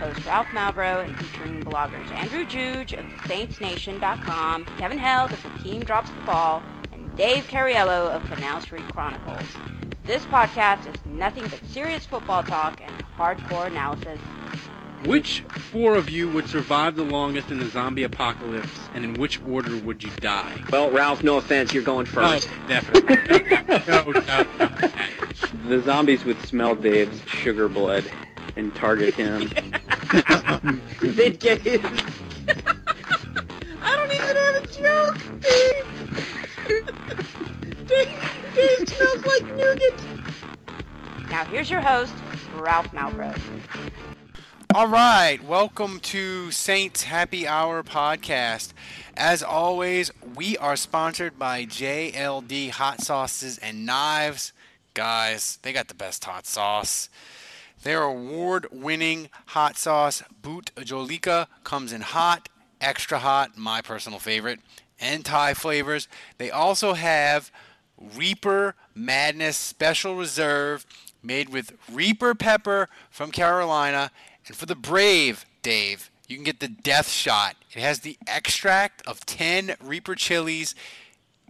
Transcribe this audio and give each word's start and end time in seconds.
host 0.00 0.24
Ralph 0.24 0.46
Malbrough 0.48 1.04
and 1.04 1.18
featuring 1.18 1.62
bloggers 1.62 2.10
Andrew 2.12 2.46
Juge 2.46 2.94
of 2.94 3.04
SaintsNation.com, 3.24 4.64
Kevin 4.78 4.96
Held 4.96 5.30
of 5.30 5.42
The 5.42 5.62
Team 5.62 5.82
Drops 5.82 6.08
the 6.08 6.22
Ball, 6.22 6.62
and 6.90 7.14
Dave 7.16 7.44
Cariello 7.48 8.10
of 8.10 8.24
Canal 8.24 8.62
Street 8.62 8.88
Chronicles. 8.88 9.44
This 10.06 10.24
podcast 10.24 10.86
is 10.86 10.94
nothing 11.04 11.42
but 11.48 11.62
serious 11.66 12.06
football 12.06 12.42
talk 12.42 12.80
and 12.82 12.90
hardcore 13.18 13.66
analysis. 13.66 14.18
Which 15.04 15.42
four 15.70 15.96
of 15.96 16.08
you 16.08 16.30
would 16.30 16.48
survive 16.48 16.96
the 16.96 17.04
longest 17.04 17.50
in 17.50 17.58
the 17.58 17.68
zombie 17.68 18.04
apocalypse, 18.04 18.88
and 18.94 19.04
in 19.04 19.14
which 19.14 19.38
order 19.46 19.76
would 19.76 20.02
you 20.02 20.10
die? 20.20 20.62
Well, 20.70 20.90
Ralph, 20.90 21.22
no 21.22 21.36
offense, 21.36 21.74
you're 21.74 21.82
going 21.82 22.06
first. 22.06 22.48
Oh, 22.50 22.68
definitely. 22.68 23.58
no, 23.86 24.10
no, 24.12 24.46
no. 24.58 24.90
The 25.68 25.82
zombies 25.82 26.24
would 26.24 26.40
smell 26.46 26.74
Dave's 26.74 27.20
sugar 27.28 27.68
blood 27.68 28.10
and 28.60 28.74
target 28.74 29.14
him. 29.14 29.48
They'd 31.00 31.40
get 31.40 31.62
his. 31.62 31.80
I 33.80 33.96
don't 33.96 34.12
even 34.12 34.36
have 34.36 34.62
a 34.62 34.66
joke, 34.66 35.16
Dave. 35.40 35.86
Dave, 37.86 38.10
Dave 38.54 38.88
smells 38.88 39.24
like 39.24 39.46
nougat. 39.56 39.94
Now 41.30 41.46
here's 41.46 41.70
your 41.70 41.80
host, 41.80 42.12
Ralph 42.54 42.88
Malbrough. 42.92 43.40
All 44.74 44.88
right, 44.88 45.42
welcome 45.42 45.98
to 46.00 46.50
Saints 46.50 47.04
Happy 47.04 47.48
Hour 47.48 47.82
podcast. 47.82 48.74
As 49.16 49.42
always, 49.42 50.10
we 50.36 50.58
are 50.58 50.76
sponsored 50.76 51.38
by 51.38 51.64
JLD 51.64 52.72
Hot 52.72 53.00
Sauces 53.00 53.56
and 53.56 53.86
Knives. 53.86 54.52
Guys, 54.92 55.58
they 55.62 55.72
got 55.72 55.88
the 55.88 55.94
best 55.94 56.22
hot 56.26 56.46
sauce. 56.46 57.08
Their 57.82 58.02
award 58.02 58.66
winning 58.70 59.30
hot 59.46 59.78
sauce, 59.78 60.22
Bhut 60.42 60.70
Jolokia, 60.74 61.46
comes 61.64 61.92
in 61.92 62.02
hot, 62.02 62.48
extra 62.80 63.18
hot, 63.18 63.56
my 63.56 63.80
personal 63.80 64.18
favorite, 64.18 64.60
and 64.98 65.24
Thai 65.24 65.54
flavors. 65.54 66.08
They 66.38 66.50
also 66.50 66.92
have 66.92 67.50
Reaper 68.16 68.74
Madness 68.94 69.56
Special 69.56 70.14
Reserve 70.14 70.84
made 71.22 71.48
with 71.48 71.72
Reaper 71.90 72.34
pepper 72.34 72.88
from 73.10 73.30
Carolina. 73.30 74.10
And 74.46 74.56
for 74.56 74.66
the 74.66 74.74
brave, 74.74 75.46
Dave, 75.62 76.10
you 76.28 76.36
can 76.36 76.44
get 76.44 76.60
the 76.60 76.68
death 76.68 77.08
shot. 77.08 77.56
It 77.74 77.80
has 77.80 78.00
the 78.00 78.18
extract 78.26 79.06
of 79.06 79.24
10 79.26 79.74
Reaper 79.82 80.14
chilies 80.14 80.74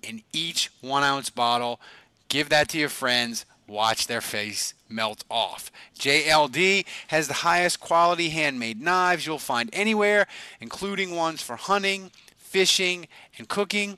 in 0.02 0.22
each 0.32 0.70
one 0.80 1.02
ounce 1.02 1.30
bottle. 1.30 1.80
Give 2.28 2.48
that 2.48 2.68
to 2.70 2.78
your 2.78 2.88
friends. 2.88 3.44
Watch 3.70 4.08
their 4.08 4.20
face 4.20 4.74
melt 4.88 5.22
off. 5.30 5.70
JLD 5.96 6.84
has 7.06 7.28
the 7.28 7.34
highest 7.34 7.78
quality 7.78 8.30
handmade 8.30 8.80
knives 8.80 9.26
you'll 9.26 9.38
find 9.38 9.70
anywhere, 9.72 10.26
including 10.60 11.14
ones 11.14 11.40
for 11.40 11.54
hunting, 11.54 12.10
fishing, 12.36 13.06
and 13.38 13.48
cooking. 13.48 13.96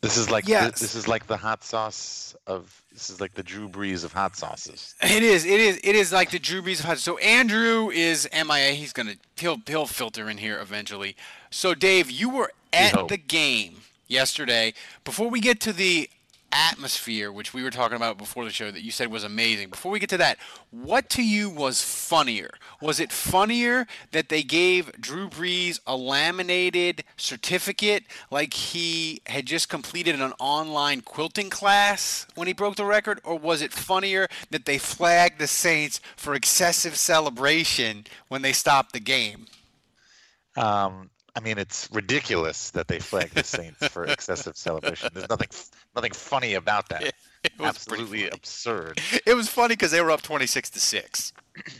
This 0.00 0.16
is 0.16 0.30
like 0.30 0.48
Yes. 0.48 0.80
this 0.80 0.94
is 0.94 1.06
like 1.06 1.26
the 1.26 1.36
hot 1.36 1.62
sauce 1.62 2.34
of 2.46 2.81
this 2.92 3.10
is 3.10 3.20
like 3.20 3.34
the 3.34 3.42
Drew 3.42 3.68
Brees 3.68 4.04
of 4.04 4.12
hot 4.12 4.36
sauces. 4.36 4.94
It 5.02 5.22
is. 5.22 5.44
It 5.44 5.60
is. 5.60 5.80
It 5.82 5.94
is 5.94 6.12
like 6.12 6.30
the 6.30 6.38
Drew 6.38 6.62
Brees 6.62 6.80
of 6.80 6.86
hot. 6.86 6.98
So 6.98 7.18
Andrew 7.18 7.90
is 7.90 8.28
MIA. 8.32 8.72
He's 8.72 8.92
gonna. 8.92 9.14
He'll 9.36 9.58
he'll 9.66 9.86
filter 9.86 10.28
in 10.28 10.38
here 10.38 10.60
eventually. 10.60 11.16
So 11.50 11.74
Dave, 11.74 12.10
you 12.10 12.30
were 12.30 12.52
at 12.72 13.08
the 13.08 13.16
game 13.16 13.76
yesterday. 14.08 14.74
Before 15.04 15.28
we 15.28 15.40
get 15.40 15.60
to 15.60 15.72
the 15.72 16.08
atmosphere, 16.52 17.32
which 17.32 17.54
we 17.54 17.62
were 17.62 17.70
talking 17.70 17.96
about 17.96 18.18
before 18.18 18.44
the 18.44 18.50
show, 18.50 18.70
that 18.70 18.82
you 18.82 18.90
said 18.90 19.10
was 19.10 19.24
amazing. 19.24 19.70
Before 19.70 19.90
we 19.90 19.98
get 19.98 20.10
to 20.10 20.18
that, 20.18 20.38
what 20.70 21.08
to 21.10 21.24
you 21.24 21.50
was 21.50 21.82
funnier? 21.82 22.50
Was 22.80 23.00
it 23.00 23.10
funnier 23.10 23.86
that 24.12 24.28
they 24.28 24.42
gave 24.42 24.92
Drew 25.00 25.28
Brees 25.28 25.80
a 25.86 25.96
laminated 25.96 27.04
certificate, 27.16 28.04
like 28.30 28.54
he 28.54 29.22
had 29.26 29.46
just 29.46 29.68
completed 29.68 30.20
an 30.20 30.32
online 30.38 31.00
quilting 31.00 31.50
class 31.50 32.26
when 32.34 32.46
he 32.46 32.52
broke 32.52 32.76
the 32.76 32.84
record, 32.84 33.20
or 33.24 33.38
was 33.38 33.62
it 33.62 33.72
funnier 33.72 34.28
that 34.50 34.64
they 34.64 34.78
flagged 34.78 35.38
the 35.38 35.46
Saints 35.46 36.00
for 36.16 36.34
excessive 36.34 36.96
celebration 36.96 38.04
when 38.28 38.42
they 38.42 38.52
stopped 38.52 38.92
the 38.92 39.00
game? 39.00 39.46
Um, 40.56 41.10
I 41.34 41.40
mean, 41.40 41.56
it's 41.58 41.88
ridiculous 41.92 42.70
that 42.72 42.88
they 42.88 42.98
flagged 42.98 43.34
the 43.34 43.42
Saints 43.44 43.86
for 43.88 44.04
excessive 44.04 44.56
celebration. 44.56 45.08
There's 45.14 45.28
nothing 45.30 45.48
nothing 45.96 46.12
funny 46.12 46.54
about 46.54 46.88
that. 46.90 47.14
It 47.44 47.52
was 47.58 47.70
Absolutely 47.70 48.28
absurd. 48.30 49.00
It 49.26 49.34
was 49.34 49.48
funny 49.48 49.72
because 49.74 49.90
they 49.90 50.00
were 50.00 50.12
up 50.12 50.22
twenty-six 50.22 50.70
to 50.70 50.80
six. 50.80 51.32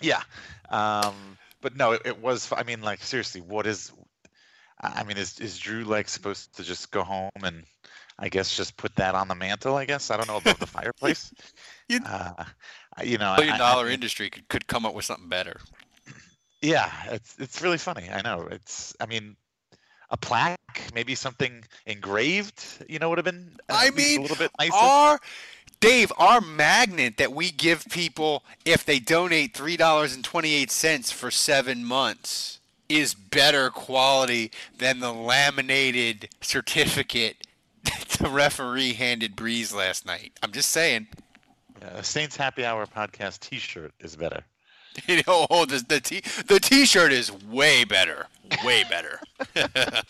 Yeah. 0.00 0.22
Um, 0.70 1.36
but 1.60 1.76
no, 1.76 1.92
it, 1.92 2.02
it 2.06 2.18
was. 2.22 2.50
I 2.56 2.62
mean, 2.62 2.80
like 2.80 3.02
seriously, 3.02 3.40
what 3.42 3.66
is? 3.66 3.92
I 4.80 5.04
mean, 5.04 5.18
is 5.18 5.38
is 5.40 5.58
Drew 5.58 5.84
like 5.84 6.08
supposed 6.08 6.56
to 6.56 6.62
just 6.62 6.90
go 6.90 7.02
home 7.02 7.30
and 7.44 7.64
I 8.18 8.28
guess 8.30 8.56
just 8.56 8.76
put 8.78 8.94
that 8.96 9.14
on 9.14 9.28
the 9.28 9.34
mantle? 9.34 9.76
I 9.76 9.84
guess 9.84 10.10
I 10.10 10.16
don't 10.16 10.26
know 10.26 10.38
above 10.38 10.58
the 10.58 10.66
fireplace. 10.66 11.32
You- 11.88 12.00
Uh, 12.06 12.44
you 13.04 13.18
know, 13.18 13.34
billion 13.36 13.58
dollar 13.58 13.86
I- 13.86 13.90
I- 13.90 13.92
industry 13.94 14.30
could, 14.30 14.48
could 14.48 14.66
come 14.68 14.86
up 14.86 14.94
with 14.94 15.04
something 15.04 15.28
better. 15.28 15.60
Yeah, 16.62 16.90
it's 17.10 17.36
it's 17.38 17.62
really 17.62 17.78
funny. 17.78 18.08
I 18.10 18.22
know. 18.22 18.46
It's 18.50 18.94
I 19.00 19.06
mean, 19.06 19.36
a 20.10 20.16
plaque, 20.16 20.90
maybe 20.94 21.14
something 21.14 21.64
engraved, 21.86 22.84
you 22.88 22.98
know, 22.98 23.08
would 23.08 23.18
have 23.18 23.24
been 23.24 23.56
I 23.68 23.90
mean, 23.90 24.18
a 24.18 24.22
little 24.22 24.36
bit 24.36 24.50
nicer. 24.58 24.74
Our 24.74 25.20
Dave, 25.80 26.12
our 26.18 26.42
magnet 26.42 27.16
that 27.16 27.32
we 27.32 27.50
give 27.50 27.86
people 27.86 28.44
if 28.66 28.84
they 28.84 28.98
donate 28.98 29.54
three 29.54 29.76
dollars 29.78 30.14
and 30.14 30.22
twenty-eight 30.22 30.70
cents 30.70 31.10
for 31.10 31.30
seven 31.30 31.84
months 31.84 32.60
is 32.90 33.14
better 33.14 33.70
quality 33.70 34.50
than 34.76 35.00
the 35.00 35.12
laminated 35.12 36.28
certificate 36.40 37.46
that 37.84 38.08
the 38.20 38.28
referee 38.28 38.92
handed 38.92 39.36
Brees 39.36 39.74
last 39.74 40.04
night. 40.04 40.32
I'm 40.42 40.52
just 40.52 40.70
saying. 40.70 41.06
Uh, 41.80 42.02
Saints 42.02 42.36
Happy 42.36 42.62
Hour 42.62 42.84
podcast 42.84 43.40
T-shirt 43.40 43.92
is 44.00 44.14
better. 44.16 44.44
Oh, 45.26 45.64
the 45.64 45.84
the 45.86 46.00
t 46.00 46.20
the 46.46 46.60
T-shirt 46.60 47.12
is 47.12 47.32
way 47.44 47.84
better, 47.84 48.26
way 48.64 48.84
better. 48.88 49.20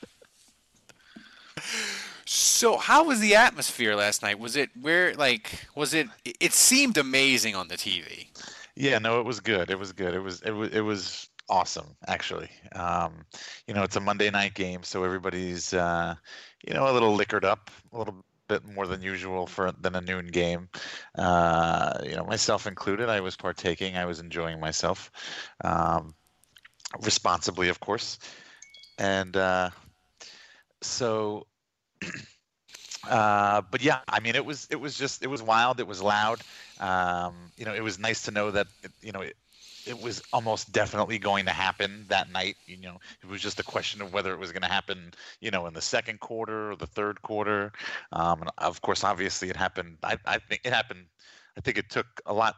so, 2.25 2.77
how 2.77 3.05
was 3.05 3.21
the 3.21 3.35
atmosphere 3.35 3.95
last 3.95 4.23
night? 4.23 4.39
Was 4.39 4.57
it 4.57 4.71
where 4.81 5.15
like 5.15 5.67
was 5.75 5.95
it? 5.95 6.07
It 6.25 6.53
seemed 6.53 6.97
amazing 6.97 7.55
on 7.55 7.69
the 7.69 7.77
TV. 7.77 8.29
Yeah, 8.77 8.99
no, 8.99 9.21
it 9.21 9.27
was 9.27 9.41
good. 9.41 9.71
It 9.71 9.79
was 9.79 9.93
good. 9.93 10.15
It 10.15 10.21
was 10.21 10.41
it 10.43 10.53
was 10.53 10.71
it 10.71 10.81
was 10.81 11.29
awesome 11.49 11.97
actually. 12.07 12.49
Um, 12.75 13.25
you 13.67 13.75
know, 13.75 13.83
it's 13.83 13.97
a 13.97 14.01
Monday 14.01 14.31
night 14.31 14.55
game, 14.55 14.83
so 14.83 15.05
everybody's 15.05 15.75
uh, 15.75 16.15
you 16.67 16.75
know 16.75 16.91
a 16.91 16.93
little 16.93 17.15
liquored 17.15 17.45
up, 17.45 17.71
a 17.93 17.99
little 17.99 18.25
bit 18.51 18.65
more 18.75 18.87
than 18.87 19.03
usual 19.03 19.47
for 19.47 19.73
than 19.73 19.95
a 19.95 20.01
noon 20.01 20.27
game. 20.27 20.69
Uh, 21.17 21.99
you 22.05 22.17
know, 22.17 22.25
myself 22.25 22.67
included. 22.67 23.09
I 23.09 23.21
was 23.21 23.37
partaking. 23.37 23.97
I 23.97 24.07
was 24.07 24.19
enjoying 24.21 24.61
myself, 24.61 25.11
um, 25.65 26.15
responsibly, 27.01 27.69
of 27.69 27.81
course, 27.81 28.19
and 28.99 29.37
uh, 29.37 29.71
so. 30.83 31.47
Uh, 33.09 33.63
but 33.71 33.81
yeah, 33.81 34.01
I 34.07 34.21
mean, 34.21 34.37
it 34.37 34.45
was 34.45 34.69
it 34.71 34.77
was 34.79 34.95
just 34.95 35.23
it 35.23 35.29
was 35.29 35.43
wild. 35.43 35.81
It 35.81 35.87
was 35.87 36.03
loud. 36.03 36.39
Um, 36.79 37.35
you 37.57 37.65
know, 37.65 37.73
it 37.73 37.83
was 37.83 37.99
nice 37.99 38.25
to 38.25 38.31
know 38.31 38.51
that 38.51 38.67
you 39.01 39.13
know 39.13 39.23
it, 39.23 39.37
it 39.91 40.01
was 40.01 40.23
almost 40.33 40.73
definitely 40.73 41.19
going 41.19 41.45
to 41.45 41.51
happen 41.51 42.07
that 42.09 42.31
night. 42.31 42.57
You 42.67 42.79
know, 42.79 42.99
it 43.23 43.29
was 43.29 43.43
just 43.43 43.61
a 43.61 43.65
question 43.65 44.01
of 44.01 44.13
whether 44.13 44.33
it 44.33 44.39
was 44.39 44.53
going 44.53 44.63
to 44.63 44.69
happen, 44.69 45.13
you 45.41 45.51
know, 45.51 45.67
in 45.67 45.75
the 45.75 45.83
second 45.83 46.21
quarter 46.21 46.71
or 46.71 46.77
the 46.77 46.87
third 46.87 47.21
quarter. 47.23 47.73
Um, 48.13 48.43
and 48.43 48.51
of 48.59 48.81
course, 48.81 49.05
obviously, 49.05 49.51
it 49.51 49.57
happened. 49.57 49.99
I, 50.03 50.17
I 50.25 50.39
think 50.39 50.63
it 50.65 50.73
happened. 50.73 51.07
I 51.59 51.61
think 51.61 51.77
it 51.77 51.91
took 51.91 52.07
a 52.27 52.33
lot 52.33 52.57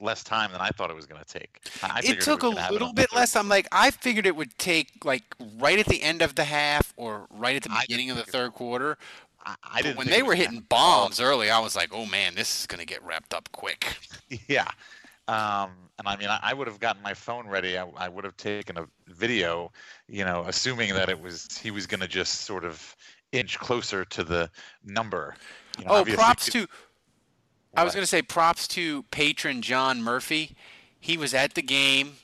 less 0.00 0.22
time 0.22 0.52
than 0.52 0.60
I 0.60 0.68
thought 0.68 0.90
it 0.90 0.96
was 0.96 1.06
going 1.06 1.22
to 1.22 1.38
take. 1.38 1.60
I 1.82 2.00
it 2.04 2.20
took 2.20 2.42
was 2.42 2.56
a 2.56 2.72
little 2.72 2.92
bit 2.92 3.12
less. 3.14 3.34
I'm 3.34 3.48
like, 3.48 3.66
I 3.72 3.90
figured 3.90 4.26
it 4.26 4.36
would 4.36 4.56
take 4.58 5.04
like 5.04 5.24
right 5.58 5.78
at 5.78 5.86
the 5.86 6.02
end 6.02 6.22
of 6.22 6.34
the 6.34 6.44
half 6.44 6.92
or 6.96 7.26
right 7.30 7.56
at 7.56 7.62
the 7.62 7.76
beginning 7.80 8.10
of 8.10 8.16
the 8.16 8.24
third 8.24 8.52
quarter. 8.52 8.98
I, 9.44 9.54
I 9.64 9.82
didn't. 9.82 9.96
when 9.96 10.06
they 10.08 10.22
were 10.22 10.34
hitting 10.34 10.56
happen 10.56 10.66
at 10.70 10.76
all. 10.76 11.00
bombs 11.02 11.20
early, 11.20 11.50
I 11.50 11.58
was 11.60 11.74
like, 11.74 11.90
oh 11.92 12.04
man, 12.06 12.34
this 12.34 12.60
is 12.60 12.66
gonna 12.66 12.84
get 12.84 13.02
wrapped 13.02 13.34
up 13.34 13.48
quick. 13.52 13.96
Yeah. 14.46 14.68
Um, 15.26 15.70
and 15.98 16.08
I 16.08 16.16
mean, 16.16 16.28
I, 16.28 16.38
I 16.42 16.54
would 16.54 16.68
have 16.68 16.78
gotten 16.78 17.02
my 17.02 17.14
phone 17.14 17.48
ready. 17.48 17.76
I, 17.76 17.86
I 17.96 18.08
would 18.08 18.24
have 18.24 18.36
taken 18.36 18.78
a 18.78 18.86
video, 19.08 19.72
you 20.08 20.24
know, 20.24 20.44
assuming 20.46 20.94
that 20.94 21.08
it 21.08 21.20
was 21.20 21.58
he 21.58 21.70
was 21.70 21.86
going 21.86 22.00
to 22.00 22.08
just 22.08 22.42
sort 22.42 22.64
of 22.64 22.96
inch 23.32 23.58
closer 23.58 24.04
to 24.04 24.24
the 24.24 24.50
number. 24.84 25.34
You 25.78 25.84
know, 25.84 25.96
Oh, 25.96 26.04
props 26.04 26.50
to. 26.50 26.66
I 27.76 27.84
was 27.84 27.94
going 27.94 28.02
to 28.02 28.08
say 28.08 28.22
props 28.22 28.66
to 28.68 29.02
patron 29.04 29.60
John 29.62 30.02
Murphy. 30.02 30.56
He 30.98 31.16
was 31.16 31.34
at 31.34 31.54
the 31.54 31.62
game, 31.62 32.14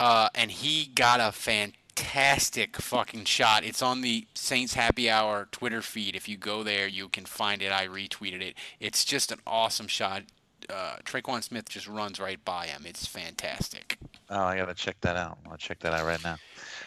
uh, 0.00 0.28
and 0.34 0.50
he 0.50 0.86
got 0.94 1.20
a 1.20 1.32
fantastic 1.32 2.76
fucking 2.76 3.24
shot. 3.24 3.64
It's 3.64 3.80
on 3.80 4.00
the 4.02 4.26
Saints 4.34 4.74
Happy 4.74 5.08
Hour 5.08 5.48
Twitter 5.50 5.80
feed. 5.80 6.14
If 6.16 6.28
you 6.28 6.36
go 6.36 6.62
there, 6.62 6.86
you 6.86 7.08
can 7.08 7.24
find 7.24 7.62
it. 7.62 7.72
I 7.72 7.86
retweeted 7.86 8.42
it. 8.42 8.54
It's 8.80 9.04
just 9.04 9.32
an 9.32 9.38
awesome 9.46 9.86
shot. 9.86 10.24
Uh, 10.70 10.96
Tre'Quan 11.04 11.42
Smith 11.42 11.68
just 11.68 11.88
runs 11.88 12.18
right 12.20 12.42
by 12.44 12.66
him. 12.66 12.82
It's 12.86 13.06
fantastic. 13.06 13.98
Oh, 14.30 14.42
I 14.42 14.56
gotta 14.56 14.74
check 14.74 15.00
that 15.02 15.16
out. 15.16 15.38
I'll 15.50 15.56
check 15.56 15.78
that 15.80 15.92
out 15.92 16.04
right 16.04 16.22
now. 16.24 16.36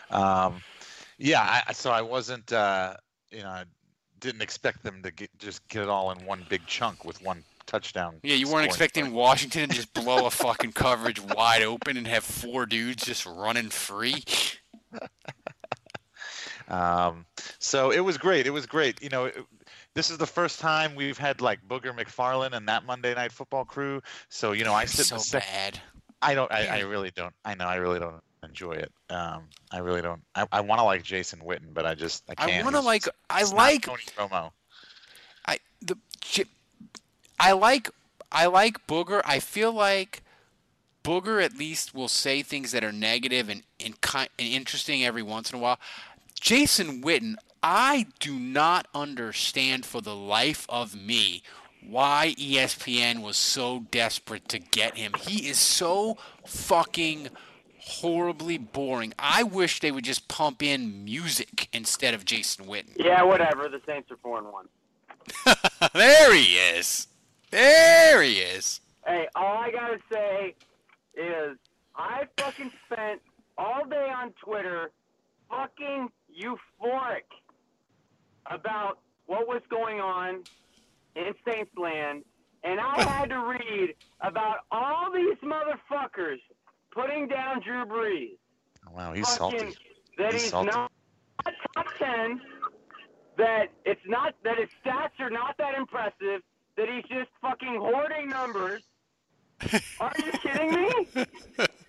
Um, 0.09 0.61
yeah, 1.17 1.63
I, 1.67 1.73
so 1.73 1.91
I 1.91 2.01
wasn't, 2.01 2.51
uh, 2.51 2.95
you 3.31 3.43
know, 3.43 3.49
I 3.49 3.63
didn't 4.19 4.41
expect 4.41 4.83
them 4.83 5.01
to 5.03 5.11
get, 5.11 5.29
just 5.37 5.67
get 5.67 5.83
it 5.83 5.89
all 5.89 6.11
in 6.11 6.25
one 6.25 6.45
big 6.49 6.65
chunk 6.65 7.05
with 7.05 7.21
one 7.21 7.43
touchdown. 7.65 8.15
Yeah, 8.23 8.35
you 8.35 8.49
weren't 8.49 8.65
expecting. 8.65 9.13
Washington 9.13 9.69
to 9.69 9.75
just 9.75 9.93
blow 9.93 10.25
a 10.25 10.31
fucking 10.31 10.73
coverage 10.73 11.21
wide 11.21 11.61
open 11.61 11.97
and 11.97 12.07
have 12.07 12.23
four 12.23 12.65
dudes 12.65 13.05
just 13.05 13.25
running 13.25 13.69
free. 13.69 14.23
Um, 16.69 17.25
so 17.57 17.91
it 17.91 18.01
was 18.01 18.17
great. 18.17 18.45
It 18.45 18.51
was 18.51 18.65
great. 18.65 19.01
You 19.01 19.09
know, 19.09 19.31
this 19.99 20.09
is 20.09 20.17
the 20.17 20.25
first 20.25 20.61
time 20.61 20.95
we've 20.95 21.17
had 21.17 21.41
like 21.41 21.59
Booger 21.67 21.93
McFarland 21.93 22.53
and 22.53 22.65
that 22.69 22.85
Monday 22.85 23.13
Night 23.13 23.33
Football 23.33 23.65
crew. 23.65 24.01
So 24.29 24.53
you 24.53 24.63
know, 24.63 24.73
I 24.73 24.85
sit 24.85 25.07
so 25.07 25.15
the 25.15 25.19
sec- 25.19 25.43
bad. 25.43 25.79
I 26.21 26.33
don't. 26.33 26.49
I, 26.53 26.67
I 26.67 26.79
really 26.83 27.11
don't. 27.11 27.33
I 27.43 27.53
know. 27.53 27.65
I 27.65 27.75
really 27.75 27.99
don't 27.99 28.23
enjoy 28.41 28.71
it. 28.71 28.93
Um, 29.09 29.49
I 29.71 29.79
really 29.79 30.01
don't. 30.01 30.21
I, 30.35 30.47
I 30.53 30.61
want 30.61 30.79
to 30.79 30.85
like 30.85 31.03
Jason 31.03 31.41
Witten, 31.41 31.73
but 31.73 31.85
I 31.85 31.95
just 31.95 32.23
I 32.29 32.35
can't. 32.35 32.61
I 32.61 32.63
want 32.63 32.77
to 32.77 32.81
like. 32.81 33.09
I 33.29 33.43
like. 33.43 33.87
Tony 33.87 34.03
Romo. 34.17 34.51
I 35.45 35.59
the. 35.81 35.97
I 37.37 37.51
like. 37.51 37.89
I 38.31 38.45
like 38.45 38.87
Booger. 38.87 39.21
I 39.25 39.41
feel 39.41 39.73
like 39.73 40.23
Booger 41.03 41.43
at 41.43 41.57
least 41.57 41.93
will 41.93 42.07
say 42.07 42.41
things 42.41 42.71
that 42.71 42.85
are 42.85 42.93
negative 42.93 43.49
and 43.49 43.63
and, 43.83 43.95
and 44.15 44.29
interesting 44.47 45.03
every 45.03 45.23
once 45.23 45.51
in 45.51 45.59
a 45.59 45.61
while. 45.61 45.77
Jason 46.39 47.01
Witten, 47.01 47.35
I 47.61 48.07
do 48.19 48.35
not 48.39 48.87
understand 48.93 49.85
for 49.85 50.01
the 50.01 50.15
life 50.15 50.65
of 50.69 50.95
me 50.95 51.43
why 51.85 52.35
ESPN 52.37 53.21
was 53.21 53.37
so 53.37 53.85
desperate 53.91 54.47
to 54.49 54.59
get 54.59 54.97
him. 54.97 55.13
He 55.19 55.47
is 55.47 55.57
so 55.57 56.17
fucking 56.45 57.29
horribly 57.79 58.57
boring. 58.57 59.13
I 59.17 59.43
wish 59.43 59.79
they 59.79 59.91
would 59.91 60.03
just 60.03 60.27
pump 60.27 60.61
in 60.61 61.03
music 61.03 61.67
instead 61.73 62.13
of 62.13 62.25
Jason 62.25 62.65
Witten. 62.65 62.95
Yeah, 62.97 63.23
whatever. 63.23 63.67
The 63.67 63.81
Saints 63.85 64.11
are 64.11 64.17
four 64.17 64.37
and 64.37 64.47
one. 64.47 64.67
there 65.93 66.33
he 66.33 66.55
is. 66.55 67.07
There 67.51 68.21
he 68.21 68.39
is. 68.39 68.81
Hey, 69.05 69.27
all 69.35 69.57
I 69.57 69.71
gotta 69.71 69.99
say 70.11 70.55
is 71.15 71.57
I 71.95 72.27
fucking 72.37 72.71
spent 72.85 73.21
all 73.57 73.85
day 73.85 74.11
on 74.15 74.33
Twitter 74.43 74.91
fucking 75.49 76.09
euphoric 76.31 77.23
about 78.49 78.99
what 79.27 79.47
was 79.47 79.61
going 79.69 79.99
on 79.99 80.43
in 81.15 81.33
Saints 81.47 81.71
Land, 81.77 82.23
and 82.63 82.79
I 82.79 83.01
had 83.03 83.29
to 83.29 83.39
read 83.39 83.95
about 84.21 84.57
all 84.71 85.11
these 85.13 85.37
motherfuckers 85.43 86.39
putting 86.91 87.27
down 87.27 87.61
Drew 87.61 87.85
Brees. 87.85 88.37
Wow, 88.91 89.13
he's 89.13 89.27
fucking 89.37 89.59
salty. 89.59 89.77
that 90.17 90.33
He's 90.33 90.41
he's, 90.43 90.51
salty. 90.51 90.71
not 90.73 90.91
top 91.75 91.85
ten. 91.97 92.41
That 93.37 93.67
it's 93.85 94.01
not 94.05 94.33
that 94.43 94.57
his 94.57 94.69
stats 94.85 95.11
are 95.19 95.29
not 95.29 95.55
that 95.57 95.75
impressive. 95.77 96.41
That 96.75 96.87
he's 96.89 97.03
just 97.03 97.29
fucking 97.41 97.77
hoarding 97.79 98.29
numbers. 98.29 98.81
Are 99.99 100.11
you 100.17 100.31
kidding 100.41 100.71
me? 100.71 101.05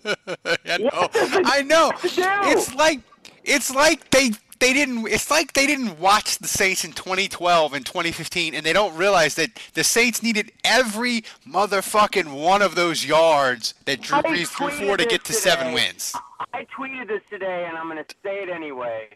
I 0.04 0.78
know. 0.78 0.90
What 0.92 1.12
does 1.12 1.32
it 1.34 1.42
I 1.46 1.62
know. 1.62 1.92
It's 2.04 2.74
like 2.74 3.00
it's 3.44 3.74
like 3.74 4.10
they 4.10 4.30
they 4.60 4.72
didn't 4.72 5.06
it's 5.08 5.30
like 5.30 5.54
they 5.54 5.66
didn't 5.66 5.98
watch 5.98 6.38
the 6.38 6.48
Saints 6.48 6.84
in 6.84 6.92
2012 6.92 7.72
and 7.72 7.84
2015 7.84 8.54
and 8.54 8.64
they 8.64 8.72
don't 8.72 8.96
realize 8.96 9.34
that 9.34 9.50
the 9.74 9.82
Saints 9.82 10.22
needed 10.22 10.52
every 10.64 11.24
motherfucking 11.46 12.32
one 12.32 12.62
of 12.62 12.74
those 12.74 13.04
yards 13.04 13.74
that 13.86 14.02
Drew 14.02 14.18
Brees 14.18 14.48
threw 14.48 14.70
for 14.70 14.96
to 14.96 15.04
get 15.04 15.24
to 15.24 15.32
seven 15.32 15.72
wins. 15.72 16.14
I 16.54 16.66
tweeted 16.76 17.08
this 17.08 17.22
today, 17.28 17.66
and 17.68 17.76
I'm 17.76 17.88
gonna 17.88 18.04
say 18.22 18.42
it 18.42 18.48
anyway. 18.48 19.08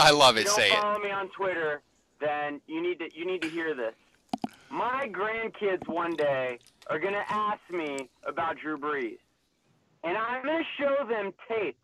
I 0.00 0.10
love 0.10 0.36
it. 0.36 0.48
Say 0.48 0.68
don't 0.68 0.78
it. 0.78 0.80
follow 0.80 0.98
me 0.98 1.10
on 1.10 1.28
Twitter, 1.30 1.82
then 2.20 2.60
you 2.66 2.82
need 2.82 2.98
to 2.98 3.08
you 3.14 3.26
need 3.26 3.42
to 3.42 3.48
hear 3.48 3.74
this. 3.74 3.94
My 4.70 5.08
grandkids 5.08 5.86
one 5.88 6.14
day 6.14 6.58
are 6.88 6.98
gonna 6.98 7.24
ask 7.28 7.60
me 7.70 8.08
about 8.26 8.58
Drew 8.58 8.78
Brees, 8.78 9.18
and 10.04 10.16
I'm 10.16 10.44
gonna 10.44 10.64
show 10.78 11.06
them 11.08 11.32
tape 11.48 11.78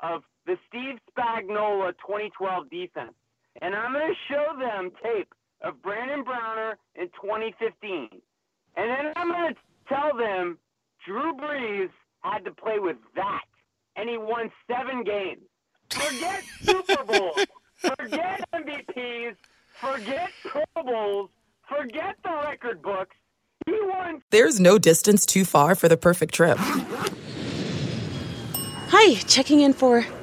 of 0.00 0.22
the 0.46 0.56
Steve 0.68 0.98
Spagnuolo 1.10 1.92
2012 1.98 2.70
defense, 2.70 3.14
and 3.60 3.74
I'm 3.74 3.92
gonna 3.92 4.14
show 4.28 4.46
them 4.58 4.90
tape 5.02 5.32
of 5.62 5.80
Brandon 5.82 6.24
Browner 6.24 6.76
in 6.94 7.06
2015, 7.20 8.08
and 8.76 8.90
then 8.90 9.12
I'm 9.16 9.28
gonna 9.28 9.54
tell 9.88 10.16
them 10.16 10.58
Drew 11.06 11.34
Brees 11.34 11.90
had 12.20 12.44
to 12.44 12.52
play 12.52 12.78
with 12.78 12.96
that, 13.16 13.44
and 13.96 14.08
he 14.08 14.18
won 14.18 14.50
seven 14.70 15.04
games. 15.04 15.42
Forget 15.90 16.42
Super 16.62 17.04
Bowls. 17.04 17.46
Forget 17.76 18.44
MVPs. 18.54 19.36
Forget 19.80 20.30
Pro 20.44 20.64
Bowls. 20.84 21.30
Forget 21.68 22.16
the 22.22 22.30
record 22.44 22.82
books. 22.82 23.16
He 23.66 23.72
won 23.72 24.22
There's 24.30 24.60
no 24.60 24.78
distance 24.78 25.26
too 25.26 25.44
far 25.44 25.74
for 25.74 25.88
the 25.88 25.96
perfect 25.96 26.34
trip. 26.34 26.58
Hi, 28.88 29.14
checking 29.26 29.60
in 29.60 29.72
for. 29.72 30.04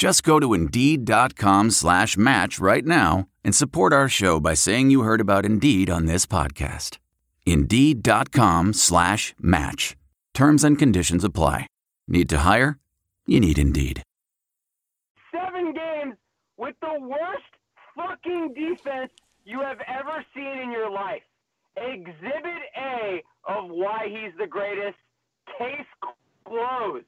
Just 0.00 0.22
go 0.22 0.40
to 0.40 0.54
Indeed.com 0.54 1.72
slash 1.72 2.16
match 2.16 2.58
right 2.58 2.86
now 2.86 3.26
and 3.44 3.54
support 3.54 3.92
our 3.92 4.08
show 4.08 4.40
by 4.40 4.54
saying 4.54 4.88
you 4.88 5.02
heard 5.02 5.20
about 5.20 5.44
Indeed 5.44 5.90
on 5.90 6.06
this 6.06 6.24
podcast. 6.24 6.96
Indeed.com 7.44 8.72
slash 8.72 9.34
match. 9.38 9.98
Terms 10.32 10.64
and 10.64 10.78
conditions 10.78 11.22
apply. 11.22 11.66
Need 12.08 12.30
to 12.30 12.38
hire? 12.38 12.78
You 13.26 13.40
need 13.40 13.58
Indeed. 13.58 14.02
seven 15.30 15.74
games 15.74 16.14
with 16.56 16.76
the 16.80 16.98
worst 16.98 17.52
fucking 17.94 18.54
defense 18.54 19.12
you 19.44 19.60
have 19.60 19.80
ever 19.86 20.24
seen 20.34 20.60
in 20.64 20.72
your 20.72 20.90
life. 20.90 21.20
Exhibit 21.76 22.62
A 22.78 23.22
of 23.44 23.68
why 23.68 24.06
he's 24.08 24.32
the 24.38 24.46
greatest. 24.46 24.96
Case 25.58 25.86
closed. 26.46 27.04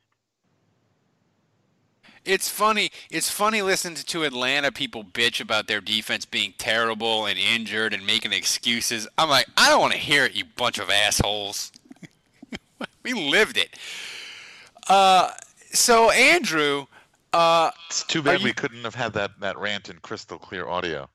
It's 2.25 2.49
funny. 2.49 2.91
It's 3.11 3.31
funny 3.31 3.63
listening 3.63 3.97
to 3.97 4.23
Atlanta 4.25 4.71
people 4.71 5.03
bitch 5.03 5.41
about 5.41 5.67
their 5.67 5.81
defense 5.81 6.25
being 6.25 6.55
terrible 6.57 7.27
and 7.27 7.39
injured 7.39 7.93
and 7.93 8.07
making 8.07 8.33
excuses. 8.33 9.09
I'm 9.19 9.29
like, 9.29 9.47
I 9.57 9.69
don't 9.69 9.81
want 9.81 9.93
to 9.93 9.99
hear 9.99 10.25
it, 10.25 10.35
you 10.35 10.45
bunch 10.45 10.79
of 10.79 10.89
assholes. 10.89 11.73
we 13.03 13.13
lived 13.13 13.57
it. 13.57 13.77
Uh, 14.89 15.31
so 15.73 16.11
Andrew, 16.11 16.87
uh, 17.33 17.71
it's 17.89 18.05
too 18.05 18.23
bad 18.23 18.41
you, 18.41 18.45
we 18.45 18.53
couldn't 18.53 18.85
have 18.85 18.95
had 18.95 19.13
that 19.15 19.41
that 19.41 19.59
rant 19.59 19.89
in 19.89 19.99
crystal 19.99 20.39
clear 20.39 20.69
audio. 20.69 21.09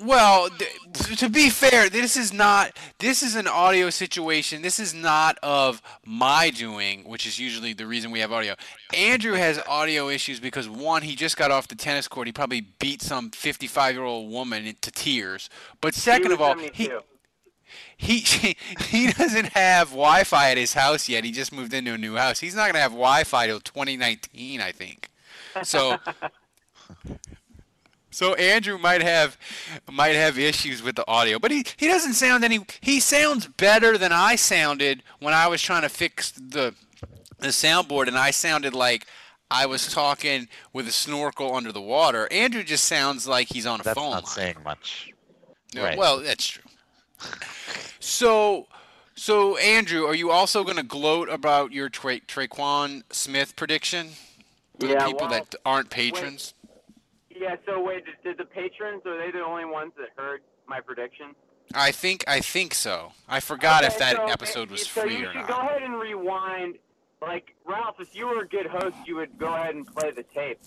Well, 0.00 0.48
th- 0.50 1.18
to 1.18 1.28
be 1.28 1.50
fair, 1.50 1.88
this 1.88 2.16
is 2.16 2.32
not 2.32 2.76
this 2.98 3.22
is 3.22 3.34
an 3.34 3.48
audio 3.48 3.90
situation. 3.90 4.62
This 4.62 4.78
is 4.78 4.94
not 4.94 5.38
of 5.42 5.82
my 6.04 6.50
doing, 6.50 7.02
which 7.02 7.26
is 7.26 7.38
usually 7.38 7.72
the 7.72 7.86
reason 7.86 8.12
we 8.12 8.20
have 8.20 8.32
audio. 8.32 8.54
Andrew 8.94 9.32
has 9.32 9.60
audio 9.68 10.08
issues 10.08 10.38
because 10.38 10.68
one, 10.68 11.02
he 11.02 11.16
just 11.16 11.36
got 11.36 11.50
off 11.50 11.66
the 11.66 11.74
tennis 11.74 12.06
court. 12.06 12.28
He 12.28 12.32
probably 12.32 12.60
beat 12.60 13.02
some 13.02 13.30
55-year-old 13.30 14.30
woman 14.30 14.66
into 14.66 14.92
tears. 14.92 15.50
But 15.80 15.94
second 15.94 16.30
of 16.30 16.40
all, 16.40 16.56
he 16.56 16.90
he 17.96 18.20
he 18.88 19.12
doesn't 19.12 19.46
have 19.48 19.88
Wi-Fi 19.88 20.50
at 20.52 20.56
his 20.56 20.74
house 20.74 21.08
yet. 21.08 21.24
He 21.24 21.32
just 21.32 21.52
moved 21.52 21.74
into 21.74 21.94
a 21.94 21.98
new 21.98 22.14
house. 22.14 22.38
He's 22.38 22.54
not 22.54 22.62
going 22.62 22.74
to 22.74 22.80
have 22.80 22.92
Wi-Fi 22.92 23.46
till 23.48 23.60
2019, 23.60 24.60
I 24.60 24.70
think. 24.70 25.10
So 25.64 25.96
So 28.18 28.34
Andrew 28.34 28.78
might 28.78 29.00
have 29.00 29.38
might 29.88 30.16
have 30.16 30.40
issues 30.40 30.82
with 30.82 30.96
the 30.96 31.08
audio, 31.08 31.38
but 31.38 31.52
he, 31.52 31.64
he 31.76 31.86
doesn't 31.86 32.14
sound 32.14 32.42
any. 32.42 32.66
He 32.80 32.98
sounds 32.98 33.46
better 33.46 33.96
than 33.96 34.10
I 34.10 34.34
sounded 34.34 35.04
when 35.20 35.34
I 35.34 35.46
was 35.46 35.62
trying 35.62 35.82
to 35.82 35.88
fix 35.88 36.32
the 36.32 36.74
the 37.38 37.46
soundboard, 37.46 38.08
and 38.08 38.18
I 38.18 38.32
sounded 38.32 38.74
like 38.74 39.06
I 39.52 39.66
was 39.66 39.86
talking 39.86 40.48
with 40.72 40.88
a 40.88 40.90
snorkel 40.90 41.54
under 41.54 41.70
the 41.70 41.80
water. 41.80 42.26
Andrew 42.32 42.64
just 42.64 42.86
sounds 42.86 43.28
like 43.28 43.46
he's 43.52 43.66
on 43.66 43.78
a 43.78 43.84
that's 43.84 43.96
phone. 43.96 44.10
That's 44.10 44.36
not 44.36 44.42
saying 44.42 44.56
much. 44.64 45.12
No, 45.72 45.84
right. 45.84 45.96
Well, 45.96 46.18
that's 46.18 46.44
true. 46.44 46.64
so, 48.00 48.66
so 49.14 49.56
Andrew, 49.58 50.06
are 50.06 50.14
you 50.16 50.32
also 50.32 50.64
going 50.64 50.76
to 50.76 50.82
gloat 50.82 51.28
about 51.28 51.70
your 51.70 51.88
Tra- 51.88 52.18
Tre'Quan 52.18 53.04
Smith 53.12 53.54
prediction 53.54 54.08
for 54.80 54.86
yeah, 54.86 54.94
the 54.94 55.04
people 55.04 55.28
well, 55.28 55.30
that 55.30 55.54
aren't 55.64 55.90
patrons? 55.90 56.54
Yeah. 57.38 57.56
So 57.66 57.82
wait, 57.82 58.04
did, 58.04 58.14
did 58.24 58.38
the 58.38 58.44
patrons 58.44 59.02
are 59.06 59.18
they 59.18 59.30
the 59.30 59.44
only 59.44 59.64
ones 59.64 59.92
that 59.98 60.08
heard 60.16 60.40
my 60.66 60.80
prediction? 60.80 61.34
I 61.74 61.92
think 61.92 62.24
I 62.26 62.40
think 62.40 62.74
so. 62.74 63.12
I 63.28 63.40
forgot 63.40 63.84
okay, 63.84 63.92
if 63.92 63.98
that 63.98 64.16
so, 64.16 64.26
eh, 64.26 64.32
episode 64.32 64.70
was 64.70 64.82
eh, 64.82 64.84
so 64.84 65.02
free 65.02 65.18
you 65.18 65.26
or 65.26 65.32
should 65.32 65.40
not. 65.40 65.48
Go 65.48 65.58
ahead 65.58 65.82
and 65.82 65.98
rewind. 65.98 66.76
Like 67.20 67.54
Ralph, 67.66 67.96
if 67.98 68.14
you 68.14 68.26
were 68.26 68.42
a 68.42 68.48
good 68.48 68.66
host, 68.66 68.96
you 69.04 69.16
would 69.16 69.38
go 69.38 69.52
ahead 69.52 69.74
and 69.74 69.86
play 69.86 70.12
the 70.12 70.22
tape. 70.22 70.60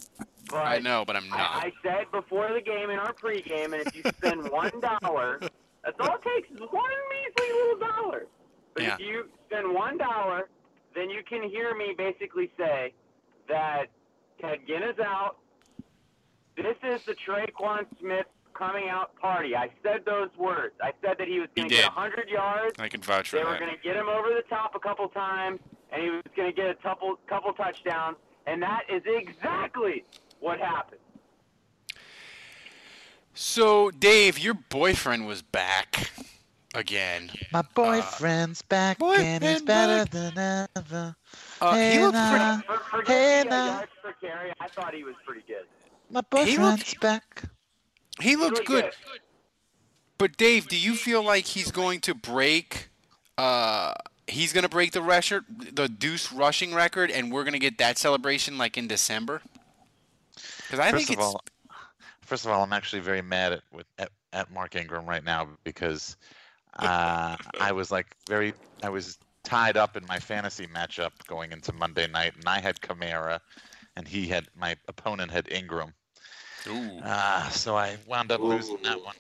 But 0.50 0.58
I 0.58 0.80
know, 0.80 1.06
but 1.06 1.16
I'm 1.16 1.30
not. 1.30 1.40
I, 1.40 1.68
I 1.68 1.72
said 1.82 2.12
before 2.12 2.50
the 2.54 2.62
game 2.62 2.90
in 2.90 3.00
our 3.00 3.14
pregame, 3.14 3.74
and 3.74 3.88
if 3.88 3.96
you 3.96 4.04
spend 4.18 4.50
one 4.52 4.72
dollar, 4.82 5.40
that's 5.84 5.96
all 6.00 6.16
it 6.16 6.22
takes 6.24 6.52
is 6.52 6.60
one 6.70 6.92
measly 7.10 7.54
little 7.54 7.88
dollar. 7.88 8.28
But 8.74 8.84
yeah. 8.84 8.94
if 8.96 9.00
you 9.00 9.30
spend 9.48 9.74
one 9.74 9.98
dollar, 9.98 10.50
then 10.94 11.10
you 11.10 11.22
can 11.28 11.50
hear 11.50 11.76
me 11.76 11.96
basically 11.98 12.52
say 12.58 12.94
that 13.48 13.86
Ted 14.42 14.60
Ginn 14.68 14.84
is 14.84 15.00
out. 15.00 15.38
This 16.62 16.78
is 16.84 17.06
the 17.06 17.14
Tre'Quan 17.14 17.86
Smith 18.00 18.26
coming 18.54 18.90
out 18.90 19.16
party. 19.16 19.56
I 19.56 19.70
said 19.82 20.06
those 20.06 20.30
words. 20.38 20.76
I 20.82 20.92
said 21.02 21.18
that 21.18 21.28
he 21.28 21.40
was 21.40 21.50
going 21.56 21.70
to 21.70 21.76
get 21.76 21.86
100 21.86 22.30
yards. 22.30 22.76
I 22.80 22.88
can 22.88 23.02
vouch 23.02 23.30
for 23.30 23.38
they 23.38 23.44
that. 23.44 23.50
were 23.50 23.58
going 23.58 23.72
to 23.76 23.82
get 23.82 23.96
him 23.96 24.08
over 24.08 24.30
the 24.30 24.44
top 24.50 24.76
a 24.76 24.80
couple 24.80 25.08
times, 25.10 25.60
and 25.92 26.02
he 26.02 26.10
was 26.10 26.22
going 26.36 26.50
to 26.50 26.56
get 26.56 26.70
a 26.70 26.76
couple 26.76 27.18
couple 27.28 27.52
touchdowns, 27.54 28.18
and 28.46 28.62
that 28.62 28.84
is 28.90 29.02
exactly 29.06 30.04
what 30.40 30.60
happened. 30.60 31.00
So, 33.34 33.90
Dave, 33.92 34.38
your 34.38 34.54
boyfriend 34.54 35.26
was 35.26 35.42
back 35.42 36.12
again. 36.76 37.32
My 37.52 37.64
boyfriend's 37.74 38.62
uh, 38.62 38.66
back 38.70 39.00
boyfriend 39.00 39.44
and 39.44 39.44
he's 39.44 39.62
better 39.62 40.06
back. 40.06 40.34
than 40.36 40.68
ever. 40.76 41.16
Uh, 41.60 41.74
hey 41.74 41.94
he 41.94 42.00
looked 42.00 42.14
now, 42.14 42.62
For, 42.68 42.78
for 42.78 42.98
hey 43.04 43.44
getting 43.44 43.50
now. 43.50 43.68
yards 43.78 43.92
per 44.04 44.14
I 44.60 44.68
thought 44.68 44.94
he 44.94 45.04
was 45.04 45.16
pretty 45.26 45.44
good. 45.48 45.66
My 46.12 46.22
boyfriend's 46.22 46.60
looked- 46.60 47.00
back. 47.00 47.44
He 48.20 48.36
looked 48.36 48.68
Really 48.68 48.84
good. 48.84 48.94
But 50.18 50.38
Dave, 50.38 50.68
do 50.68 50.78
you 50.78 50.94
feel 50.94 51.24
like 51.24 51.46
he's 51.46 51.72
going 51.72 52.02
to 52.02 52.14
break? 52.14 52.90
Uh, 53.38 53.94
he's 54.28 54.54
going 54.54 54.64
to 54.64 54.70
break 54.70 54.92
the 54.92 55.02
record, 55.02 55.46
the 55.74 55.90
Deuce 55.90 56.32
rushing 56.32 56.76
record, 56.76 57.10
and 57.10 57.32
we're 57.32 57.44
going 57.44 57.54
to 57.54 57.60
get 57.60 57.80
that 57.80 57.98
celebration 57.98 58.58
like 58.58 58.78
in 58.78 58.88
December. 58.88 59.42
Because 60.36 60.80
I 60.80 60.92
First 60.92 61.08
think 61.08 61.18
of 61.18 61.24
it's 61.24 61.34
all, 61.34 61.44
first 62.22 62.46
of 62.46 62.52
all, 62.52 62.62
I'm 62.62 62.74
actually 62.74 63.02
very 63.02 63.22
mad 63.22 63.54
at 63.54 63.62
with 63.74 63.88
at, 63.98 64.12
at 64.32 64.52
Mark 64.52 64.76
Ingram 64.76 65.06
right 65.08 65.24
now 65.24 65.48
because 65.64 66.18
uh, 66.80 67.36
I 67.60 67.72
was 67.72 67.90
like 67.92 68.16
very 68.30 68.54
I 68.84 68.90
was 68.90 69.18
tied 69.44 69.76
up 69.76 69.98
in 69.98 70.06
my 70.08 70.20
fantasy 70.20 70.68
matchup 70.68 71.12
going 71.28 71.52
into 71.52 71.74
Monday 71.74 72.08
night, 72.08 72.34
and 72.36 72.48
I 72.48 72.60
had 72.60 72.80
Kamara, 72.80 73.40
and 73.96 74.08
he 74.08 74.28
had 74.28 74.48
my 74.56 74.76
opponent 74.88 75.32
had 75.32 75.52
Ingram. 75.52 75.94
Ooh. 76.68 77.00
Uh, 77.04 77.50
so 77.50 77.76
I 77.76 77.98
wound 78.08 78.32
up 78.32 78.42
losing 78.42 78.82
that 78.84 79.04
one. 79.04 79.16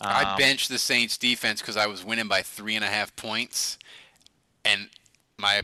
I 0.00 0.32
Um, 0.32 0.38
benched 0.38 0.68
the 0.68 0.78
Saints 0.78 1.16
defense 1.16 1.60
because 1.60 1.76
I 1.76 1.86
was 1.86 2.04
winning 2.04 2.26
by 2.28 2.42
three 2.42 2.74
and 2.74 2.84
a 2.84 2.88
half 2.88 3.14
points, 3.14 3.78
and 4.64 4.88
my 5.38 5.62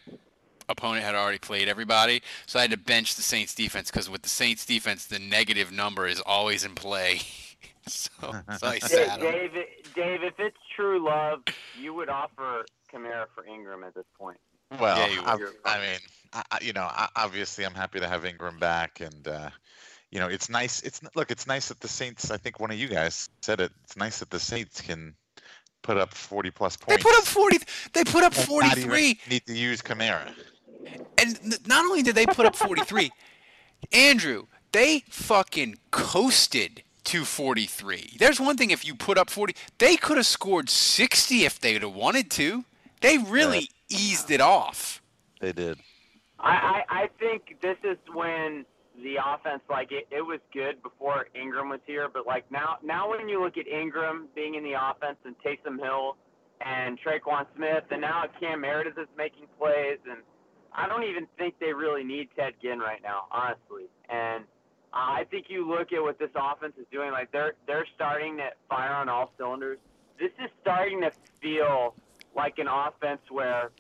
opponent 0.68 1.04
had 1.04 1.14
already 1.14 1.38
played 1.38 1.68
everybody, 1.68 2.23
so 2.47 2.59
I 2.59 2.62
had 2.62 2.71
to 2.71 2.76
bench 2.76 3.16
the 3.16 3.23
Saints 3.23 3.54
defense 3.54 3.90
because 3.90 4.09
with 4.09 4.23
the 4.23 4.28
Saints 4.28 4.64
defense, 4.64 5.07
the 5.07 5.18
negative 5.18 5.73
number 5.73 6.07
is 6.07 6.21
always 6.21 6.64
in 6.64 6.75
play. 6.75 7.21
so, 7.87 8.11
so 8.59 8.66
I 8.66 8.78
Dave, 8.78 8.83
sat 8.83 9.21
him. 9.21 9.33
Dave, 9.33 9.52
Dave, 9.95 10.23
if 10.23 10.35
it's 10.38 10.57
true 10.76 11.04
love, 11.04 11.40
you 11.80 11.95
would 11.95 12.09
offer 12.09 12.64
Kamara 12.92 13.26
for 13.35 13.45
Ingram 13.47 13.83
at 13.83 13.95
this 13.95 14.04
point. 14.18 14.38
Well, 14.78 14.99
Yeah, 15.11 15.21
I. 15.64 15.75
I 15.76 15.80
mean, 15.80 15.99
I, 16.33 16.42
I- 16.52 16.59
you 16.61 16.73
know, 16.75 16.83
I, 16.88 17.09
obviously, 17.16 17.64
I'm 17.64 17.75
happy 17.75 17.99
to 18.00 18.07
have 18.07 18.25
Ingram 18.25 18.59
back, 18.59 19.00
and 19.00 19.26
uh, 19.26 19.50
you 20.10 20.18
know, 20.20 20.28
it's 20.28 20.48
nice. 20.48 20.82
It's 20.82 21.00
look, 21.14 21.30
it's 21.30 21.46
nice 21.46 21.68
that 21.68 21.80
the 21.80 21.88
Saints. 21.88 22.30
I 22.30 22.36
think 22.36 22.60
one 22.60 22.70
of 22.70 22.78
you 22.78 22.88
guys 22.88 23.28
said 23.42 23.60
it. 23.60 23.72
It's 23.84 23.96
nice 23.96 24.18
that 24.20 24.30
the 24.30 24.40
Saints 24.40 24.80
can 24.80 25.14
put 25.82 25.96
up 25.96 26.14
40 26.14 26.50
plus 26.50 26.76
points. 26.76 27.02
They 27.02 27.10
put 27.10 27.18
up 27.18 27.24
forty. 27.24 27.58
They 27.92 28.04
put 28.04 28.24
up 28.24 28.36
and 28.36 28.48
not 28.48 28.76
even 28.78 28.88
forty-three, 28.90 29.20
Need 29.30 29.46
to 29.46 29.54
use 29.54 29.82
Kamara. 29.82 30.32
and 31.18 31.58
not 31.66 31.84
only 31.84 32.02
did 32.02 32.14
they 32.14 32.26
put 32.26 32.46
up 32.46 32.56
forty-three, 32.56 33.10
Andrew, 33.92 34.46
they 34.72 35.04
fucking 35.10 35.76
coasted 35.90 36.82
to 37.04 37.24
forty-three. 37.24 38.16
There's 38.18 38.40
one 38.40 38.56
thing 38.56 38.70
if 38.70 38.86
you 38.86 38.94
put 38.94 39.18
up 39.18 39.30
forty, 39.30 39.54
they 39.78 39.96
could 39.96 40.16
have 40.16 40.26
scored 40.26 40.68
sixty 40.70 41.44
if 41.44 41.60
they'd 41.60 41.82
have 41.82 41.94
wanted 41.94 42.30
to. 42.32 42.64
They 43.00 43.18
really 43.18 43.70
eased 43.88 44.30
it 44.30 44.40
off. 44.40 45.00
They 45.40 45.52
did. 45.52 45.78
I, 46.40 46.84
I, 46.88 47.02
I 47.02 47.08
think 47.18 47.56
this 47.62 47.76
is 47.84 47.96
when 48.12 48.64
the 49.02 49.17
offense, 49.25 49.62
like 49.71 49.93
it, 49.93 50.09
it 50.11 50.23
was 50.23 50.40
good 50.52 50.83
before 50.83 51.28
Ingram 51.35 51.69
was 51.69 51.81
here, 51.87 52.09
but 52.12 52.26
like 52.26 52.50
now, 52.50 52.76
now 52.83 53.11
when 53.11 53.28
you 53.28 53.43
look 53.43 53.57
at 53.57 53.67
Ingram 53.67 54.28
being 54.35 54.55
in 54.55 54.64
the 54.64 54.75
offense 54.75 55.19
and 55.25 55.35
Taysom 55.38 55.78
Hill 55.78 56.17
and 56.61 56.99
Tre'Quan 57.00 57.47
Smith, 57.57 57.85
and 57.90 58.00
now 58.00 58.25
Cam 58.40 58.61
Meredith 58.62 58.99
is 58.99 59.09
making 59.17 59.47
plays, 59.59 59.99
and 60.09 60.21
I 60.73 60.88
don't 60.88 61.05
even 61.05 61.26
think 61.38 61.55
they 61.61 61.73
really 61.73 62.05
need 62.05 62.28
Ted 62.37 62.55
Ginn 62.61 62.78
right 62.78 63.00
now, 63.02 63.25
honestly. 63.31 63.87
And 64.09 64.45
I 64.93 65.25
think 65.31 65.47
you 65.49 65.69
look 65.69 65.93
at 65.93 66.02
what 66.02 66.19
this 66.19 66.31
offense 66.35 66.75
is 66.78 66.87
doing, 66.90 67.12
like 67.12 67.31
they're 67.31 67.55
they're 67.67 67.87
starting 67.95 68.38
to 68.38 68.50
fire 68.69 68.95
on 68.95 69.09
all 69.09 69.33
cylinders. 69.38 69.78
This 70.19 70.33
is 70.43 70.50
starting 70.61 71.00
to 71.02 71.12
feel 71.40 71.95
like 72.35 72.59
an 72.59 72.67
offense 72.69 73.21
where, 73.31 73.71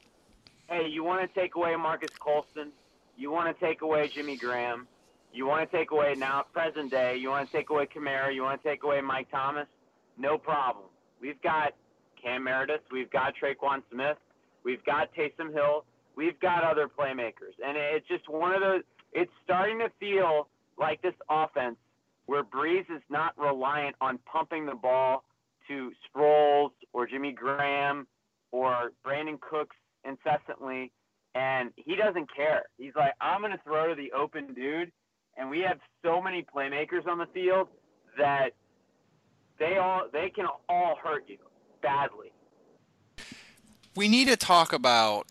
hey, 0.68 0.86
you 0.88 1.02
want 1.02 1.22
to 1.22 1.40
take 1.40 1.56
away 1.56 1.74
Marques 1.76 2.16
Colston, 2.18 2.70
you 3.16 3.30
want 3.32 3.56
to 3.56 3.64
take 3.64 3.82
away 3.82 4.08
Jimmy 4.08 4.36
Graham, 4.36 4.86
you 5.32 5.46
want 5.46 5.70
to 5.70 5.76
take 5.76 5.90
away 5.90 6.14
now 6.16 6.44
present 6.52 6.90
day, 6.90 7.16
you 7.16 7.30
want 7.30 7.50
to 7.50 7.56
take 7.56 7.70
away 7.70 7.86
Kamara, 7.86 8.34
you 8.34 8.42
want 8.42 8.62
to 8.62 8.68
take 8.68 8.82
away 8.82 9.00
Mike 9.00 9.30
Thomas, 9.30 9.66
no 10.16 10.38
problem. 10.38 10.86
We've 11.20 11.40
got 11.42 11.74
Cam 12.22 12.44
Meredith, 12.44 12.82
we've 12.90 13.10
got 13.10 13.34
Tre'Quan 13.40 13.82
Smith, 13.92 14.16
we've 14.64 14.84
got 14.84 15.14
Taysom 15.14 15.52
Hill, 15.52 15.84
we've 16.16 16.38
got 16.40 16.64
other 16.64 16.88
playmakers, 16.88 17.54
and 17.64 17.76
it's 17.76 18.06
just 18.08 18.28
one 18.28 18.54
of 18.54 18.60
those. 18.60 18.82
It's 19.12 19.30
starting 19.44 19.78
to 19.78 19.90
feel 19.98 20.48
like 20.78 21.00
this 21.02 21.14
offense 21.30 21.76
where 22.26 22.44
Brees 22.44 22.84
is 22.94 23.02
not 23.08 23.32
reliant 23.38 23.96
on 24.00 24.18
pumping 24.30 24.66
the 24.66 24.74
ball 24.74 25.24
to 25.66 25.92
Sproles 26.06 26.70
or 26.92 27.06
Jimmy 27.06 27.32
Graham 27.32 28.06
or 28.50 28.92
Brandin 29.06 29.40
Cooks 29.40 29.76
incessantly, 30.04 30.92
and 31.34 31.70
he 31.76 31.96
doesn't 31.96 32.34
care. 32.34 32.64
He's 32.76 32.94
like, 32.96 33.12
I'm 33.20 33.40
going 33.40 33.52
to 33.52 33.60
throw 33.64 33.88
to 33.88 33.94
the 33.94 34.12
open 34.12 34.54
dude, 34.54 34.92
and 35.38 35.48
we 35.48 35.60
have 35.60 35.78
so 36.02 36.20
many 36.20 36.44
playmakers 36.54 37.06
on 37.06 37.18
the 37.18 37.26
field 37.26 37.68
that 38.18 38.50
they 39.58 39.78
all 39.78 40.06
they 40.12 40.30
can 40.30 40.46
all 40.68 40.96
hurt 41.02 41.24
you 41.28 41.38
badly. 41.80 42.32
We 43.96 44.08
need 44.08 44.28
to 44.28 44.36
talk 44.36 44.72
about 44.72 45.26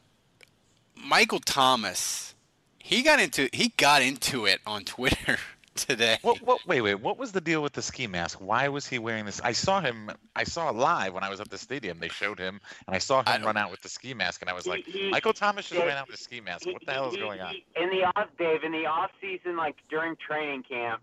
Michael 0.96 1.40
Thomas. 1.40 2.34
He 2.80 3.04
got 3.04 3.20
into 3.20 3.50
he 3.52 3.74
got 3.78 4.02
into 4.02 4.46
it 4.46 4.62
on 4.66 4.86
Twitter 4.86 5.38
today. 5.78 6.18
What, 6.22 6.42
what, 6.42 6.66
wait, 6.68 6.82
wait. 6.82 6.96
What 6.96 7.18
was 7.18 7.32
the 7.32 7.40
deal 7.42 7.62
with 7.62 7.74
the 7.74 7.82
ski 7.82 8.08
mask? 8.08 8.40
Why 8.42 8.68
was 8.68 8.86
he 8.88 9.00
wearing 9.00 9.26
this? 9.26 9.40
I 9.42 9.52
saw 9.54 9.80
him. 9.82 10.12
I 10.36 10.44
saw 10.44 10.70
live 10.72 11.14
when 11.14 11.24
I 11.24 11.30
was 11.30 11.40
at 11.40 11.50
the 11.50 11.58
stadium. 11.58 12.00
They 12.00 12.10
showed 12.10 12.40
him, 12.40 12.60
and 12.88 12.96
I 12.96 13.00
saw 13.00 13.24
him 13.24 13.44
run 13.44 13.56
out 13.58 13.72
with 13.72 13.82
the 13.82 13.90
ski 13.90 14.14
mask, 14.14 14.42
and 14.42 14.50
I 14.50 14.54
was 14.54 14.68
like, 14.68 14.86
He- 14.86 14.92
he- 15.04 15.10
Michael 15.10 15.34
Thomas 15.34 15.70
just 15.70 15.80
ran 15.82 15.98
out 15.98 16.08
with 16.08 16.20
a 16.20 16.22
ski 16.22 16.42
mask. 16.42 16.66
What 16.66 16.86
the 16.86 16.92
hell 16.92 17.08
is 17.08 17.14
he- 17.16 17.22
going 17.22 17.40
on? 17.42 17.56
In 17.76 17.90
the 17.90 18.04
off, 18.16 18.28
Dave, 18.38 18.64
in 18.64 18.72
the 18.72 18.86
off 18.86 19.12
season, 19.22 19.56
like 19.56 19.76
during 19.90 20.16
training 20.18 20.64
camp, 20.64 21.02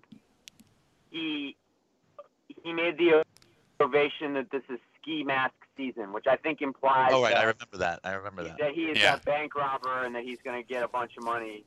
he 1.10 1.56
he 2.62 2.72
made 2.72 2.98
the 2.98 3.24
observation 3.80 4.34
that 4.34 4.50
this 4.50 4.62
is 4.70 4.78
ski 5.00 5.22
mask 5.22 5.52
season, 5.76 6.12
which 6.12 6.26
I 6.26 6.36
think 6.36 6.62
implies 6.62 7.10
Oh, 7.12 7.22
right. 7.22 7.30
that, 7.34 7.38
I 7.40 7.42
remember 7.42 7.76
that. 7.78 8.00
I 8.04 8.12
remember 8.12 8.44
that. 8.44 8.58
that 8.58 8.72
he 8.72 8.84
is 8.86 8.98
Yeah. 8.98 9.16
a 9.16 9.18
bank 9.18 9.54
robber 9.54 10.04
and 10.04 10.14
that 10.14 10.22
he's 10.22 10.38
going 10.42 10.60
to 10.62 10.66
get 10.66 10.82
a 10.82 10.88
bunch 10.88 11.16
of 11.18 11.24
money 11.24 11.64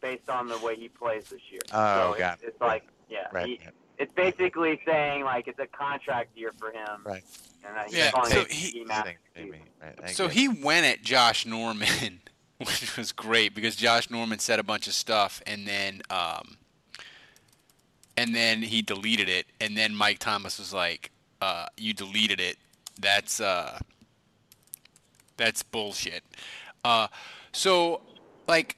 based 0.00 0.28
on 0.28 0.48
the 0.48 0.58
way 0.58 0.76
he 0.76 0.88
plays 0.88 1.24
this 1.30 1.40
year. 1.50 1.60
Oh, 1.72 2.12
so 2.14 2.18
got 2.18 2.34
it's, 2.34 2.42
it's 2.44 2.60
like, 2.60 2.84
yeah, 3.08 3.26
Right. 3.32 3.46
he, 3.46 3.60
it's 3.98 4.12
basically 4.12 4.80
saying 4.86 5.24
like 5.24 5.48
it's 5.48 5.58
a 5.58 5.66
contract 5.66 6.36
year 6.36 6.52
for 6.58 6.70
him. 6.70 7.02
Right. 7.04 7.22
And 7.66 7.76
he's 7.88 7.96
Yeah, 7.98 8.10
so 8.24 8.40
it 8.42 8.52
he- 8.52 8.66
ski 8.68 8.82
I 8.82 8.84
mask 8.86 9.08
think. 9.34 9.54
Right, 9.82 10.10
So 10.10 10.28
he 10.28 10.48
went 10.48 10.86
at 10.86 11.02
Josh 11.02 11.46
Norman, 11.46 12.20
which 12.58 12.96
was 12.96 13.12
great 13.12 13.54
because 13.54 13.74
Josh 13.76 14.10
Norman 14.10 14.38
said 14.38 14.58
a 14.58 14.62
bunch 14.62 14.86
of 14.86 14.94
stuff, 14.94 15.42
and 15.46 15.66
then 15.66 16.02
um, 16.10 16.56
and 18.16 18.34
then 18.34 18.62
he 18.62 18.82
deleted 18.82 19.28
it, 19.28 19.46
and 19.60 19.76
then 19.76 19.94
Mike 19.94 20.18
Thomas 20.18 20.58
was 20.58 20.72
like, 20.72 21.10
uh, 21.40 21.66
"You 21.76 21.92
deleted 21.92 22.40
it. 22.40 22.56
That's 23.00 23.40
uh, 23.40 23.78
that's 25.36 25.62
bullshit." 25.62 26.22
Uh, 26.84 27.08
so 27.52 28.00
like. 28.46 28.76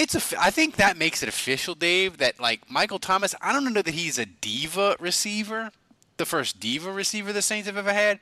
It's 0.00 0.14
a. 0.14 0.40
I 0.40 0.52
think 0.52 0.76
that 0.76 0.96
makes 0.96 1.24
it 1.24 1.28
official, 1.28 1.74
Dave. 1.74 2.18
That 2.18 2.38
like 2.38 2.70
Michael 2.70 3.00
Thomas. 3.00 3.34
I 3.42 3.52
don't 3.52 3.72
know 3.72 3.82
that 3.82 3.94
he's 3.94 4.16
a 4.16 4.26
diva 4.26 4.94
receiver, 5.00 5.72
the 6.18 6.24
first 6.24 6.60
diva 6.60 6.92
receiver 6.92 7.32
the 7.32 7.42
Saints 7.42 7.66
have 7.66 7.76
ever 7.76 7.92
had, 7.92 8.20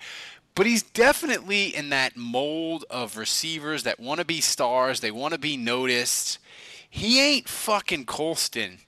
but 0.54 0.64
he's 0.64 0.83
definitely 0.83 1.76
in 1.76 1.90
that 1.90 2.16
mold 2.16 2.87
of 2.88 3.18
receivers 3.18 3.83
that 3.83 4.00
want 4.00 4.21
to 4.21 4.25
be 4.25 4.40
stars. 4.40 5.00
They 5.00 5.11
want 5.11 5.35
to 5.35 5.38
be 5.38 5.59
noticed. 5.59 6.38
He 6.88 7.21
ain't 7.21 7.47
fucking 7.47 8.06
Colston. 8.06 8.78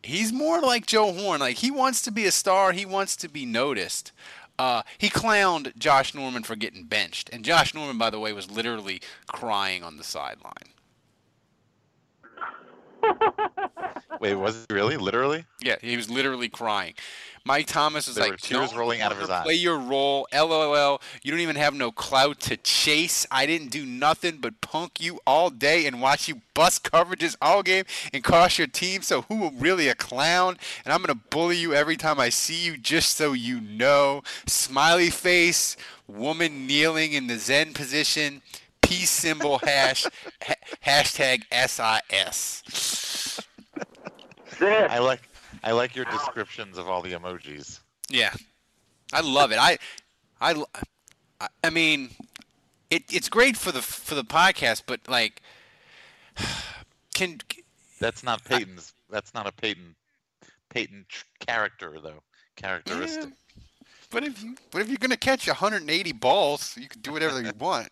He's 0.00 0.32
more 0.32 0.60
like 0.60 0.86
Joe 0.86 1.12
Horn. 1.12 1.40
Like 1.40 1.56
he 1.56 1.72
wants 1.72 2.00
to 2.02 2.12
be 2.12 2.26
a 2.26 2.32
star. 2.32 2.70
He 2.70 2.86
wants 2.86 3.16
to 3.16 3.28
be 3.28 3.44
noticed. 3.44 4.12
Uh, 4.56 4.82
he 4.98 5.10
clowned 5.10 5.76
Josh 5.76 6.14
Norman 6.14 6.44
for 6.44 6.54
getting 6.54 6.84
benched, 6.84 7.28
and 7.32 7.44
Josh 7.44 7.74
Norman, 7.74 7.98
by 7.98 8.10
the 8.10 8.20
way, 8.20 8.32
was 8.32 8.48
literally 8.48 9.02
crying 9.26 9.82
on 9.82 9.96
the 9.96 10.04
sideline. 10.04 10.74
Wait, 14.20 14.34
was 14.34 14.64
it 14.64 14.72
really? 14.72 14.96
Literally? 14.96 15.44
Yeah, 15.62 15.76
he 15.80 15.96
was 15.96 16.10
literally 16.10 16.48
crying. 16.48 16.94
Mike 17.46 17.66
Thomas 17.66 18.06
is 18.06 18.16
There 18.16 18.24
like, 18.24 18.32
were 18.32 18.36
tears 18.36 18.70
"Don't 18.70 18.78
rolling 18.78 19.00
out 19.00 19.12
of 19.12 19.18
his 19.18 19.30
eyes. 19.30 19.44
Play 19.44 19.54
eyes." 19.54 19.62
your 19.62 19.78
role, 19.78 20.28
LOL. 20.32 21.00
You 21.22 21.30
don't 21.30 21.40
even 21.40 21.56
have 21.56 21.72
no 21.72 21.90
clout 21.90 22.38
to 22.40 22.58
chase. 22.58 23.26
I 23.30 23.46
didn't 23.46 23.70
do 23.70 23.86
nothing 23.86 24.38
but 24.38 24.60
punk 24.60 25.00
you 25.00 25.20
all 25.26 25.48
day 25.48 25.86
and 25.86 26.02
watch 26.02 26.28
you 26.28 26.42
bust 26.52 26.84
coverages 26.84 27.36
all 27.40 27.62
game 27.62 27.84
and 28.12 28.22
cost 28.22 28.58
your 28.58 28.66
team. 28.66 29.00
So 29.00 29.22
who 29.22 29.50
really 29.58 29.88
a 29.88 29.94
clown? 29.94 30.58
And 30.84 30.92
I'm 30.92 31.00
gonna 31.00 31.14
bully 31.14 31.56
you 31.56 31.72
every 31.72 31.96
time 31.96 32.20
I 32.20 32.28
see 32.28 32.62
you, 32.62 32.76
just 32.76 33.16
so 33.16 33.32
you 33.32 33.58
know. 33.60 34.22
Smiley 34.46 35.08
face, 35.08 35.78
woman 36.06 36.66
kneeling 36.66 37.14
in 37.14 37.26
the 37.26 37.38
Zen 37.38 37.72
position, 37.72 38.42
peace 38.90 39.10
symbol 39.10 39.58
hash 39.58 40.04
ha- 40.42 40.54
hashtag 40.84 41.44
SIS. 41.52 43.40
I 44.60 44.98
like. 44.98 45.22
I 45.62 45.72
like 45.72 45.94
your 45.94 46.06
descriptions 46.06 46.76
of 46.78 46.88
all 46.88 47.02
the 47.02 47.12
emojis. 47.12 47.80
Yeah, 48.08 48.32
I 49.12 49.20
love 49.20 49.52
it. 49.52 49.58
I, 49.58 49.78
I, 50.40 50.54
I- 51.40 51.48
I 51.64 51.70
mean, 51.70 52.10
it, 52.90 53.04
it's 53.10 53.28
great 53.28 53.56
for 53.56 53.70
the 53.72 53.80
for 53.80 54.14
the 54.14 54.24
podcast, 54.24 54.82
but 54.86 55.00
like, 55.08 55.40
can 57.14 57.38
That's 58.00 58.22
not 58.24 58.44
Peyton's. 58.44 58.92
That's 59.08 59.32
not 59.34 59.46
a 59.46 59.52
Peyton. 59.52 59.94
Peyton 60.68 61.06
tr- 61.08 61.24
character 61.40 61.98
though. 62.02 62.22
Characteristic. 62.56 63.30
but 64.10 64.24
if 64.24 64.42
you 64.42 64.56
but 64.70 64.82
if 64.82 64.88
you're 64.88 64.98
gonna 64.98 65.16
catch 65.16 65.46
180 65.46 66.12
balls, 66.12 66.76
you 66.76 66.88
can 66.88 67.00
do 67.00 67.12
whatever 67.12 67.40
you 67.40 67.52
want. 67.58 67.88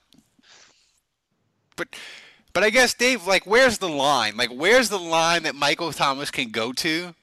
But 1.79 1.88
but 2.53 2.62
I 2.62 2.71
guess 2.71 2.93
Dave, 2.93 3.27
like, 3.27 3.47
where's 3.47 3.79
the 3.79 3.88
line? 3.88 4.37
Like, 4.37 4.51
where's 4.51 4.91
the 4.91 4.99
line 4.99 5.45
that 5.45 5.55
Michael 5.55 5.93
Thomas 5.93 6.31
can 6.31 6.51
go 6.51 6.73
to? 6.75 7.14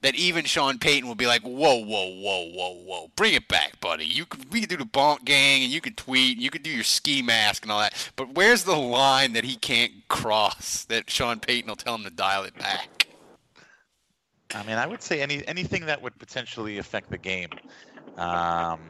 That 0.00 0.14
even 0.14 0.44
Sean 0.44 0.78
Payton 0.78 1.08
will 1.08 1.16
be 1.16 1.26
like, 1.26 1.42
whoa, 1.42 1.84
whoa, 1.84 1.84
whoa, 1.84 2.52
whoa, 2.54 2.74
whoa, 2.84 3.10
bring 3.16 3.34
it 3.34 3.48
back, 3.48 3.80
buddy. 3.80 4.04
You 4.04 4.26
could, 4.26 4.52
we 4.52 4.60
could 4.60 4.68
do 4.68 4.76
the 4.76 4.84
bonk 4.84 5.24
gang, 5.24 5.64
and 5.64 5.72
you 5.72 5.80
could 5.80 5.96
tweet, 5.96 6.36
and 6.36 6.42
you 6.42 6.50
could 6.50 6.62
do 6.62 6.70
your 6.70 6.84
ski 6.84 7.20
mask 7.20 7.64
and 7.64 7.72
all 7.72 7.80
that. 7.80 8.12
But 8.14 8.36
where's 8.36 8.62
the 8.62 8.76
line 8.76 9.32
that 9.32 9.42
he 9.42 9.56
can't 9.56 9.90
cross? 10.06 10.84
That 10.84 11.10
Sean 11.10 11.40
Payton 11.40 11.68
will 11.68 11.74
tell 11.74 11.96
him 11.96 12.04
to 12.04 12.10
dial 12.10 12.44
it 12.44 12.56
back. 12.56 13.08
I 14.54 14.62
mean, 14.62 14.76
I 14.76 14.86
would 14.86 15.02
say 15.02 15.20
any 15.20 15.44
anything 15.48 15.86
that 15.86 16.00
would 16.00 16.16
potentially 16.18 16.78
affect 16.78 17.10
the 17.10 17.18
game. 17.18 17.50
Um, 18.16 18.80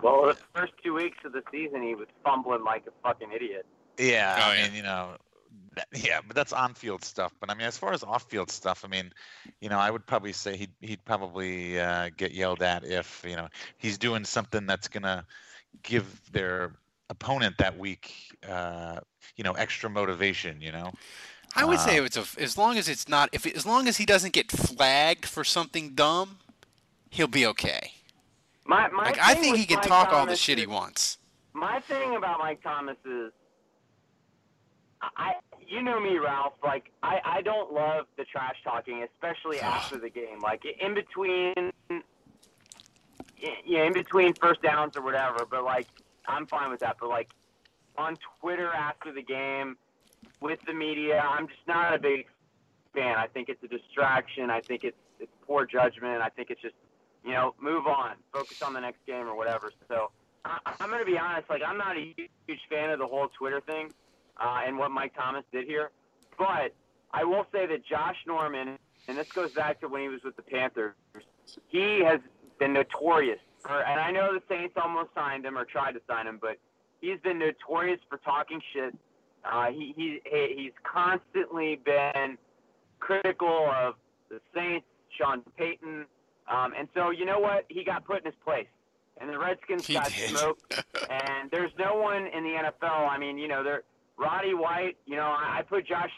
Well, 0.00 0.26
the 0.26 0.36
first 0.54 0.72
two 0.84 0.94
weeks 0.94 1.18
of 1.24 1.32
the 1.32 1.42
season, 1.50 1.82
he 1.82 1.96
was 1.96 2.06
fumbling 2.24 2.62
like 2.62 2.86
a 2.86 2.92
fucking 3.02 3.32
idiot. 3.34 3.66
Yeah, 3.98 4.36
Oh, 4.36 4.50
I 4.50 4.54
yeah. 4.54 4.68
mean, 4.68 4.74
you 4.74 4.82
know, 4.82 5.16
yeah, 5.94 6.20
but 6.26 6.34
that's 6.36 6.52
on-field 6.52 7.04
stuff. 7.04 7.34
But 7.40 7.50
I 7.50 7.54
mean, 7.54 7.66
as 7.66 7.78
far 7.78 7.92
as 7.92 8.02
off-field 8.02 8.50
stuff, 8.50 8.84
I 8.84 8.88
mean, 8.88 9.12
you 9.60 9.68
know, 9.68 9.78
I 9.78 9.90
would 9.90 10.06
probably 10.06 10.32
say 10.32 10.56
he'd 10.56 10.72
he'd 10.80 11.04
probably 11.04 11.78
uh, 11.80 12.10
get 12.16 12.32
yelled 12.32 12.62
at 12.62 12.84
if 12.84 13.24
you 13.26 13.36
know 13.36 13.48
he's 13.78 13.98
doing 13.98 14.24
something 14.24 14.66
that's 14.66 14.88
gonna 14.88 15.24
give 15.82 16.22
their 16.32 16.76
opponent 17.10 17.56
that 17.58 17.78
week, 17.78 18.36
uh, 18.48 19.00
you 19.36 19.44
know, 19.44 19.52
extra 19.52 19.88
motivation. 19.90 20.60
You 20.60 20.72
know. 20.72 20.92
I 21.54 21.64
would 21.64 21.80
say 21.80 21.98
Uh, 21.98 22.04
it's 22.04 22.16
a, 22.16 22.24
as 22.40 22.56
long 22.58 22.78
as 22.78 22.88
it's 22.88 23.08
not 23.08 23.30
if 23.32 23.46
as 23.46 23.66
long 23.66 23.88
as 23.88 23.96
he 23.96 24.06
doesn't 24.06 24.32
get 24.32 24.50
flagged 24.50 25.26
for 25.26 25.44
something 25.44 25.94
dumb, 25.94 26.40
he'll 27.10 27.28
be 27.28 27.46
okay. 27.46 27.92
My, 28.66 28.88
my 28.88 29.04
Like 29.04 29.18
I 29.20 29.34
think 29.34 29.56
he 29.56 29.66
can 29.66 29.80
Mike 29.80 29.88
talk 29.88 30.12
all 30.12 30.26
the 30.26 30.36
Thomas 30.36 30.38
shit 30.38 30.58
he 30.58 30.66
wants. 30.66 31.18
My 31.54 31.80
thing 31.80 32.16
about 32.16 32.38
Mike 32.38 32.62
Thomas 32.62 32.96
is, 33.04 33.32
I, 33.32 33.47
you 35.68 35.82
know 35.82 36.00
me, 36.00 36.18
Ralph. 36.18 36.54
Like 36.64 36.90
I, 37.02 37.20
I 37.24 37.42
don't 37.42 37.72
love 37.72 38.06
the 38.16 38.24
trash 38.24 38.56
talking, 38.64 39.06
especially 39.14 39.60
after 39.60 39.98
the 39.98 40.08
game. 40.08 40.40
Like 40.42 40.62
in 40.64 40.94
between, 40.94 41.72
yeah, 43.66 43.84
in 43.84 43.92
between 43.92 44.32
first 44.34 44.62
downs 44.62 44.96
or 44.96 45.02
whatever. 45.02 45.46
But 45.48 45.64
like, 45.64 45.86
I'm 46.26 46.46
fine 46.46 46.70
with 46.70 46.80
that. 46.80 46.96
But 46.98 47.10
like 47.10 47.30
on 47.96 48.16
Twitter 48.40 48.72
after 48.72 49.12
the 49.12 49.22
game 49.22 49.76
with 50.40 50.60
the 50.66 50.72
media, 50.72 51.20
I'm 51.20 51.46
just 51.46 51.66
not 51.68 51.94
a 51.94 51.98
big 51.98 52.26
fan. 52.94 53.16
I 53.18 53.26
think 53.26 53.48
it's 53.48 53.62
a 53.62 53.68
distraction. 53.68 54.50
I 54.50 54.60
think 54.60 54.84
it's 54.84 54.98
it's 55.20 55.32
poor 55.46 55.66
judgment. 55.66 56.22
I 56.22 56.30
think 56.30 56.50
it's 56.50 56.62
just 56.62 56.76
you 57.24 57.32
know 57.32 57.54
move 57.60 57.86
on, 57.86 58.12
focus 58.32 58.62
on 58.62 58.72
the 58.72 58.80
next 58.80 59.04
game 59.06 59.28
or 59.28 59.36
whatever. 59.36 59.70
So. 59.88 60.10
I, 60.44 60.56
I'm 60.78 60.88
going 60.88 61.00
to 61.00 61.04
be 61.04 61.18
honest. 61.18 61.50
Like, 61.50 61.62
I'm 61.66 61.76
not 61.76 61.96
a 61.96 62.14
huge 62.46 62.60
fan 62.70 62.90
of 62.90 63.00
the 63.00 63.06
whole 63.08 63.26
Twitter 63.36 63.60
thing 63.60 63.90
uh, 64.38 64.60
and 64.66 64.78
what 64.78 64.90
Mike 64.90 65.14
Thomas 65.16 65.44
did 65.52 65.66
here. 65.66 65.90
But 66.38 66.74
I 67.12 67.24
will 67.24 67.46
say 67.52 67.66
that 67.66 67.84
Josh 67.84 68.16
Norman, 68.26 68.78
and 69.08 69.16
this 69.16 69.30
goes 69.32 69.52
back 69.52 69.80
to 69.80 69.88
when 69.88 70.02
he 70.02 70.08
was 70.08 70.20
with 70.24 70.36
the 70.36 70.42
Panthers, 70.42 70.94
he 71.68 72.00
has 72.04 72.20
been 72.58 72.72
notorious. 72.72 73.38
For, 73.60 73.82
and 73.82 74.00
I 74.00 74.10
know 74.10 74.32
the 74.32 74.42
Saints 74.48 74.74
almost 74.82 75.10
signed 75.14 75.44
him 75.44 75.56
or 75.58 75.64
tried 75.64 75.92
to 75.92 76.00
sign 76.08 76.26
him, 76.26 76.38
but 76.40 76.58
he's 77.00 77.18
been 77.20 77.38
notorious 77.38 78.00
for 78.08 78.18
talking 78.18 78.60
shit. 78.72 78.94
Uh, 79.44 79.70
he, 79.70 79.94
he 79.96 80.20
he's 80.56 80.72
constantly 80.84 81.76
been 81.84 82.36
critical 83.00 83.70
of 83.74 83.94
the 84.28 84.40
Saints, 84.54 84.86
Sean 85.16 85.42
Payton, 85.56 86.04
um, 86.48 86.72
and 86.78 86.88
so 86.94 87.10
you 87.10 87.24
know 87.24 87.38
what? 87.38 87.64
He 87.68 87.84
got 87.84 88.04
put 88.04 88.18
in 88.18 88.24
his 88.26 88.34
place 88.44 88.66
and 89.20 89.28
the 89.30 89.38
Redskins 89.38 89.86
He 89.86 89.94
got 89.94 90.12
did. 90.12 90.30
smoked. 90.30 90.84
and 91.10 91.50
there's 91.50 91.72
no 91.78 91.96
one 91.96 92.26
in 92.28 92.44
the 92.44 92.50
NFL. 92.50 93.08
I 93.08 93.18
mean, 93.18 93.38
you 93.38 93.48
know, 93.48 93.62
they're 93.62 93.82
Roddy 94.18 94.54
White. 94.54 94.96
You 95.06 95.16
know, 95.16 95.22
I, 95.26 95.58
I 95.58 95.62
put 95.62 95.86
Josh 95.86 96.10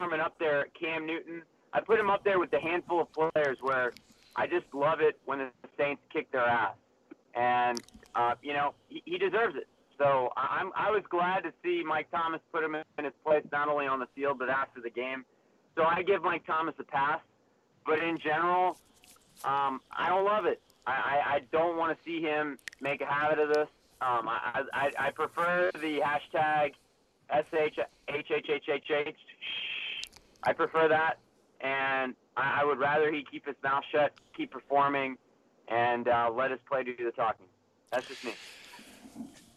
Norman 0.00 0.20
up 0.20 0.38
there. 0.38 0.66
Cam 0.80 1.06
Newton. 1.06 1.42
I 1.72 1.80
put 1.80 1.98
him 1.98 2.10
up 2.10 2.24
there 2.24 2.38
with 2.38 2.50
the 2.50 2.60
handful 2.60 3.00
of 3.00 3.08
players 3.12 3.58
where 3.60 3.92
I 4.36 4.46
just 4.46 4.66
love 4.72 5.00
it 5.00 5.18
when 5.24 5.38
the 5.38 5.48
Saints 5.78 6.02
kick 6.12 6.30
their 6.32 6.46
ass, 6.46 6.74
and 7.34 7.80
uh, 8.14 8.34
you 8.42 8.52
know, 8.52 8.74
he, 8.88 9.02
he 9.04 9.18
deserves 9.18 9.56
it. 9.56 9.66
So 9.98 10.30
I- 10.36 10.58
I'm 10.60 10.70
I 10.76 10.90
was 10.90 11.02
glad 11.10 11.40
to 11.44 11.52
see 11.62 11.82
Mike 11.86 12.10
Thomas 12.10 12.40
put 12.52 12.62
him 12.64 12.74
in 12.74 13.04
his 13.04 13.14
place 13.24 13.44
not 13.52 13.68
only 13.68 13.86
on 13.86 14.00
the 14.00 14.08
field 14.14 14.38
but 14.38 14.48
after 14.50 14.80
the 14.80 14.90
game. 14.90 15.24
So 15.76 15.84
I 15.84 16.02
give 16.02 16.22
Mike 16.22 16.46
Thomas 16.46 16.74
a 16.78 16.84
pass, 16.84 17.20
but 17.86 17.98
in 18.00 18.18
general, 18.18 18.78
um, 19.44 19.80
I 19.90 20.08
don't 20.10 20.24
love 20.24 20.44
it. 20.44 20.60
I, 20.86 20.92
I, 20.92 21.34
I 21.36 21.40
don't 21.52 21.78
want 21.78 21.96
to 21.96 22.04
see 22.04 22.20
him 22.20 22.58
make 22.80 23.00
a 23.00 23.06
habit 23.06 23.38
of 23.38 23.48
this. 23.48 23.68
Um, 24.02 24.28
I, 24.28 24.62
I, 24.74 24.90
I 24.98 25.10
prefer 25.10 25.70
the 25.74 26.00
hashtag 26.00 26.72
SHHHHH 27.32 29.14
I 30.44 30.52
prefer 30.52 30.88
that, 30.88 31.18
and 31.60 32.14
I, 32.36 32.64
would 32.64 32.78
rather 32.78 33.12
he 33.12 33.24
keep 33.30 33.46
his 33.46 33.54
mouth 33.62 33.84
shut, 33.92 34.12
keep 34.36 34.50
performing, 34.50 35.16
and 35.68 36.08
uh, 36.08 36.30
let 36.34 36.50
his 36.50 36.60
play 36.68 36.82
do 36.82 36.96
the 36.96 37.12
talking. 37.12 37.46
That's 37.92 38.08
just 38.08 38.24
me. 38.24 38.32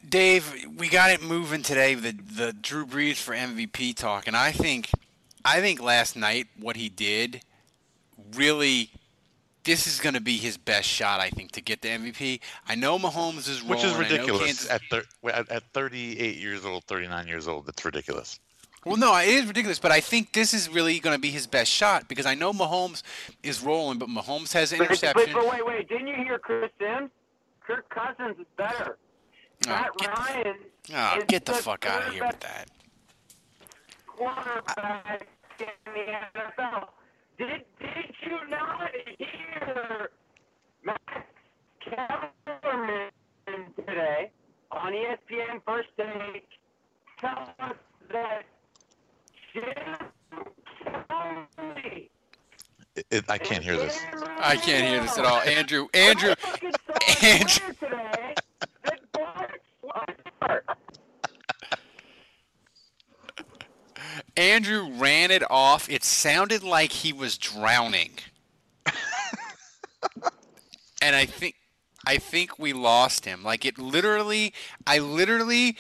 Dave, 0.08 0.68
we 0.78 0.88
got 0.90 1.10
it 1.10 1.24
moving 1.24 1.64
today. 1.64 1.96
The 1.96 2.12
the 2.12 2.54
Drew 2.54 2.86
Brees 2.86 3.16
for 3.16 3.34
MVP 3.34 3.96
talk, 3.96 4.28
and 4.28 4.38
I 4.38 4.52
think, 4.52 4.92
I 5.44 5.62
think 5.62 5.82
last 5.82 6.16
night 6.16 6.48
what 6.60 6.76
he 6.76 6.90
did, 6.90 7.42
really, 8.36 8.92
this 9.66 9.88
is 9.88 10.00
going 10.00 10.14
to 10.16 10.22
be 10.22 10.38
his 10.38 10.58
best 10.58 10.88
shot. 10.88 11.20
I 11.20 11.30
think 11.30 11.52
to 11.52 11.62
get 11.62 11.82
the 11.82 11.90
MVP. 11.90 12.40
I 12.68 12.76
know 12.76 12.98
Mahomes 12.98 13.50
is 13.50 13.62
rolling. 13.62 13.70
Which 13.78 13.84
is 13.84 13.94
ridiculous 13.96 14.46
Kansas- 14.46 14.70
at, 14.72 14.82
thir- 14.90 15.04
at 15.30 15.50
at 15.52 15.64
38 15.74 16.38
years 16.38 16.64
old, 16.66 16.84
39 16.86 17.28
years 17.28 17.48
old. 17.48 17.66
That's 17.66 17.84
ridiculous. 17.84 18.40
Well, 18.86 18.98
no, 18.98 19.18
it 19.18 19.28
is 19.28 19.46
ridiculous, 19.48 19.80
but 19.80 19.92
I 19.92 20.00
think 20.00 20.32
this 20.34 20.54
is 20.54 20.70
really 20.70 21.00
going 21.00 21.16
to 21.16 21.20
be 21.20 21.32
his 21.32 21.48
best 21.48 21.72
shot 21.72 22.08
because 22.08 22.28
I 22.28 22.36
know 22.36 22.54
Mahomes 22.54 23.02
is 23.42 23.64
rolling, 23.64 23.98
but 23.98 24.08
Mahomes 24.10 24.54
has 24.54 24.72
an 24.72 24.78
But, 24.78 24.90
but, 24.90 25.04
interception. 25.04 25.34
but 25.34 25.50
wait, 25.52 25.66
wait, 25.66 25.90
didn't 25.90 26.06
you 26.08 26.14
hear 26.16 26.38
Chris 26.38 26.70
Sims? 26.80 27.10
Kirk 27.66 27.90
Cousins 27.90 28.38
is 28.40 28.46
better. 28.58 28.98
Oh, 29.66 29.70
Matt 29.70 29.90
get- 29.98 30.10
Ryan 30.18 30.56
Oh, 30.94 31.18
is 31.18 31.24
get 31.28 31.46
the 31.46 31.54
the 31.54 31.58
fuck 31.58 31.84
out 31.88 32.04
of 32.10 32.14
here 32.14 32.28
with 32.28 32.40
that. 32.42 32.70
quarterback 34.06 35.28
in 35.60 35.66
the 35.86 36.00
NFL. 36.40 36.88
Did 37.38 37.66
did 37.82 38.16
you 38.26 38.50
not 38.50 38.92
hear 39.18 40.10
Max 40.86 41.02
Kellerman 41.84 43.10
today 43.76 44.32
on 44.72 44.94
ESPN 44.94 45.62
First 45.66 45.90
Take 45.98 46.48
tell 47.20 47.54
us 47.60 47.76
that 48.12 48.44
Jim 49.54 49.98
Kelly 51.58 52.10
It, 52.96 53.06
it, 53.12 53.26
I 53.28 53.38
can't 53.38 53.64
hear 53.64 53.76
this. 53.76 54.00
I 54.40 54.56
can't 54.56 54.88
hear 54.88 55.02
this 55.02 55.18
at 55.18 55.26
all. 55.26 55.40
Andrew, 55.42 55.88
Andrew, 55.94 56.36
Andrew. 57.22 57.74
today 57.82 58.34
that 58.86 59.00
Bart 59.12 59.62
Andrew 64.38 64.90
ran 64.92 65.32
it 65.32 65.44
off. 65.50 65.90
It 65.90 66.04
sounded 66.04 66.64
like 66.64 66.92
he 66.92 67.14
was 67.14 67.38
drowning. 67.38 68.12
and 71.02 71.16
I 71.16 71.26
think 71.26 71.56
I 72.06 72.18
think 72.18 72.60
we 72.60 72.74
lost 72.74 73.26
him. 73.26 73.44
Like 73.44 73.66
it 73.66 73.78
literally 73.78 74.54
I 74.86 75.00
literally 75.00 75.78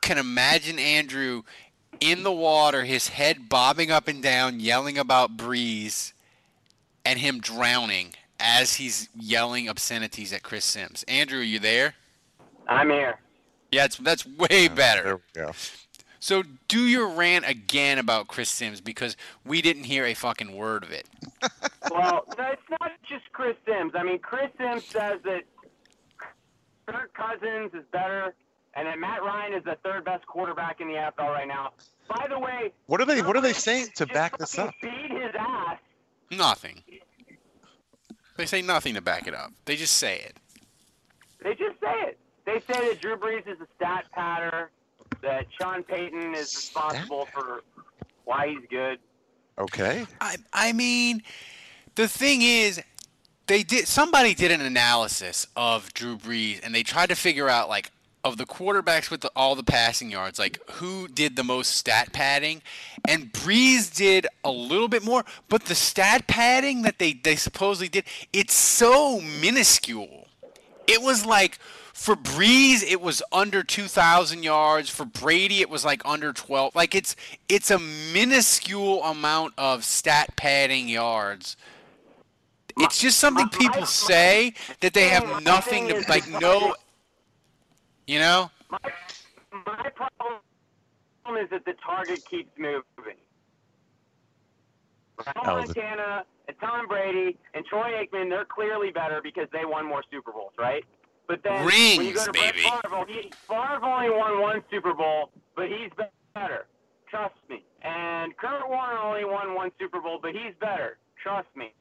can 0.00 0.18
imagine 0.18 0.78
Andrew 0.78 1.42
in 2.00 2.22
the 2.22 2.32
water, 2.32 2.84
his 2.84 3.08
head 3.08 3.48
bobbing 3.48 3.90
up 3.90 4.08
and 4.08 4.22
down, 4.22 4.60
yelling 4.60 4.98
about 4.98 5.36
Brees, 5.36 6.12
and 7.04 7.18
him 7.18 7.40
drowning 7.40 8.14
as 8.38 8.74
he's 8.74 9.08
yelling 9.18 9.68
obscenities 9.68 10.32
at 10.32 10.42
Chris 10.42 10.64
Sims. 10.64 11.04
Andrew, 11.08 11.40
are 11.40 11.44
you 11.44 11.58
there? 11.58 11.94
I'm 12.68 12.90
here. 12.90 13.18
Yeah, 13.72 13.86
it's, 13.86 13.96
that's 13.96 14.24
way 14.24 14.68
better. 14.68 15.02
There 15.02 15.16
we 15.16 15.22
go. 15.34 15.52
So 16.20 16.42
do 16.66 16.80
your 16.80 17.08
rant 17.08 17.48
again 17.48 17.98
about 17.98 18.28
Chris 18.28 18.50
Sims 18.50 18.80
because 18.80 19.16
we 19.44 19.62
didn't 19.62 19.84
hear 19.84 20.04
a 20.04 20.14
fucking 20.14 20.56
word 20.56 20.82
of 20.82 20.90
it. 20.90 21.06
well, 21.90 22.24
it's 22.38 22.62
not 22.80 22.92
just 23.08 23.30
Chris 23.32 23.56
Sims. 23.66 23.92
I 23.94 24.02
mean, 24.02 24.18
Chris 24.18 24.50
Sims 24.58 24.84
says 24.84 25.20
that 25.24 25.42
Kirk 26.86 27.12
Cousins 27.14 27.72
is 27.74 27.84
better, 27.92 28.34
and 28.74 28.86
that 28.86 28.98
Matt 28.98 29.22
Ryan 29.22 29.52
is 29.54 29.64
the 29.64 29.76
third 29.84 30.04
best 30.04 30.26
quarterback 30.26 30.80
in 30.80 30.88
the 30.88 30.94
NFL 30.94 31.28
right 31.28 31.46
now. 31.48 31.70
By 32.08 32.26
the 32.28 32.38
way, 32.38 32.72
What 32.86 33.00
are 33.00 33.04
they? 33.04 33.20
What 33.22 33.36
are 33.36 33.42
they 33.42 33.52
saying 33.52 33.88
to 33.96 34.06
back 34.06 34.38
this 34.38 34.58
up? 34.58 34.74
Beat 34.80 35.10
his 35.10 35.30
ass. 35.38 35.78
Nothing. 36.30 36.82
They 38.36 38.46
say 38.46 38.62
nothing 38.62 38.94
to 38.94 39.00
back 39.02 39.26
it 39.26 39.34
up. 39.34 39.52
They 39.64 39.76
just 39.76 39.94
say 39.94 40.18
it. 40.20 40.36
They 41.42 41.50
just 41.54 41.78
say 41.80 41.92
it. 42.02 42.18
They 42.46 42.60
say 42.60 42.88
that 42.88 43.00
Drew 43.00 43.16
Brees 43.16 43.46
is 43.46 43.60
a 43.60 43.66
stat 43.76 44.06
patter, 44.12 44.70
that 45.22 45.46
Sean 45.60 45.82
Payton 45.82 46.34
is 46.34 46.54
responsible 46.54 47.26
for 47.32 47.62
why 48.24 48.48
he's 48.48 48.68
good. 48.70 48.98
Okay. 49.58 50.06
I 50.20 50.36
I 50.52 50.72
mean, 50.72 51.22
the 51.94 52.08
thing 52.08 52.42
is, 52.42 52.80
they 53.46 53.62
did 53.62 53.88
somebody 53.88 54.34
did 54.34 54.50
an 54.50 54.60
analysis 54.60 55.46
of 55.56 55.92
Drew 55.94 56.16
Brees 56.16 56.60
and 56.62 56.74
they 56.74 56.82
tried 56.82 57.08
to 57.08 57.16
figure 57.16 57.48
out 57.48 57.68
like 57.68 57.90
of 58.24 58.36
the 58.36 58.44
quarterbacks 58.44 59.10
with 59.10 59.22
the, 59.22 59.30
all 59.34 59.54
the 59.54 59.62
passing 59.62 60.10
yards, 60.10 60.38
like 60.38 60.58
who 60.72 61.08
did 61.08 61.36
the 61.36 61.44
most 61.44 61.72
stat 61.72 62.12
padding, 62.12 62.62
and 63.06 63.32
Brees 63.32 63.94
did 63.94 64.26
a 64.44 64.50
little 64.50 64.88
bit 64.88 65.04
more, 65.04 65.24
but 65.48 65.64
the 65.64 65.74
stat 65.74 66.26
padding 66.26 66.82
that 66.82 66.98
they 66.98 67.14
they 67.14 67.36
supposedly 67.36 67.88
did, 67.88 68.04
it's 68.32 68.54
so 68.54 69.20
minuscule. 69.20 70.27
It 70.88 71.02
was 71.02 71.26
like 71.26 71.58
for 71.92 72.14
Brees, 72.16 72.82
it 72.82 73.00
was 73.00 73.22
under 73.32 73.62
2,000 73.62 74.42
yards. 74.42 74.88
For 74.88 75.04
Brady, 75.04 75.60
it 75.60 75.68
was 75.68 75.84
like 75.84 76.00
under 76.04 76.32
12. 76.32 76.74
Like 76.74 76.94
it's 76.94 77.14
it's 77.48 77.70
a 77.70 77.78
minuscule 77.78 79.02
amount 79.04 79.54
of 79.58 79.84
stat 79.84 80.34
padding 80.36 80.88
yards. 80.88 81.56
It's 82.78 83.00
just 83.00 83.18
something 83.18 83.48
people 83.48 83.84
say 83.84 84.54
that 84.80 84.94
they 84.94 85.08
have 85.08 85.42
nothing 85.42 85.88
to 85.88 86.04
like 86.08 86.28
no. 86.28 86.74
You 88.06 88.20
know, 88.20 88.50
My, 88.70 88.78
my 89.66 89.90
problem 89.90 90.40
is 91.42 91.50
that 91.50 91.66
the 91.66 91.74
target 91.84 92.24
keeps 92.24 92.50
moving. 92.56 93.18
Joe 95.24 95.32
the- 95.34 95.66
Montana 95.66 96.24
and 96.48 96.56
Tom 96.60 96.88
Brady 96.88 97.36
and 97.54 97.64
Troy 97.66 97.92
Aikman, 97.92 98.30
they're 98.30 98.46
clearly 98.46 98.90
better 98.90 99.20
because 99.22 99.46
they 99.52 99.64
won 99.64 99.86
more 99.86 100.02
Super 100.10 100.32
Bowls, 100.32 100.52
right? 100.58 100.84
But 101.28 101.42
then 101.44 101.66
when 101.66 101.74
you 101.74 101.98
Rings, 101.98 102.14
go 102.14 102.24
to 102.24 102.32
Brett 102.32 102.54
baby. 102.54 102.62
Favre, 102.64 102.80
well, 102.90 103.04
he, 103.06 103.30
Favre 103.46 103.84
only 103.84 104.10
won 104.10 104.40
one 104.40 104.64
Super 104.70 104.94
Bowl, 104.94 105.30
but 105.54 105.66
he's 105.68 105.90
better. 106.34 106.66
Trust 107.10 107.34
me. 107.48 107.64
And 107.82 108.36
Kurt 108.36 108.68
Warner 108.68 108.98
only 108.98 109.24
won 109.24 109.54
one 109.54 109.70
Super 109.78 110.00
Bowl, 110.00 110.18
but 110.20 110.32
he's 110.32 110.54
better. 110.60 110.98
Trust 111.22 111.48
me. 111.54 111.74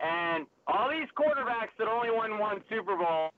And 0.00 0.46
all 0.66 0.88
these 0.88 1.08
quarterbacks 1.16 1.74
that 1.78 1.88
only 1.88 2.10
won 2.10 2.38
one 2.38 2.62
Super 2.68 2.96
Bowl, 2.96 3.30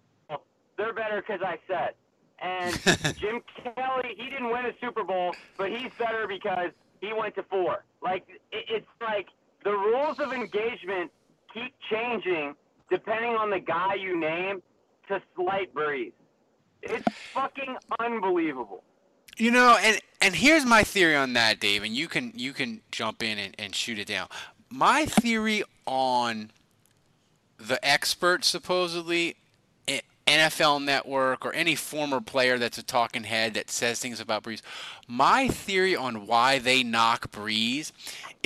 they're 0.76 0.92
better 0.92 1.22
because 1.26 1.40
I 1.44 1.58
said. 1.66 1.94
And 2.38 2.74
Jim 3.18 3.40
Kelly, 3.64 4.14
he 4.16 4.28
didn't 4.28 4.50
win 4.50 4.66
a 4.66 4.72
Super 4.80 5.04
Bowl, 5.04 5.34
but 5.56 5.70
he's 5.70 5.90
better 5.98 6.26
because 6.28 6.70
he 7.00 7.12
went 7.12 7.34
to 7.36 7.42
four. 7.44 7.84
Like 8.02 8.24
it, 8.28 8.64
it's 8.68 8.86
like 9.00 9.28
the 9.66 9.72
rules 9.72 10.20
of 10.20 10.32
engagement 10.32 11.10
keep 11.52 11.74
changing 11.90 12.54
depending 12.88 13.34
on 13.34 13.50
the 13.50 13.58
guy 13.58 13.94
you 13.94 14.16
name 14.16 14.62
to 15.08 15.20
slight 15.34 15.74
Brees. 15.74 16.12
It's 16.82 17.04
fucking 17.32 17.76
unbelievable. 17.98 18.84
You 19.36 19.50
know, 19.50 19.76
and 19.82 20.00
and 20.20 20.36
here's 20.36 20.64
my 20.64 20.84
theory 20.84 21.16
on 21.16 21.32
that, 21.32 21.58
Dave, 21.58 21.82
and 21.82 21.92
you 21.92 22.06
can 22.06 22.32
you 22.36 22.52
can 22.52 22.80
jump 22.92 23.24
in 23.24 23.38
and, 23.38 23.56
and 23.58 23.74
shoot 23.74 23.98
it 23.98 24.06
down. 24.06 24.28
My 24.70 25.04
theory 25.04 25.64
on 25.84 26.52
the 27.58 27.84
experts 27.84 28.46
supposedly 28.46 29.34
NFL 30.26 30.84
Network 30.84 31.44
or 31.44 31.52
any 31.54 31.76
former 31.76 32.20
player 32.20 32.58
that's 32.58 32.78
a 32.78 32.82
talking 32.82 33.24
head 33.24 33.54
that 33.54 33.70
says 33.70 34.00
things 34.00 34.20
about 34.20 34.42
Brees. 34.42 34.60
My 35.06 35.46
theory 35.46 35.94
on 35.94 36.26
why 36.26 36.58
they 36.58 36.82
knock 36.82 37.30
Brees 37.30 37.92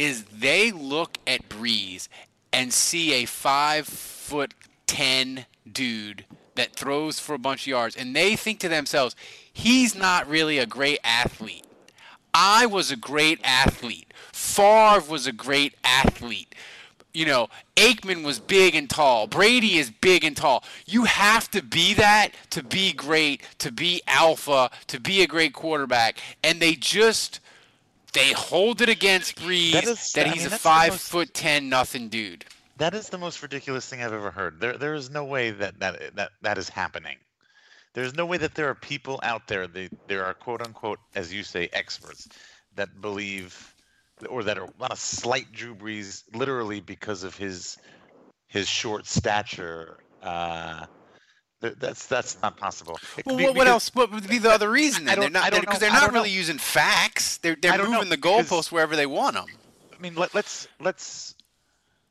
is 0.00 0.24
they 0.24 0.72
look 0.72 1.18
at 1.26 1.50
Brees 1.50 2.08
and 2.54 2.72
see 2.72 3.12
a 3.12 3.26
five 3.26 3.86
foot 3.86 4.54
ten 4.86 5.44
dude 5.70 6.24
that 6.54 6.74
throws 6.74 7.20
for 7.20 7.34
a 7.34 7.38
bunch 7.38 7.64
of 7.64 7.66
yards, 7.66 7.96
and 7.96 8.16
they 8.16 8.34
think 8.34 8.60
to 8.60 8.68
themselves, 8.68 9.14
he's 9.52 9.94
not 9.94 10.26
really 10.26 10.56
a 10.56 10.64
great 10.64 11.00
athlete. 11.04 11.66
I 12.32 12.64
was 12.64 12.90
a 12.90 12.96
great 12.96 13.40
athlete. 13.44 14.12
Favre 14.32 15.04
was 15.06 15.26
a 15.26 15.32
great 15.32 15.74
athlete. 15.84 16.54
You 17.12 17.26
know, 17.26 17.48
Aikman 17.76 18.24
was 18.24 18.38
big 18.38 18.74
and 18.74 18.88
tall. 18.88 19.26
Brady 19.26 19.76
is 19.76 19.90
big 19.90 20.24
and 20.24 20.36
tall. 20.36 20.64
You 20.86 21.04
have 21.04 21.50
to 21.50 21.62
be 21.62 21.92
that 21.94 22.30
to 22.50 22.62
be 22.62 22.92
great, 22.92 23.42
to 23.58 23.70
be 23.70 24.00
alpha, 24.06 24.70
to 24.86 24.98
be 24.98 25.20
a 25.22 25.26
great 25.26 25.52
quarterback. 25.52 26.18
And 26.42 26.60
they 26.60 26.74
just 26.74 27.40
they 28.12 28.32
hold 28.32 28.80
it 28.80 28.88
against 28.88 29.36
Brees 29.36 29.72
That 29.72 29.84
that, 29.84 29.90
is- 29.90 30.16
I 30.16 30.28
he's 30.34 30.44
mean, 30.44 30.52
a 30.52 30.58
five 30.58 30.92
most- 30.92 31.10
foot 31.10 31.34
ten 31.34 31.68
nothing 31.68 32.08
dude. 32.08 32.44
That 32.78 32.94
is 32.94 33.10
the 33.10 33.18
most 33.18 33.42
ridiculous 33.42 33.86
thing 33.86 34.02
I've 34.02 34.12
ever 34.14 34.30
heard. 34.30 34.58
There, 34.58 34.76
there 34.78 34.94
is 34.94 35.10
no 35.10 35.24
way 35.24 35.50
that 35.50 35.78
that 35.80 36.16
that, 36.16 36.30
that 36.42 36.58
is 36.58 36.68
happening. 36.68 37.18
There's 37.92 38.14
no 38.14 38.24
way 38.24 38.36
that 38.38 38.54
there 38.54 38.68
are 38.68 38.74
people 38.74 39.18
out 39.22 39.48
there. 39.48 39.66
They, 39.66 39.88
there 40.06 40.24
are 40.24 40.32
quote 40.32 40.62
unquote, 40.62 40.98
as 41.14 41.32
you 41.32 41.42
say, 41.42 41.68
experts 41.72 42.28
that 42.76 43.00
believe 43.00 43.74
or 44.28 44.44
that 44.44 44.58
are 44.58 44.68
want 44.78 44.92
to 44.92 44.96
slight 44.96 45.50
Drew 45.52 45.74
Brees 45.74 46.22
literally 46.34 46.80
because 46.80 47.22
of 47.24 47.36
his 47.36 47.76
his 48.48 48.68
short 48.68 49.06
stature. 49.06 49.98
Uh, 50.22 50.86
that's 51.60 52.06
that's 52.06 52.40
not 52.42 52.56
possible. 52.56 52.98
It- 53.16 53.26
Well, 53.26 53.36
be- 53.36 53.44
what, 53.44 53.54
what 53.54 53.64
because- 53.64 53.68
else? 53.68 53.94
What 53.94 54.10
would 54.12 54.28
be 54.28 54.38
the 54.38 54.50
other 54.50 54.70
reason? 54.70 55.08
I 55.08 55.12
Then 55.14 55.20
they're 55.20 55.28
don't- 55.28 55.32
not 55.34 55.44
I 55.44 55.50
don't 55.50 55.60
because 55.60 55.74
know. 55.74 55.80
they're 55.80 55.90
not 55.92 56.00
don't 56.02 56.12
know. 56.14 56.20
really 56.20 56.30
using 56.30 56.58
facts. 56.58 57.38
They're 57.38 57.56
they're 57.60 57.76
don't 57.76 57.90
know, 57.90 57.96
moving 57.98 58.08
the 58.10 58.16
goalposts 58.18 58.72
wherever 58.72 58.96
they 58.96 59.06
want 59.06 59.34
them. 59.34 59.46
I 59.96 60.00
mean, 60.00 60.14
let, 60.14 60.34
let's 60.34 60.66
let's 60.80 61.34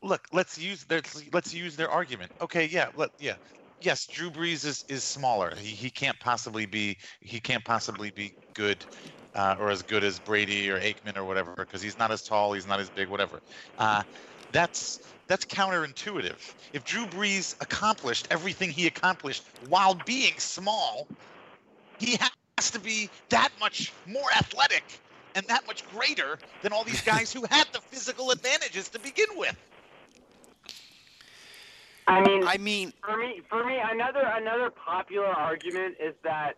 look. 0.04 0.28
Let's 0.32 0.58
use 0.58 0.84
their 0.86 1.02
let's 1.34 1.54
use 1.54 1.76
their 1.76 1.90
argument. 1.90 2.32
Okay, 2.42 2.66
yeah, 2.68 2.90
let 2.96 3.10
yeah. 3.20 3.36
Yes, 3.82 4.06
Drew 4.06 4.30
Brees 4.30 4.66
is, 4.66 4.84
is 4.90 5.06
smaller. 5.06 5.54
He, 5.56 5.70
he 5.70 5.90
can't 5.90 6.20
possibly 6.20 6.66
be 6.66 6.98
he 7.22 7.40
can't 7.40 7.64
possibly 7.64 8.12
be 8.12 8.34
good 8.54 8.78
uh, 9.36 9.56
or 9.58 9.70
as 9.72 9.82
good 9.82 10.04
as 10.04 10.20
Brady 10.20 10.70
or 10.70 10.80
Aikman 10.82 11.16
or 11.16 11.24
whatever 11.24 11.54
because 11.56 11.82
he's 11.82 11.98
not 11.98 12.12
as 12.12 12.22
tall, 12.22 12.52
he's 12.54 12.68
not 12.68 12.82
as 12.82 12.90
big, 12.90 13.08
whatever. 13.08 13.40
Uh, 13.78 14.04
that's 14.52 15.00
that's 15.30 15.46
counterintuitive. 15.46 16.54
If 16.74 16.84
Drew 16.84 17.06
Brees 17.06 17.56
accomplished 17.62 18.28
everything 18.32 18.72
he 18.72 18.88
accomplished 18.88 19.44
while 19.70 19.94
being 20.06 20.34
small, 20.38 21.08
he 22.00 22.18
has 22.58 22.72
to 22.72 22.80
be 22.80 23.10
that 23.30 23.52
much 23.60 23.94
more 24.08 24.28
athletic 24.36 24.84
and 25.36 25.46
that 25.46 25.66
much 25.68 25.88
greater 25.92 26.40
than 26.64 26.74
all 26.74 26.84
these 26.84 27.02
guys 27.02 27.32
who 27.32 27.46
had 27.50 27.68
the 27.72 27.80
physical 27.80 28.32
advantages 28.32 28.90
to 28.90 29.00
begin 29.00 29.28
with. 29.36 29.56
I 32.08 32.22
mean, 32.22 32.44
I 32.48 32.58
mean, 32.58 32.92
for 33.06 33.16
me, 33.16 33.42
for 33.48 33.64
me, 33.64 33.78
another 33.80 34.24
another 34.34 34.72
popular 34.72 35.28
argument 35.28 35.96
is 36.00 36.16
that 36.24 36.54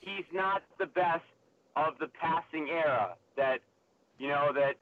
he's 0.00 0.24
not 0.32 0.62
the 0.78 0.86
best 0.86 1.24
of 1.74 1.98
the 1.98 2.06
passing 2.06 2.68
era. 2.70 3.14
That 3.36 3.58
you 4.18 4.28
know 4.28 4.52
that 4.54 4.76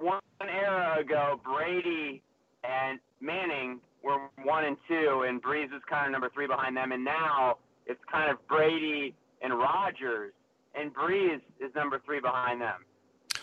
one 0.00 0.20
era 0.40 0.98
ago, 1.00 1.40
Brady 1.44 2.22
and 2.64 2.98
Manning 3.20 3.80
were 4.02 4.18
one 4.42 4.64
and 4.64 4.76
two, 4.88 5.24
and 5.28 5.42
Brees 5.42 5.66
is 5.66 5.82
kind 5.88 6.06
of 6.06 6.12
number 6.12 6.30
three 6.32 6.46
behind 6.46 6.76
them, 6.76 6.92
and 6.92 7.04
now 7.04 7.58
it's 7.86 8.00
kind 8.10 8.30
of 8.30 8.36
Brady 8.48 9.14
and 9.42 9.56
Rodgers, 9.58 10.32
and 10.74 10.94
Brees 10.94 11.40
is 11.60 11.74
number 11.74 12.00
three 12.04 12.20
behind 12.20 12.60
them. 12.60 12.84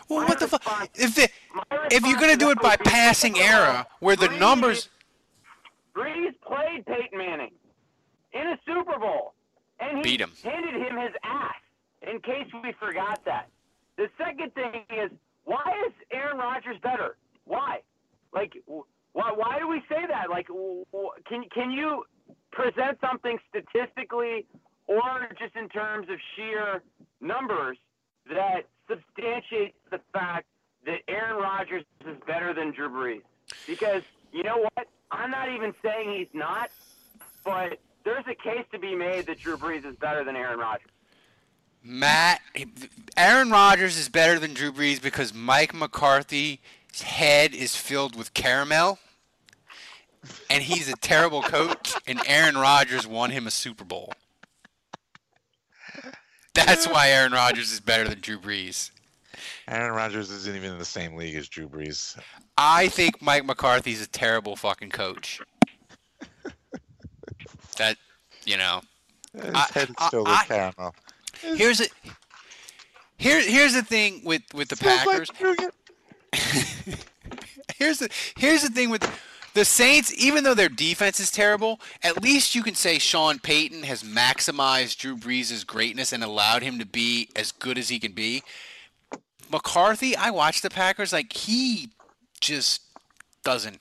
well, 0.10 0.22
My 0.22 0.26
what 0.30 0.40
the 0.40 0.48
fuck? 0.48 0.90
If 0.96 1.16
the, 1.16 1.30
if 1.92 2.06
you're 2.06 2.20
gonna 2.20 2.38
do 2.38 2.50
it 2.50 2.60
by 2.62 2.76
passing 2.78 3.38
era, 3.38 3.86
where 4.00 4.16
the 4.16 4.28
Brees- 4.28 4.40
numbers, 4.40 4.90
Brees 5.96 6.34
played 6.46 6.86
Peyton 6.86 7.18
Manning 7.18 7.52
in 8.34 8.42
a 8.48 8.60
Super 8.66 9.00
Bowl, 9.00 9.34
and 9.80 9.98
he 9.98 10.04
Beat 10.04 10.22
him. 10.22 10.32
handed 10.44 10.74
him 10.76 10.98
his 10.98 11.12
ass. 11.24 11.54
In 12.04 12.20
case 12.22 12.48
we 12.64 12.72
forgot 12.80 13.24
that. 13.26 13.48
The 13.98 14.08
second 14.18 14.54
thing 14.54 14.84
is, 14.96 15.12
why 15.48 15.64
is 15.88 15.94
Aaron 16.12 16.38
Rodgers 16.38 16.76
better? 16.84 17.16
Why? 17.46 17.80
Like, 18.34 18.62
why? 18.66 19.32
Why 19.34 19.60
do 19.60 19.68
we 19.70 19.82
say 19.88 20.06
that? 20.06 20.30
Like, 20.30 20.48
can 21.26 21.46
can 21.54 21.72
you 21.72 22.04
present 22.52 22.98
something 23.00 23.40
statistically 23.50 24.46
or 24.88 25.30
just 25.40 25.56
in 25.56 25.70
terms 25.70 26.10
of 26.10 26.18
sheer 26.36 26.84
numbers 27.22 27.78
that 28.30 28.64
substantiates 28.90 29.78
the 29.90 30.02
fact 30.12 30.48
that 30.86 31.00
Aaron 31.08 31.38
Rodgers 31.42 31.86
is 32.06 32.18
better 32.28 32.54
than 32.54 32.72
Drew 32.72 32.90
Brees? 32.90 33.22
Because 33.66 34.04
you 34.34 34.44
know 34.44 34.58
what? 34.58 34.88
I'm 35.12 35.32
not 35.32 35.48
even 35.48 35.74
saying 35.82 36.14
he's 36.18 36.34
not, 36.34 36.70
but 37.46 37.80
there's 38.04 38.26
a 38.28 38.36
case 38.36 38.66
to 38.74 38.80
be 38.80 38.96
made 38.96 39.28
that 39.28 39.40
Drew 39.40 39.56
Brees 39.56 39.86
is 39.86 39.96
better 39.96 40.26
than 40.26 40.36
Aaron 40.36 40.60
Rodgers. 40.60 40.92
Matt, 41.88 42.42
Aaron 43.16 43.50
Rodgers 43.50 43.98
is 43.98 44.10
better 44.10 44.40
than 44.40 44.54
Drew 44.54 44.74
Brees 44.74 45.02
because 45.02 45.34
Mike 45.34 45.74
McCarthy's 45.74 46.58
head 47.02 47.56
is 47.56 47.76
filled 47.78 48.16
with 48.18 48.34
caramel, 48.34 49.00
and 50.50 50.62
he's 50.64 50.90
a 50.92 50.96
terrible 50.98 51.42
coach, 51.42 51.96
and 52.06 52.20
Aaron 52.28 52.58
Rodgers 52.58 53.08
won 53.08 53.30
him 53.32 53.48
a 53.48 53.52
Super 53.52 53.86
Bowl. 53.86 54.12
That's 56.54 56.88
why 56.88 57.10
Aaron 57.10 57.32
Rodgers 57.32 57.72
is 57.72 57.80
better 57.80 58.08
than 58.10 58.20
Drew 58.20 58.40
Brees. 58.40 58.92
Aaron 59.68 59.94
Rodgers 59.94 60.30
isn't 60.32 60.56
even 60.56 60.72
in 60.74 60.80
the 60.80 60.86
same 60.86 61.16
league 61.16 61.36
as 61.36 61.48
Drew 61.48 61.70
Brees. 61.70 62.20
I 62.58 62.88
think 62.90 63.22
Mike 63.22 63.46
McCarthy's 63.46 64.02
a 64.02 64.08
terrible 64.08 64.56
fucking 64.56 64.90
coach. 64.90 65.40
That, 67.78 67.96
you 68.44 68.58
know. 68.58 68.82
His 69.34 69.54
I- 69.54 69.68
head 69.72 69.90
is 69.92 70.10
filled 70.10 70.28
I- 70.28 70.32
with 70.42 70.48
caramel. 70.48 70.96
Here's 71.42 71.82
a 71.82 71.86
here 73.18 73.42
here's 73.42 73.74
the 73.74 73.84
thing 73.84 74.22
with 74.24 74.44
with 74.54 74.70
the 74.70 74.78
Packers. 74.78 75.30
here's 77.78 78.00
the 78.00 78.10
here's 78.38 78.62
the 78.62 78.70
thing 78.70 78.90
with 78.90 79.10
the 79.54 79.66
Saints. 79.66 80.14
Even 80.16 80.44
though 80.44 80.54
their 80.54 80.70
defense 80.70 81.20
is 81.20 81.32
terrible, 81.32 81.80
at 82.04 82.22
least 82.22 82.54
you 82.54 82.62
can 82.62 82.76
say 82.76 83.00
Sean 83.00 83.40
Payton 83.40 83.84
has 83.84 84.04
maximized 84.04 84.98
Drew 84.98 85.18
Brees' 85.18 85.66
greatness 85.66 86.14
and 86.14 86.24
allowed 86.24 86.62
him 86.62 86.78
to 86.80 86.86
be 86.86 87.30
as 87.36 87.52
good 87.52 87.78
as 87.78 87.90
he 87.90 88.00
can 88.00 88.12
be. 88.12 88.44
McCarthy, 89.52 90.16
I 90.16 90.30
watched 90.30 90.62
the 90.62 90.70
Packers 90.70 91.14
like 91.14 91.34
he 91.34 91.90
just 92.40 92.82
doesn't 93.44 93.80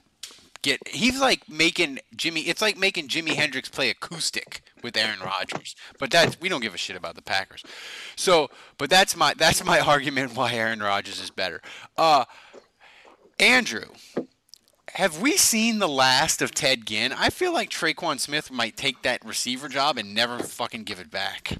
get. 0.63 0.81
He's 0.89 1.21
like 1.21 1.49
making 1.49 1.99
Jimmy. 2.17 2.43
It's 2.43 2.63
like 2.63 2.79
making 2.79 3.09
Jimi 3.09 3.35
Hendrix 3.35 3.69
play 3.69 3.91
acoustic 3.91 4.63
with 4.87 4.97
Aaron 4.97 5.19
Rodgers. 5.21 5.75
But 5.99 6.11
that's 6.11 6.41
we 6.41 6.49
don't 6.49 6.63
give 6.63 6.73
a 6.73 6.79
shit 6.79 6.97
about 6.97 7.17
the 7.17 7.23
Packers. 7.23 7.63
So, 8.15 8.49
but 8.79 8.89
that's 8.89 9.15
my 9.17 9.35
that's 9.35 9.63
my 9.63 9.81
argument 9.95 10.35
why 10.35 10.53
Aaron 10.53 10.81
Rodgers 10.81 11.21
is 11.21 11.29
better. 11.29 11.61
Uh, 11.99 12.25
Andrew, 13.39 13.87
have 14.95 15.21
we 15.21 15.33
seen 15.33 15.81
the 15.81 15.89
last 15.89 16.41
of 16.41 16.53
Ted 16.53 16.87
Ginn? 16.87 17.13
I 17.13 17.29
feel 17.29 17.53
like 17.53 17.69
Tre'Quan 17.69 18.19
Smith 18.19 18.51
might 18.51 18.77
take 18.77 19.03
that 19.03 19.23
receiver 19.27 19.69
job 19.69 19.99
and 19.99 20.15
never 20.15 20.39
fucking 20.39 20.85
give 20.85 21.01
it 21.01 21.11
back. 21.11 21.59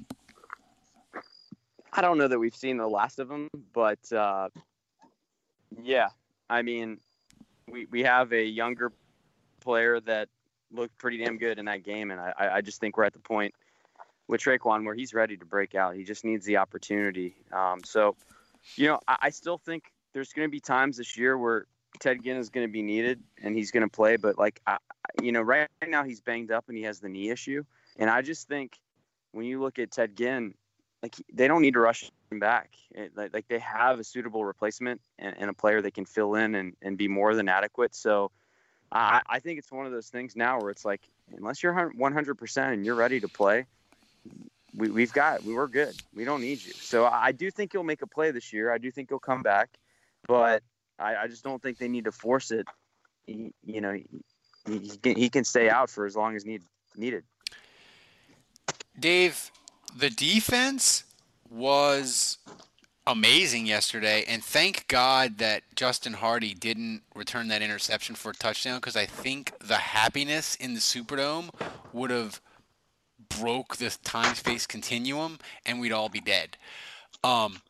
I 1.93 2.01
don't 2.01 2.17
know 2.17 2.27
that 2.27 2.39
we've 2.39 2.55
seen 2.55 2.77
the 2.77 2.87
last 2.87 3.19
of 3.19 3.29
him, 3.29 3.49
but 3.73 3.99
uh, 4.13 4.49
yeah, 5.83 6.07
I 6.49 6.61
mean, 6.61 6.99
we 7.69 7.87
we 7.91 8.03
have 8.03 8.31
a 8.31 8.43
younger 8.43 8.93
player 9.59 9.99
that 9.99 10.29
looked 10.71 10.97
pretty 10.97 11.17
damn 11.17 11.37
good 11.37 11.59
in 11.59 11.65
that 11.65 11.83
game, 11.83 12.11
and 12.11 12.19
I 12.19 12.33
I 12.55 12.61
just 12.61 12.79
think 12.79 12.97
we're 12.97 13.05
at 13.05 13.13
the 13.13 13.19
point 13.19 13.53
with 14.27 14.41
Tre'Quan 14.41 14.85
where 14.85 14.93
he's 14.93 15.13
ready 15.13 15.37
to 15.37 15.45
break 15.45 15.75
out. 15.75 15.95
He 15.95 16.03
just 16.03 16.25
needs 16.25 16.45
the 16.45 16.57
opportunity. 16.57 17.35
Um, 17.53 17.79
so, 17.85 18.15
you 18.75 18.87
know, 18.87 18.99
I, 19.07 19.17
I 19.21 19.29
still 19.29 19.57
think 19.57 19.85
there's 20.13 20.33
going 20.33 20.47
to 20.47 20.51
be 20.51 20.59
times 20.59 20.97
this 20.97 21.17
year 21.17 21.37
where 21.37 21.65
Ted 21.99 22.21
Ginn 22.23 22.35
is 22.35 22.49
going 22.49 22.67
to 22.67 22.71
be 22.71 22.81
needed 22.81 23.23
and 23.41 23.55
he's 23.55 23.71
going 23.71 23.83
to 23.83 23.89
play, 23.89 24.17
but 24.17 24.37
like, 24.37 24.61
I, 24.67 24.77
you 25.23 25.31
know, 25.31 25.41
right 25.41 25.69
now 25.87 26.03
he's 26.03 26.19
banged 26.19 26.51
up 26.51 26.65
and 26.67 26.77
he 26.77 26.83
has 26.83 26.99
the 26.99 27.07
knee 27.07 27.29
issue, 27.29 27.63
and 27.97 28.09
I 28.09 28.21
just 28.21 28.47
think 28.47 28.77
when 29.31 29.45
you 29.45 29.61
look 29.61 29.79
at 29.79 29.91
Ted 29.91 30.17
Ginn, 30.17 30.53
like 31.01 31.15
they 31.31 31.47
don't 31.47 31.61
need 31.61 31.75
to 31.75 31.79
rush 31.79 32.11
him 32.31 32.39
back. 32.39 32.71
It, 32.91 33.15
like, 33.15 33.33
like 33.33 33.47
they 33.47 33.59
have 33.59 33.99
a 33.99 34.03
suitable 34.03 34.43
replacement 34.43 34.99
and, 35.19 35.35
and 35.37 35.49
a 35.49 35.53
player 35.53 35.81
that 35.81 35.93
can 35.93 36.05
fill 36.05 36.35
in 36.35 36.55
and, 36.55 36.75
and 36.81 36.97
be 36.97 37.07
more 37.07 37.35
than 37.35 37.47
adequate. 37.47 37.95
So 37.95 38.31
I, 38.91 39.21
I 39.27 39.39
think 39.39 39.59
it's 39.59 39.71
one 39.71 39.85
of 39.85 39.91
those 39.91 40.07
things 40.07 40.35
now 40.35 40.59
where 40.59 40.69
it's 40.69 40.85
like 40.85 41.01
unless 41.35 41.61
you're 41.61 41.73
100% 41.73 42.73
and 42.73 42.85
you're 42.85 42.95
ready 42.95 43.19
to 43.19 43.27
play, 43.27 43.65
we, 44.75 44.89
we've 44.89 45.13
got 45.13 45.43
we 45.43 45.53
were 45.53 45.67
good. 45.67 45.95
We 46.13 46.23
don't 46.23 46.41
need 46.41 46.63
you. 46.63 46.73
So 46.73 47.05
I 47.05 47.31
do 47.31 47.51
think 47.51 47.73
he'll 47.73 47.83
make 47.83 48.01
a 48.01 48.07
play 48.07 48.31
this 48.31 48.53
year. 48.53 48.71
I 48.71 48.77
do 48.77 48.91
think 48.91 49.09
he'll 49.09 49.19
come 49.19 49.41
back, 49.41 49.69
but 50.27 50.63
I, 50.99 51.15
I 51.15 51.27
just 51.27 51.43
don't 51.43 51.61
think 51.61 51.77
they 51.77 51.87
need 51.87 52.05
to 52.05 52.11
force 52.11 52.51
it. 52.51 52.67
He, 53.25 53.53
you 53.65 53.81
know, 53.81 53.93
he, 53.93 54.05
he, 54.79 54.97
can, 54.97 55.15
he 55.15 55.29
can 55.29 55.43
stay 55.43 55.69
out 55.69 55.89
for 55.89 56.05
as 56.05 56.15
long 56.15 56.35
as 56.35 56.45
need, 56.45 56.61
needed. 56.95 57.23
Dave, 58.99 59.51
the 59.95 60.09
defense 60.09 61.03
was 61.49 62.37
amazing 63.07 63.65
yesterday, 63.65 64.23
and 64.27 64.43
thank 64.43 64.87
God 64.87 65.37
that 65.39 65.63
Justin 65.75 66.13
Hardy 66.13 66.53
didn't 66.53 67.01
return 67.15 67.47
that 67.47 67.61
interception 67.61 68.13
for 68.15 68.31
a 68.31 68.35
touchdown 68.35 68.75
because 68.79 68.95
I 68.95 69.05
think 69.05 69.53
the 69.59 69.77
happiness 69.77 70.55
in 70.55 70.73
the 70.73 70.79
Superdome 70.79 71.49
would 71.93 72.11
have 72.11 72.41
broke 73.39 73.77
the 73.77 73.89
time 74.03 74.35
space 74.35 74.67
continuum 74.67 75.39
and 75.65 75.79
we'd 75.79 75.91
all 75.93 76.09
be 76.09 76.19
dead. 76.21 76.57
Um, 77.23 77.61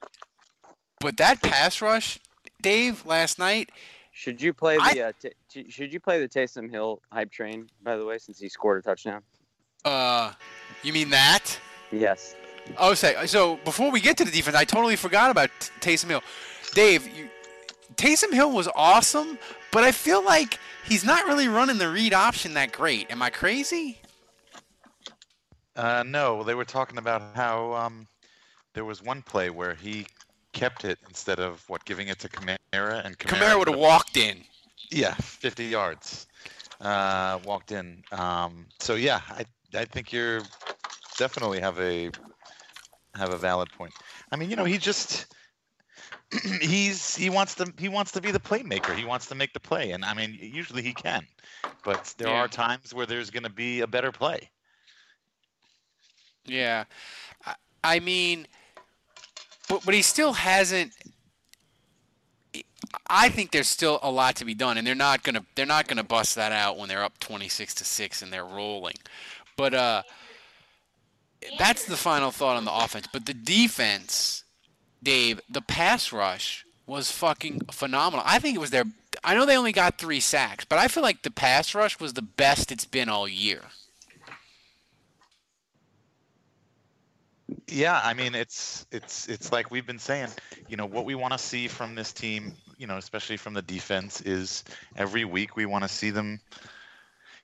but 0.99 1.17
that 1.17 1.41
pass 1.41 1.81
rush, 1.81 2.19
Dave, 2.61 3.05
last 3.05 3.37
night, 3.39 3.69
Should 4.11 4.41
you 4.41 4.53
play 4.53 4.77
I- 4.81 4.93
the 4.95 5.01
uh, 5.03 5.11
t- 5.21 5.31
t- 5.49 5.69
Should 5.69 5.93
you 5.93 5.99
play 5.99 6.19
the 6.19 6.27
Taysom 6.27 6.69
Hill 6.71 7.01
hype 7.11 7.31
train? 7.31 7.69
By 7.83 7.95
the 7.95 8.03
way, 8.05 8.17
since 8.17 8.39
he 8.39 8.49
scored 8.49 8.79
a 8.79 8.81
touchdown. 8.81 9.21
uh, 9.85 10.33
you 10.83 10.91
mean 10.91 11.11
that? 11.11 11.59
Yes. 11.91 12.35
Oh, 12.77 12.93
say 12.93 13.25
so. 13.27 13.57
Before 13.63 13.91
we 13.91 14.01
get 14.01 14.17
to 14.17 14.25
the 14.25 14.31
defense, 14.31 14.55
I 14.55 14.65
totally 14.65 14.95
forgot 14.95 15.31
about 15.31 15.49
Taysom 15.79 16.09
Hill. 16.09 16.23
Dave, 16.73 17.07
you, 17.15 17.29
Taysom 17.95 18.33
Hill 18.33 18.51
was 18.51 18.67
awesome, 18.75 19.37
but 19.71 19.83
I 19.83 19.91
feel 19.91 20.23
like 20.23 20.59
he's 20.85 21.03
not 21.03 21.25
really 21.25 21.47
running 21.47 21.77
the 21.77 21.89
read 21.89 22.13
option 22.13 22.53
that 22.55 22.71
great. 22.71 23.09
Am 23.11 23.21
I 23.21 23.29
crazy? 23.29 23.99
Uh, 25.75 26.03
no, 26.05 26.43
they 26.43 26.55
were 26.55 26.65
talking 26.65 26.97
about 26.97 27.21
how 27.35 27.73
um, 27.73 28.07
there 28.73 28.85
was 28.85 29.03
one 29.03 29.21
play 29.21 29.49
where 29.49 29.75
he 29.75 30.07
kept 30.53 30.85
it 30.85 30.97
instead 31.07 31.39
of 31.39 31.63
what 31.69 31.85
giving 31.85 32.07
it 32.07 32.19
to 32.19 32.29
Kamara, 32.29 33.05
and 33.05 33.17
Kamara 33.19 33.57
would 33.57 33.67
have 33.67 33.77
walked 33.77 34.17
in. 34.17 34.43
Yeah, 34.89 35.13
50 35.15 35.65
yards. 35.65 36.27
Uh, 36.81 37.39
walked 37.43 37.71
in. 37.71 38.03
Um, 38.11 38.67
so 38.79 38.95
yeah, 38.95 39.21
I 39.29 39.45
I 39.73 39.85
think 39.85 40.13
you're 40.13 40.41
definitely 41.17 41.59
have 41.59 41.79
a 41.79 42.11
have 43.17 43.31
a 43.31 43.37
valid 43.37 43.71
point. 43.71 43.93
I 44.31 44.35
mean, 44.37 44.49
you 44.49 44.55
know, 44.55 44.65
he 44.65 44.77
just 44.77 45.27
he's 46.61 47.15
he 47.15 47.29
wants 47.29 47.55
to 47.55 47.71
he 47.77 47.89
wants 47.89 48.11
to 48.13 48.21
be 48.21 48.31
the 48.31 48.39
playmaker. 48.39 48.95
He 48.95 49.05
wants 49.05 49.27
to 49.27 49.35
make 49.35 49.53
the 49.53 49.59
play, 49.59 49.91
and 49.91 50.05
I 50.05 50.13
mean, 50.13 50.37
usually 50.39 50.81
he 50.83 50.93
can, 50.93 51.27
but 51.83 52.13
there 52.17 52.29
Yeah. 52.29 52.33
are 52.33 52.47
times 52.47 52.93
where 52.93 53.05
there's 53.05 53.29
going 53.31 53.43
to 53.43 53.49
be 53.49 53.81
a 53.81 53.87
better 53.87 54.11
play. 54.11 54.49
Yeah, 56.45 56.85
I, 57.45 57.55
I 57.83 57.99
mean, 57.99 58.47
but 59.69 59.83
but 59.85 59.93
he 59.93 60.01
still 60.01 60.33
hasn't. 60.33 60.93
I 63.07 63.29
think 63.29 63.51
there's 63.51 63.67
still 63.67 63.99
a 64.01 64.11
lot 64.11 64.35
to 64.37 64.45
be 64.45 64.53
done, 64.53 64.77
and 64.77 64.85
they're 64.87 64.95
not 64.95 65.23
gonna 65.23 65.45
they're 65.55 65.65
not 65.65 65.87
gonna 65.87 66.03
bust 66.03 66.35
that 66.35 66.51
out 66.51 66.77
when 66.77 66.89
they're 66.89 67.03
up 67.03 67.19
26 67.19 67.73
to 67.75 67.85
six 67.85 68.21
and 68.21 68.31
they're 68.31 68.45
rolling. 68.45 68.95
But 69.55 69.73
uh, 69.73 70.03
that's 71.57 71.85
the 71.85 71.97
final 71.97 72.31
thought 72.31 72.57
on 72.57 72.65
the 72.65 72.73
offense. 72.73 73.07
But 73.11 73.25
the 73.25 73.33
defense, 73.33 74.43
Dave, 75.01 75.41
the 75.49 75.61
pass 75.61 76.11
rush 76.11 76.65
was 76.85 77.11
fucking 77.11 77.61
phenomenal. 77.71 78.25
I 78.27 78.39
think 78.39 78.55
it 78.55 78.59
was 78.59 78.71
their. 78.71 78.85
I 79.23 79.35
know 79.35 79.45
they 79.45 79.57
only 79.57 79.71
got 79.71 79.97
three 79.97 80.19
sacks, 80.19 80.65
but 80.65 80.79
I 80.79 80.87
feel 80.87 81.03
like 81.03 81.23
the 81.23 81.31
pass 81.31 81.75
rush 81.75 81.99
was 81.99 82.13
the 82.13 82.21
best 82.21 82.71
it's 82.71 82.85
been 82.85 83.09
all 83.09 83.27
year. 83.27 83.61
Yeah, 87.67 87.99
I 88.03 88.13
mean 88.13 88.35
it's 88.35 88.85
it's 88.91 89.27
it's 89.27 89.51
like 89.51 89.71
we've 89.71 89.85
been 89.85 89.99
saying, 89.99 90.29
you 90.67 90.77
know, 90.77 90.85
what 90.85 91.05
we 91.05 91.15
want 91.15 91.33
to 91.33 91.39
see 91.39 91.67
from 91.67 91.95
this 91.95 92.11
team, 92.13 92.53
you 92.77 92.87
know, 92.87 92.97
especially 92.97 93.37
from 93.37 93.53
the 93.53 93.61
defense 93.61 94.21
is 94.21 94.63
every 94.95 95.25
week 95.25 95.55
we 95.55 95.65
want 95.65 95.83
to 95.83 95.89
see 95.89 96.09
them 96.09 96.39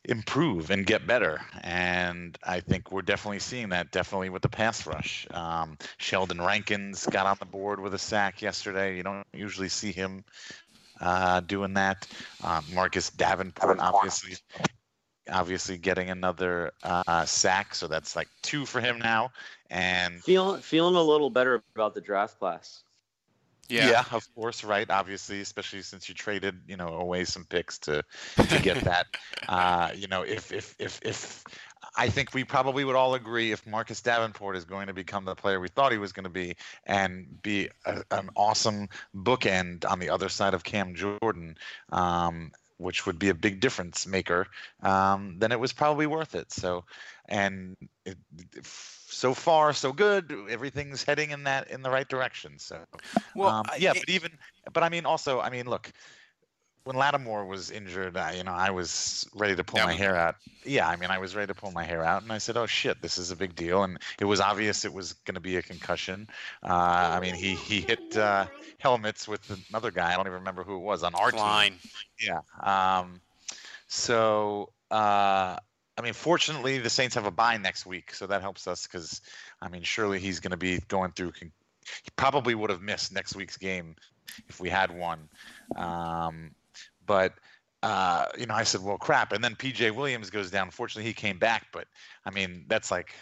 improve 0.06 0.70
and 0.70 0.86
get 0.86 1.08
better. 1.08 1.42
And 1.62 2.38
I 2.44 2.60
think 2.60 2.92
we're 2.92 3.02
definitely 3.02 3.40
seeing 3.40 3.70
that 3.70 3.92
definitely 3.92 4.30
with 4.30 4.42
the 4.42 4.50
pass 4.50 4.86
rush. 4.86 5.28
Um, 5.32 5.78
Sheldon 5.98 6.42
Rankins 6.42 7.06
got 7.08 7.26
on 7.26 7.38
the 7.40 7.46
board 7.46 7.80
with 7.80 7.94
a 7.94 8.00
sack 8.00 8.42
yesterday. 8.42 8.98
You 8.98 9.04
don't 9.04 9.26
usually 9.34 9.70
see 9.70 9.92
him 9.92 10.24
uh, 11.00 11.40
doing 11.42 11.74
that. 11.76 12.08
Um, 12.44 12.64
Marcus 12.74 13.10
Davenport 13.10 13.80
obviously 13.80 14.36
obviously 15.32 15.78
getting 15.78 16.10
another 16.10 16.72
uh, 16.84 17.26
sack, 17.26 17.76
so 17.76 17.88
that's 17.88 18.16
like 18.16 18.28
two 18.42 18.66
for 18.66 18.82
him 18.82 19.00
now. 19.00 19.32
And 19.70 20.22
Feeling 20.22 20.62
feeling 20.62 20.96
a 20.96 21.02
little 21.02 21.30
better 21.30 21.64
about 21.76 21.94
the 21.94 22.02
draft 22.02 22.38
class. 22.40 22.84
Yeah. 23.70 24.04
of 24.12 24.28
course, 24.36 24.64
right. 24.64 24.90
Obviously, 24.90 25.42
especially 25.42 25.82
since 25.82 26.10
you 26.10 26.16
traded, 26.16 26.60
you 26.68 26.78
know, 26.78 26.90
away 26.90 27.24
some 27.26 27.46
picks 27.46 27.78
to 27.80 28.04
to 28.36 28.62
get 28.62 28.84
that. 28.84 29.08
uh, 29.48 29.92
you 29.96 30.08
know, 30.08 30.24
if 30.24 30.52
if 30.52 30.76
if 30.80 31.00
if 31.04 31.44
I 31.96 32.10
think 32.10 32.34
we 32.34 32.44
probably 32.44 32.84
would 32.84 32.96
all 32.96 33.16
agree 33.16 33.52
if 33.52 33.66
Marcus 33.66 34.02
Davenport 34.02 34.56
is 34.56 34.66
going 34.66 34.88
to 34.88 34.94
become 34.94 35.26
the 35.26 35.36
player 35.36 35.60
we 35.60 35.68
thought 35.68 35.92
he 35.92 35.98
was 35.98 36.12
going 36.12 36.24
to 36.24 36.30
be 36.30 36.56
and 36.86 37.42
be 37.42 37.70
a, 37.86 38.04
an 38.12 38.30
awesome 38.36 38.90
bookend 39.16 39.90
on 39.90 40.00
the 40.00 40.10
other 40.10 40.30
side 40.30 40.54
of 40.54 40.64
Cam 40.64 40.96
Jordan. 40.96 41.58
Um, 41.92 42.52
which 42.78 43.06
would 43.06 43.20
be 43.20 43.30
a 43.30 43.34
big 43.34 43.62
difference 43.62 44.06
maker, 44.06 44.48
um, 44.82 45.36
then 45.38 45.52
it 45.52 45.60
was 45.60 45.72
probably 45.72 46.08
worth 46.08 46.36
it. 46.36 46.52
So, 46.52 46.84
and 47.30 47.78
it, 48.04 48.18
so 49.14 49.34
far 49.34 49.74
so 49.74 49.94
good. 49.94 50.36
Everything's 50.50 51.04
heading 51.04 51.32
in 51.32 51.44
that 51.46 51.70
in 51.70 51.82
the 51.82 51.90
right 51.90 52.08
direction. 52.08 52.60
So, 52.60 52.86
Well, 53.36 53.50
um, 53.50 53.66
yeah, 53.78 53.92
it- 53.92 54.00
but 54.02 54.10
even, 54.10 54.32
but 54.74 54.84
I 54.84 54.90
mean, 54.90 55.06
also, 55.06 55.40
I 55.40 55.50
mean, 55.50 55.70
look, 55.70 55.92
when 56.84 56.96
Lattimore 56.98 57.46
was 57.46 57.72
injured, 57.72 58.18
I, 58.18 58.34
you 58.34 58.44
know, 58.44 58.52
I 58.54 58.72
was 58.72 59.26
ready 59.34 59.56
to 59.56 59.64
pull 59.64 59.80
That 59.80 59.86
my 59.86 59.94
hair 59.94 60.16
out. 60.18 60.36
Yeah, 60.66 60.88
I 60.88 60.96
mean, 60.96 61.12
I 61.12 61.18
was 61.18 61.36
ready 61.36 61.48
to 61.48 61.54
pull 61.54 61.72
my 61.72 61.84
hair 61.84 62.06
out, 62.06 62.24
and 62.24 62.32
I 62.32 62.38
said, 62.38 62.56
"Oh 62.56 62.66
shit, 62.66 63.02
this 63.02 63.18
is 63.18 63.32
a 63.32 63.36
big 63.36 63.54
deal." 63.54 63.84
And 63.84 64.00
it 64.18 64.24
was 64.24 64.40
obvious 64.40 64.86
it 64.86 64.94
was 64.94 65.12
going 65.12 65.36
to 65.36 65.42
be 65.42 65.58
a 65.58 65.62
concussion. 65.62 66.30
Uh, 66.64 66.68
I 66.74 67.20
mean, 67.20 67.36
he 67.36 67.56
he 67.56 67.82
hit 67.82 68.16
uh, 68.16 68.48
helmets 68.80 69.28
with 69.28 69.42
another 69.70 69.92
guy. 69.92 70.14
I 70.14 70.16
don't 70.16 70.26
even 70.26 70.40
remember 70.40 70.64
who 70.64 70.76
it 70.78 70.80
was 70.84 71.04
on 71.04 71.16
our 71.16 71.32
team. 71.32 71.40
Yeah. 72.18 72.40
Um, 72.62 73.20
so, 73.88 74.72
uh, 74.90 75.58
I 75.98 76.02
mean, 76.02 76.14
fortunately, 76.14 76.80
the 76.80 76.90
Saints 76.90 77.16
have 77.16 77.26
a 77.26 77.32
bye 77.32 77.58
next 77.58 77.86
week, 77.86 78.14
so 78.14 78.26
that 78.28 78.42
helps 78.42 78.68
us 78.68 78.88
because, 78.88 79.22
I 79.62 79.70
mean, 79.70 79.84
surely 79.84 80.20
he's 80.20 80.40
going 80.40 80.52
to 80.52 80.58
be 80.58 80.80
going 80.88 81.12
through. 81.12 81.34
He 81.40 81.52
probably 82.16 82.56
would 82.56 82.72
have 82.72 82.82
missed 82.82 83.14
next 83.14 83.36
week's 83.36 83.58
game 83.58 83.96
if 84.48 84.60
we 84.60 84.70
had 84.70 84.92
one. 84.92 85.30
Um, 85.76 86.52
but 87.06 87.34
uh, 87.84 88.28
you 88.38 88.46
know, 88.46 88.56
I 88.56 88.64
said, 88.64 88.82
well, 88.82 88.98
crap. 88.98 89.34
And 89.34 89.44
then 89.44 89.56
PJ 89.56 89.94
Williams 89.94 90.30
goes 90.30 90.50
down. 90.50 90.72
Fortunately, 90.72 91.08
he 91.08 91.14
came 91.14 91.38
back, 91.38 91.68
but 91.72 91.88
I 92.26 92.32
mean, 92.32 92.66
that's 92.68 92.90
like. 92.90 93.14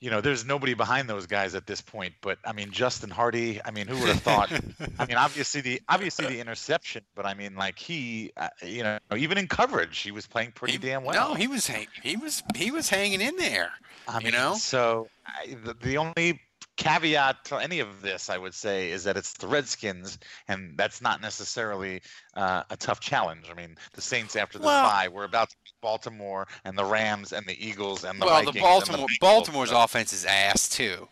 You 0.00 0.10
know, 0.10 0.20
there's 0.20 0.44
nobody 0.44 0.74
behind 0.74 1.08
those 1.10 1.26
guys 1.26 1.56
at 1.56 1.66
this 1.66 1.80
point, 1.80 2.14
but 2.20 2.38
I 2.44 2.52
mean, 2.52 2.70
Justin 2.70 3.10
Hardy. 3.10 3.60
I 3.64 3.72
mean, 3.72 3.88
who 3.88 3.98
would 3.98 4.08
have 4.08 4.22
thought? 4.22 4.52
I 4.98 5.06
mean, 5.06 5.16
obviously 5.16 5.60
the 5.60 5.82
obviously 5.88 6.26
the 6.26 6.40
interception, 6.40 7.02
but 7.16 7.26
I 7.26 7.34
mean, 7.34 7.56
like 7.56 7.78
he, 7.78 8.30
uh, 8.36 8.48
you 8.64 8.84
know, 8.84 8.98
even 9.16 9.38
in 9.38 9.48
coverage, 9.48 9.98
he 9.98 10.12
was 10.12 10.26
playing 10.26 10.52
pretty 10.52 10.78
damn 10.78 11.02
well. 11.02 11.30
No, 11.30 11.34
he 11.34 11.48
was 11.48 11.66
hang- 11.66 11.88
he 12.02 12.16
was 12.16 12.44
he 12.54 12.70
was 12.70 12.88
hanging 12.88 13.20
in 13.20 13.36
there. 13.36 13.72
I 14.06 14.18
mean, 14.18 14.26
you 14.26 14.32
know? 14.32 14.54
So 14.54 15.08
I, 15.26 15.56
the, 15.64 15.74
the 15.82 15.98
only 15.98 16.40
caveat 16.78 17.44
to 17.46 17.56
any 17.56 17.80
of 17.80 18.00
this, 18.00 18.30
I 18.30 18.38
would 18.38 18.54
say, 18.54 18.90
is 18.90 19.04
that 19.04 19.16
it's 19.16 19.32
the 19.34 19.48
Redskins, 19.48 20.18
and 20.46 20.78
that's 20.78 21.02
not 21.02 21.20
necessarily 21.20 22.00
uh, 22.34 22.62
a 22.70 22.76
tough 22.76 23.00
challenge. 23.00 23.46
I 23.50 23.54
mean, 23.54 23.76
the 23.92 24.00
Saints 24.00 24.36
after 24.36 24.58
the 24.58 24.64
Well- 24.64 24.88
bye, 24.88 25.08
we're 25.08 25.24
about 25.24 25.50
to 25.50 25.56
beat 25.64 25.74
Baltimore 25.82 26.46
and 26.64 26.78
the 26.78 26.84
Rams 26.84 27.32
and 27.32 27.44
the 27.46 27.66
Eagles 27.66 28.04
and 28.04 28.22
the 28.22 28.26
well, 28.26 28.36
Vikings 28.36 28.54
the 28.54 28.60
Baltimore 28.60 29.06
Bengals, 29.08 29.20
Baltimore's 29.20 29.70
so- 29.70 29.82
offense 29.82 30.12
is 30.12 30.24
ass 30.24 30.68
too. 30.68 31.08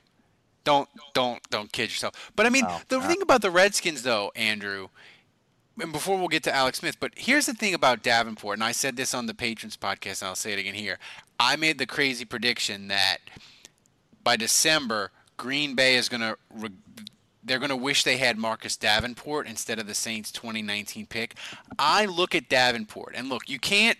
Don't 0.64 0.88
don't 1.14 1.40
don't 1.50 1.70
kid 1.70 1.90
yourself. 1.90 2.32
But 2.34 2.46
I 2.46 2.48
mean, 2.48 2.64
No, 2.64 2.80
the 2.88 3.00
thing 3.00 3.22
about 3.22 3.42
the 3.42 3.50
Redskins, 3.50 4.02
though, 4.02 4.32
Andrew, 4.34 4.88
and 5.80 5.92
before 5.92 6.16
we'll 6.16 6.28
get 6.28 6.42
to 6.44 6.54
Alex 6.54 6.78
Smith, 6.78 6.98
but 6.98 7.12
here's 7.16 7.46
the 7.46 7.54
thing 7.54 7.74
about 7.74 8.02
Davenport, 8.02 8.56
and 8.56 8.64
I 8.64 8.72
said 8.72 8.96
this 8.96 9.14
on 9.14 9.26
the 9.26 9.34
Patrons 9.34 9.76
podcast, 9.76 10.22
and 10.22 10.28
I'll 10.28 10.34
say 10.34 10.52
it 10.52 10.58
again 10.58 10.74
here. 10.74 10.98
I 11.38 11.56
made 11.56 11.78
the 11.78 11.86
crazy 11.86 12.24
prediction 12.24 12.88
that 12.88 13.18
by 14.24 14.36
December, 14.36 15.12
Green 15.36 15.74
Bay 15.74 15.96
is 15.96 16.08
going 16.08 16.20
to. 16.22 16.36
Re- 16.54 16.70
they're 17.44 17.60
going 17.60 17.70
to 17.70 17.76
wish 17.76 18.02
they 18.02 18.16
had 18.16 18.36
Marcus 18.36 18.76
Davenport 18.76 19.46
instead 19.46 19.78
of 19.78 19.86
the 19.86 19.94
Saints 19.94 20.32
2019 20.32 21.06
pick. 21.06 21.36
I 21.78 22.04
look 22.06 22.34
at 22.34 22.48
Davenport, 22.48 23.14
and 23.14 23.28
look, 23.28 23.48
you 23.48 23.60
can't 23.60 23.96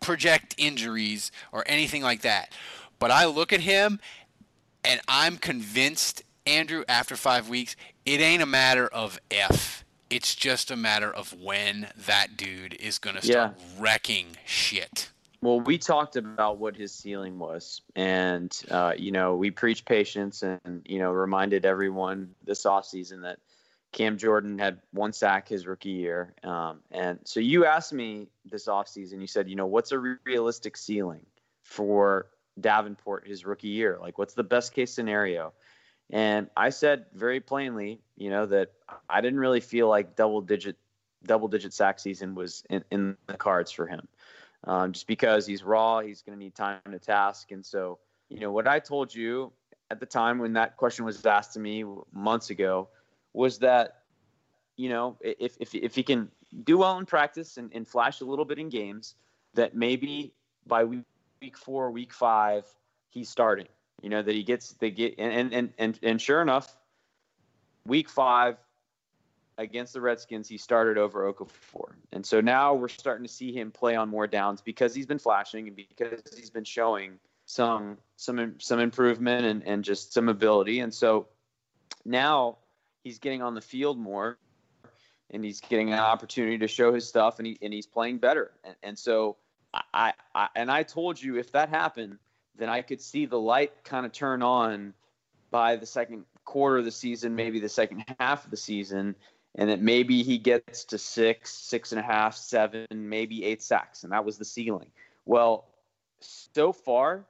project 0.00 0.56
injuries 0.58 1.30
or 1.52 1.62
anything 1.66 2.02
like 2.02 2.22
that. 2.22 2.52
But 2.98 3.10
I 3.10 3.26
look 3.26 3.52
at 3.52 3.60
him 3.60 4.00
and 4.84 5.00
I'm 5.06 5.36
convinced, 5.36 6.22
Andrew, 6.46 6.84
after 6.88 7.16
five 7.16 7.48
weeks, 7.48 7.76
it 8.04 8.20
ain't 8.20 8.42
a 8.42 8.46
matter 8.46 8.86
of 8.88 9.20
if. 9.30 9.84
It's 10.08 10.34
just 10.34 10.70
a 10.70 10.76
matter 10.76 11.12
of 11.12 11.32
when 11.40 11.88
that 11.96 12.36
dude 12.36 12.74
is 12.74 12.98
going 12.98 13.14
to 13.16 13.22
start 13.22 13.54
wrecking 13.78 14.36
shit. 14.44 15.10
Well, 15.42 15.60
we 15.60 15.78
talked 15.78 16.16
about 16.16 16.58
what 16.58 16.76
his 16.76 16.92
ceiling 16.92 17.38
was, 17.38 17.80
and 17.96 18.54
uh, 18.70 18.92
you 18.96 19.10
know, 19.10 19.36
we 19.36 19.50
preached 19.50 19.86
patience, 19.86 20.42
and 20.42 20.82
you 20.84 20.98
know, 20.98 21.12
reminded 21.12 21.64
everyone 21.64 22.34
this 22.44 22.64
offseason 22.64 23.22
that 23.22 23.38
Cam 23.92 24.18
Jordan 24.18 24.58
had 24.58 24.80
one 24.92 25.12
sack 25.12 25.48
his 25.48 25.66
rookie 25.66 25.90
year. 25.90 26.34
Um, 26.44 26.80
and 26.90 27.18
so 27.24 27.40
you 27.40 27.64
asked 27.64 27.92
me 27.92 28.28
this 28.44 28.66
offseason, 28.66 29.20
you 29.20 29.26
said, 29.26 29.48
you 29.48 29.56
know, 29.56 29.66
what's 29.66 29.92
a 29.92 29.98
re- 29.98 30.16
realistic 30.24 30.76
ceiling 30.76 31.24
for 31.64 32.26
Davenport 32.60 33.26
his 33.26 33.44
rookie 33.44 33.68
year? 33.68 33.98
Like, 34.00 34.18
what's 34.18 34.34
the 34.34 34.44
best 34.44 34.74
case 34.74 34.92
scenario? 34.92 35.52
And 36.10 36.48
I 36.56 36.70
said 36.70 37.06
very 37.14 37.40
plainly, 37.40 38.00
you 38.16 38.30
know, 38.30 38.46
that 38.46 38.72
I 39.08 39.20
didn't 39.20 39.40
really 39.40 39.60
feel 39.60 39.88
like 39.88 40.16
double 40.16 40.40
digit 40.40 40.76
double 41.24 41.48
digit 41.48 41.72
sack 41.72 41.98
season 41.98 42.34
was 42.34 42.64
in, 42.70 42.82
in 42.90 43.16
the 43.26 43.36
cards 43.36 43.70
for 43.70 43.86
him. 43.86 44.08
Um, 44.64 44.92
just 44.92 45.06
because 45.06 45.46
he's 45.46 45.62
raw, 45.62 46.00
he's 46.00 46.22
going 46.22 46.38
to 46.38 46.44
need 46.44 46.54
time 46.54 46.80
to 46.90 46.98
task. 46.98 47.50
And 47.50 47.64
so, 47.64 47.98
you 48.28 48.40
know, 48.40 48.52
what 48.52 48.68
I 48.68 48.78
told 48.78 49.14
you 49.14 49.52
at 49.90 50.00
the 50.00 50.06
time 50.06 50.38
when 50.38 50.52
that 50.52 50.76
question 50.76 51.04
was 51.04 51.24
asked 51.24 51.54
to 51.54 51.60
me 51.60 51.84
months 52.12 52.50
ago 52.50 52.88
was 53.32 53.58
that, 53.60 54.02
you 54.76 54.88
know, 54.88 55.16
if, 55.20 55.56
if, 55.60 55.74
if 55.74 55.94
he 55.94 56.02
can 56.02 56.30
do 56.64 56.78
well 56.78 56.98
in 56.98 57.06
practice 57.06 57.56
and, 57.56 57.70
and 57.74 57.88
flash 57.88 58.20
a 58.20 58.24
little 58.24 58.44
bit 58.44 58.58
in 58.58 58.68
games, 58.68 59.14
that 59.54 59.74
maybe 59.74 60.32
by 60.66 60.84
week, 60.84 61.04
week 61.40 61.56
four, 61.56 61.90
week 61.90 62.12
five, 62.12 62.64
he's 63.08 63.28
starting. 63.28 63.68
You 64.02 64.10
know, 64.10 64.22
that 64.22 64.34
he 64.34 64.42
gets, 64.42 64.72
they 64.74 64.90
get, 64.90 65.14
and, 65.18 65.52
and, 65.52 65.72
and, 65.78 65.98
and 66.02 66.20
sure 66.20 66.40
enough, 66.42 66.76
week 67.86 68.08
five, 68.08 68.56
against 69.60 69.92
the 69.92 70.00
Redskins, 70.00 70.48
he 70.48 70.56
started 70.56 70.98
over 70.98 71.30
Okafor. 71.32 71.92
And 72.12 72.24
so 72.24 72.40
now 72.40 72.74
we're 72.74 72.88
starting 72.88 73.26
to 73.26 73.32
see 73.32 73.52
him 73.52 73.70
play 73.70 73.94
on 73.94 74.08
more 74.08 74.26
downs 74.26 74.62
because 74.62 74.94
he's 74.94 75.06
been 75.06 75.18
flashing 75.18 75.68
and 75.68 75.76
because 75.76 76.22
he's 76.36 76.50
been 76.50 76.64
showing 76.64 77.18
some 77.44 77.98
some 78.16 78.54
some 78.58 78.80
improvement 78.80 79.44
and, 79.44 79.62
and 79.66 79.84
just 79.84 80.14
some 80.14 80.28
ability. 80.28 80.80
And 80.80 80.92
so 80.92 81.28
now 82.04 82.58
he's 83.04 83.18
getting 83.18 83.42
on 83.42 83.54
the 83.54 83.60
field 83.60 83.98
more 83.98 84.38
and 85.30 85.44
he's 85.44 85.60
getting 85.60 85.92
an 85.92 85.98
opportunity 85.98 86.58
to 86.58 86.68
show 86.68 86.94
his 86.94 87.06
stuff 87.06 87.38
and 87.38 87.46
he 87.46 87.58
and 87.60 87.72
he's 87.72 87.86
playing 87.86 88.18
better. 88.18 88.52
And, 88.64 88.76
and 88.82 88.98
so 88.98 89.36
I, 89.92 90.14
I 90.34 90.48
and 90.56 90.70
I 90.70 90.84
told 90.84 91.20
you 91.20 91.38
if 91.38 91.52
that 91.52 91.68
happened, 91.68 92.18
then 92.56 92.70
I 92.70 92.80
could 92.80 93.02
see 93.02 93.26
the 93.26 93.38
light 93.38 93.84
kind 93.84 94.06
of 94.06 94.12
turn 94.12 94.42
on 94.42 94.94
by 95.50 95.76
the 95.76 95.86
second 95.86 96.24
quarter 96.44 96.78
of 96.78 96.84
the 96.84 96.90
season, 96.90 97.36
maybe 97.36 97.60
the 97.60 97.68
second 97.68 98.04
half 98.18 98.44
of 98.44 98.50
the 98.50 98.56
season, 98.56 99.16
and 99.56 99.70
that 99.70 99.80
maybe 99.80 100.22
he 100.22 100.38
gets 100.38 100.84
to 100.84 100.98
six, 100.98 101.52
six 101.52 101.92
and 101.92 101.98
a 101.98 102.04
half, 102.04 102.36
seven, 102.36 102.86
maybe 102.90 103.44
eight 103.44 103.62
sacks, 103.62 104.04
and 104.04 104.12
that 104.12 104.24
was 104.24 104.38
the 104.38 104.44
ceiling. 104.44 104.90
Well, 105.26 105.66
so 106.20 106.72
far, 106.72 107.24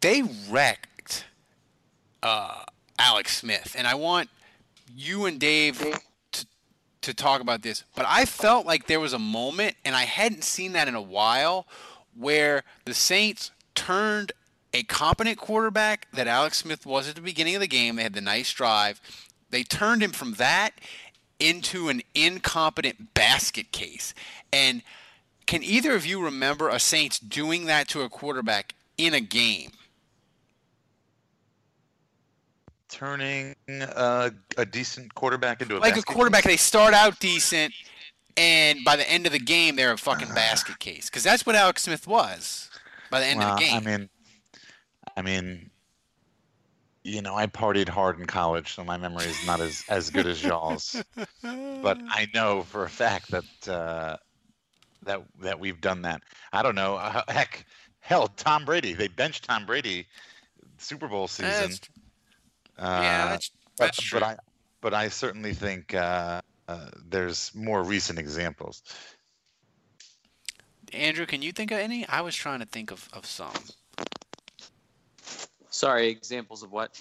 They 0.00 0.22
wrecked 0.48 1.24
uh, 2.22 2.64
Alex 3.00 3.38
Smith, 3.38 3.74
and 3.78 3.86
I 3.86 3.94
want 3.94 4.28
you 4.94 5.24
and 5.24 5.40
Dave 5.40 5.78
to, 6.32 6.46
to 7.00 7.14
talk 7.14 7.40
about 7.40 7.62
this. 7.62 7.82
But 7.96 8.04
I 8.06 8.26
felt 8.26 8.66
like 8.66 8.86
there 8.86 9.00
was 9.00 9.14
a 9.14 9.18
moment, 9.18 9.76
and 9.86 9.96
I 9.96 10.04
hadn't 10.04 10.44
seen 10.44 10.72
that 10.72 10.86
in 10.86 10.94
a 10.94 11.00
while, 11.00 11.66
where 12.14 12.62
the 12.84 12.92
Saints 12.92 13.52
turned 13.74 14.32
a 14.74 14.82
competent 14.82 15.38
quarterback 15.38 16.08
that 16.12 16.28
Alex 16.28 16.58
Smith 16.58 16.84
was 16.84 17.08
at 17.08 17.14
the 17.14 17.22
beginning 17.22 17.54
of 17.54 17.62
the 17.62 17.66
game. 17.66 17.96
They 17.96 18.02
had 18.02 18.12
the 18.12 18.20
nice 18.20 18.52
drive. 18.52 19.00
They 19.48 19.62
turned 19.62 20.02
him 20.02 20.12
from 20.12 20.34
that 20.34 20.72
into 21.38 21.88
an 21.88 22.02
incompetent 22.14 23.14
basket 23.14 23.72
case. 23.72 24.12
And 24.52 24.82
can 25.46 25.62
either 25.62 25.94
of 25.94 26.04
you 26.04 26.22
remember 26.22 26.68
a 26.68 26.78
Saints 26.78 27.18
doing 27.18 27.64
that 27.64 27.88
to 27.88 28.02
a 28.02 28.10
quarterback 28.10 28.74
in 28.98 29.14
a 29.14 29.20
game? 29.20 29.70
Turning 32.90 33.54
uh, 33.68 34.30
a 34.56 34.66
decent 34.66 35.14
quarterback 35.14 35.62
into 35.62 35.76
a 35.76 35.78
like 35.78 35.96
a 35.96 36.02
quarterback. 36.02 36.42
Case? 36.42 36.52
They 36.52 36.56
start 36.56 36.92
out 36.94 37.18
decent, 37.20 37.72
and 38.36 38.80
by 38.84 38.96
the 38.96 39.08
end 39.10 39.26
of 39.26 39.32
the 39.32 39.38
game, 39.38 39.76
they're 39.76 39.92
a 39.92 39.98
fucking 39.98 40.28
basket 40.34 40.78
case. 40.78 41.08
Because 41.08 41.22
that's 41.22 41.46
what 41.46 41.54
Alex 41.54 41.82
Smith 41.82 42.06
was 42.06 42.68
by 43.10 43.20
the 43.20 43.26
end 43.26 43.38
well, 43.38 43.52
of 43.52 43.58
the 43.58 43.64
game. 43.64 43.76
I 43.76 43.80
mean, 43.80 44.08
I 45.16 45.22
mean, 45.22 45.70
you 47.04 47.22
know, 47.22 47.34
I 47.34 47.46
partied 47.46 47.88
hard 47.88 48.18
in 48.18 48.26
college, 48.26 48.74
so 48.74 48.84
my 48.84 48.96
memory 48.96 49.26
is 49.26 49.46
not 49.46 49.60
as, 49.60 49.84
as 49.88 50.10
good 50.10 50.26
as 50.26 50.42
y'all's. 50.42 51.02
but 51.42 51.98
I 52.08 52.28
know 52.34 52.62
for 52.62 52.84
a 52.84 52.88
fact 52.88 53.30
that 53.30 53.68
uh, 53.68 54.16
that 55.02 55.22
that 55.40 55.58
we've 55.58 55.80
done 55.80 56.02
that. 56.02 56.22
I 56.52 56.62
don't 56.62 56.74
know. 56.74 56.96
Uh, 56.96 57.22
heck, 57.28 57.64
hell, 58.00 58.28
Tom 58.28 58.64
Brady. 58.64 58.92
They 58.92 59.08
benched 59.08 59.44
Tom 59.44 59.64
Brady 59.64 60.06
Super 60.78 61.08
Bowl 61.08 61.28
season. 61.28 61.72
Uh, 61.72 61.99
yeah, 62.80 63.28
that's, 63.28 63.50
that's 63.76 63.96
but, 63.96 64.04
true. 64.04 64.20
But 64.20 64.26
I, 64.26 64.36
but 64.80 64.94
I 64.94 65.08
certainly 65.08 65.54
think 65.54 65.94
uh, 65.94 66.40
uh, 66.68 66.86
there's 67.08 67.52
more 67.54 67.82
recent 67.82 68.18
examples. 68.18 68.82
Andrew, 70.92 71.26
can 71.26 71.42
you 71.42 71.52
think 71.52 71.70
of 71.70 71.78
any? 71.78 72.06
I 72.08 72.20
was 72.20 72.34
trying 72.34 72.60
to 72.60 72.66
think 72.66 72.90
of, 72.90 73.08
of 73.12 73.26
some. 73.26 73.52
Sorry, 75.68 76.08
examples 76.08 76.62
of 76.62 76.72
what? 76.72 76.98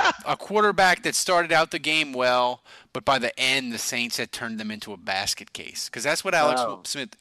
a 0.26 0.36
quarterback 0.36 1.02
that 1.02 1.14
started 1.14 1.52
out 1.52 1.70
the 1.70 1.78
game 1.78 2.12
well, 2.12 2.62
but 2.92 3.04
by 3.04 3.18
the 3.18 3.38
end, 3.38 3.72
the 3.72 3.78
Saints 3.78 4.16
had 4.16 4.32
turned 4.32 4.58
them 4.58 4.70
into 4.70 4.92
a 4.92 4.96
basket 4.96 5.52
case. 5.52 5.88
Because 5.88 6.04
that's 6.04 6.24
what 6.24 6.34
Alex 6.34 6.60
oh. 6.64 6.80
Smith. 6.84 7.16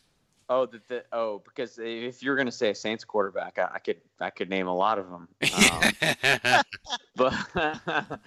Oh, 0.54 0.66
the, 0.66 0.82
the, 0.90 1.06
oh, 1.14 1.42
because 1.46 1.80
if 1.82 2.22
you're 2.22 2.36
going 2.36 2.46
to 2.48 2.52
say 2.52 2.72
a 2.72 2.76
Saints 2.76 3.06
quarterback, 3.06 3.58
I, 3.58 3.70
I, 3.76 3.80
could 3.80 4.02
I 4.20 4.30
could 4.32 4.50
name 4.50 4.68
a 4.68 4.76
lot 4.76 5.00
of 5.00 5.10
them. 5.10 5.30
Um, 5.54 5.94
but 7.16 7.34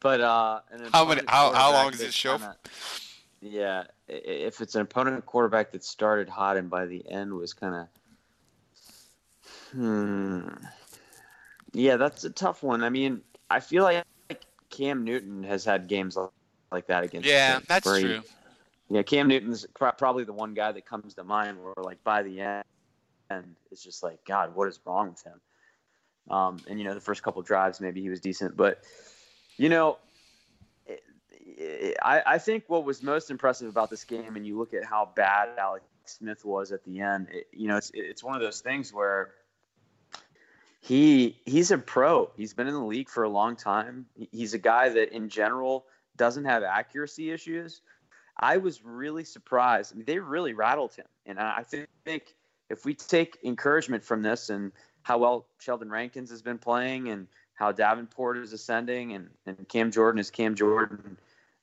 but 0.00 0.20
uh, 0.20 0.60
how 0.92 1.06
many? 1.06 1.22
How, 1.26 1.52
how 1.54 1.72
long 1.72 1.92
is 1.94 1.98
this 1.98 2.14
show? 2.14 2.32
Kinda, 2.32 2.56
yeah, 3.40 3.84
if 4.06 4.60
it's 4.60 4.74
an 4.74 4.82
opponent 4.82 5.24
quarterback 5.24 5.72
that 5.72 5.82
started 5.82 6.28
hot 6.28 6.58
and 6.58 6.68
by 6.68 6.84
the 6.84 7.08
end 7.10 7.32
was 7.32 7.54
kind 7.54 7.74
of 7.74 7.88
hmm 9.72 10.48
yeah, 11.72 11.96
that's 11.96 12.24
a 12.24 12.30
tough 12.30 12.62
one. 12.62 12.84
I 12.84 12.90
mean, 12.90 13.22
I 13.48 13.60
feel 13.60 13.82
like 13.82 14.04
Cam 14.68 15.04
Newton 15.04 15.42
has 15.44 15.64
had 15.64 15.88
games 15.88 16.18
like 16.70 16.86
that 16.88 17.04
against. 17.04 17.26
Yeah, 17.26 17.60
that's 17.66 17.86
true. 17.86 18.20
He, 18.20 18.20
yeah, 18.92 19.02
Cam 19.02 19.28
Newton's 19.28 19.66
probably 19.74 20.24
the 20.24 20.32
one 20.32 20.54
guy 20.54 20.70
that 20.72 20.84
comes 20.84 21.14
to 21.14 21.24
mind 21.24 21.62
where, 21.62 21.72
like, 21.78 22.04
by 22.04 22.22
the 22.22 22.40
end, 22.40 22.64
and 23.30 23.56
it's 23.70 23.82
just 23.82 24.02
like, 24.02 24.24
God, 24.26 24.54
what 24.54 24.68
is 24.68 24.78
wrong 24.84 25.10
with 25.10 25.22
him? 25.22 25.40
Um, 26.30 26.58
and 26.68 26.78
you 26.78 26.84
know, 26.84 26.94
the 26.94 27.00
first 27.00 27.22
couple 27.22 27.40
drives, 27.42 27.80
maybe 27.80 28.02
he 28.02 28.10
was 28.10 28.20
decent, 28.20 28.56
but 28.56 28.82
you 29.56 29.68
know, 29.68 29.98
I, 32.02 32.22
I 32.26 32.38
think 32.38 32.64
what 32.68 32.84
was 32.84 33.02
most 33.02 33.30
impressive 33.30 33.68
about 33.68 33.90
this 33.90 34.04
game, 34.04 34.36
and 34.36 34.46
you 34.46 34.58
look 34.58 34.74
at 34.74 34.84
how 34.84 35.10
bad 35.16 35.50
Alex 35.58 35.84
Smith 36.04 36.44
was 36.44 36.70
at 36.70 36.84
the 36.84 37.00
end. 37.00 37.28
It, 37.30 37.48
you 37.52 37.68
know, 37.68 37.76
it's 37.76 37.90
it's 37.94 38.22
one 38.22 38.34
of 38.34 38.42
those 38.42 38.60
things 38.60 38.92
where 38.92 39.32
he 40.80 41.40
he's 41.44 41.70
a 41.70 41.78
pro. 41.78 42.30
He's 42.36 42.54
been 42.54 42.66
in 42.66 42.74
the 42.74 42.84
league 42.84 43.08
for 43.08 43.24
a 43.24 43.28
long 43.28 43.56
time. 43.56 44.06
He's 44.30 44.54
a 44.54 44.58
guy 44.58 44.88
that 44.90 45.14
in 45.14 45.28
general 45.28 45.86
doesn't 46.16 46.44
have 46.44 46.62
accuracy 46.62 47.30
issues. 47.30 47.80
I 48.38 48.56
was 48.56 48.84
really 48.84 49.24
surprised. 49.24 49.92
I 49.92 49.96
mean, 49.96 50.06
they 50.06 50.18
really 50.18 50.54
rattled 50.54 50.94
him, 50.94 51.06
and 51.26 51.38
I 51.38 51.64
think 51.64 52.34
if 52.70 52.84
we 52.84 52.94
take 52.94 53.38
encouragement 53.44 54.02
from 54.02 54.22
this 54.22 54.48
and 54.48 54.72
how 55.02 55.18
well 55.18 55.46
Sheldon 55.58 55.90
Rankins 55.90 56.30
has 56.30 56.42
been 56.42 56.58
playing 56.58 57.08
and 57.08 57.26
how 57.54 57.72
Davenport 57.72 58.38
is 58.38 58.52
ascending 58.52 59.12
and, 59.12 59.28
and 59.46 59.68
Cam 59.68 59.90
Jordan 59.90 60.18
is 60.18 60.30
Cam 60.30 60.54
Jordan, 60.54 61.18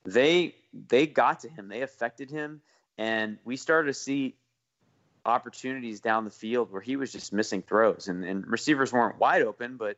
they 0.05 0.55
they 0.87 1.07
got 1.07 1.41
to 1.41 1.49
him. 1.49 1.67
They 1.67 1.81
affected 1.81 2.29
him, 2.29 2.61
and 2.97 3.37
we 3.43 3.57
started 3.57 3.87
to 3.87 3.93
see 3.93 4.35
opportunities 5.25 5.99
down 5.99 6.23
the 6.25 6.31
field 6.31 6.71
where 6.71 6.81
he 6.81 6.95
was 6.95 7.11
just 7.11 7.33
missing 7.33 7.61
throws, 7.61 8.07
and, 8.07 8.23
and 8.23 8.47
receivers 8.47 8.93
weren't 8.93 9.19
wide 9.19 9.41
open, 9.41 9.77
but 9.77 9.97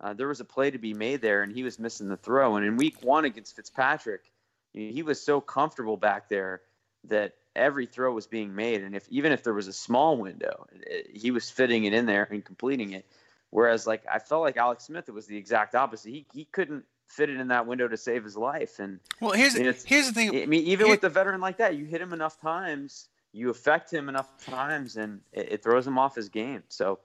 uh, 0.00 0.14
there 0.14 0.28
was 0.28 0.40
a 0.40 0.44
play 0.44 0.70
to 0.70 0.78
be 0.78 0.94
made 0.94 1.20
there, 1.20 1.42
and 1.42 1.52
he 1.52 1.62
was 1.62 1.78
missing 1.78 2.08
the 2.08 2.16
throw. 2.16 2.56
And 2.56 2.64
in 2.64 2.76
week 2.76 3.02
one 3.02 3.24
against 3.24 3.56
Fitzpatrick, 3.56 4.30
he 4.72 5.02
was 5.02 5.20
so 5.20 5.40
comfortable 5.40 5.96
back 5.96 6.28
there 6.28 6.62
that 7.04 7.34
every 7.56 7.86
throw 7.86 8.12
was 8.12 8.26
being 8.26 8.54
made, 8.54 8.82
and 8.82 8.94
if 8.94 9.08
even 9.08 9.32
if 9.32 9.42
there 9.42 9.54
was 9.54 9.68
a 9.68 9.72
small 9.72 10.16
window, 10.16 10.66
it, 10.72 11.10
he 11.14 11.30
was 11.30 11.50
fitting 11.50 11.84
it 11.84 11.92
in 11.92 12.06
there 12.06 12.26
and 12.30 12.44
completing 12.44 12.92
it. 12.92 13.06
Whereas, 13.50 13.86
like 13.86 14.04
I 14.10 14.18
felt 14.18 14.42
like 14.42 14.56
Alex 14.56 14.84
Smith, 14.84 15.08
it 15.08 15.12
was 15.12 15.26
the 15.26 15.36
exact 15.36 15.74
opposite. 15.74 16.10
He 16.10 16.26
he 16.32 16.44
couldn't 16.44 16.84
fit 17.08 17.30
it 17.30 17.40
in 17.40 17.48
that 17.48 17.66
window 17.66 17.88
to 17.88 17.96
save 17.96 18.22
his 18.22 18.36
life. 18.36 18.78
And 18.78 19.00
well, 19.20 19.32
here's 19.32 19.54
here's 19.54 20.06
the 20.06 20.12
thing. 20.12 20.30
I 20.42 20.46
mean, 20.46 20.64
even 20.66 20.86
Here, 20.86 20.94
with 20.94 21.04
a 21.04 21.08
veteran 21.08 21.40
like 21.40 21.56
that, 21.58 21.76
you 21.76 21.84
hit 21.84 22.00
him 22.00 22.12
enough 22.12 22.40
times 22.40 23.08
you 23.32 23.50
affect 23.50 23.92
him 23.92 24.08
enough 24.08 24.44
times 24.44 24.96
and 24.96 25.20
it, 25.32 25.52
it, 25.52 25.62
throws 25.62 25.86
him 25.86 25.98
off 25.98 26.14
his 26.14 26.28
game. 26.28 26.62
So, 26.68 26.98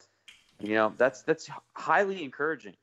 you 0.60 0.74
know, 0.74 0.94
that's 0.98 1.22
that's 1.24 1.50
highly 1.74 2.24
encouraging. 2.24 2.74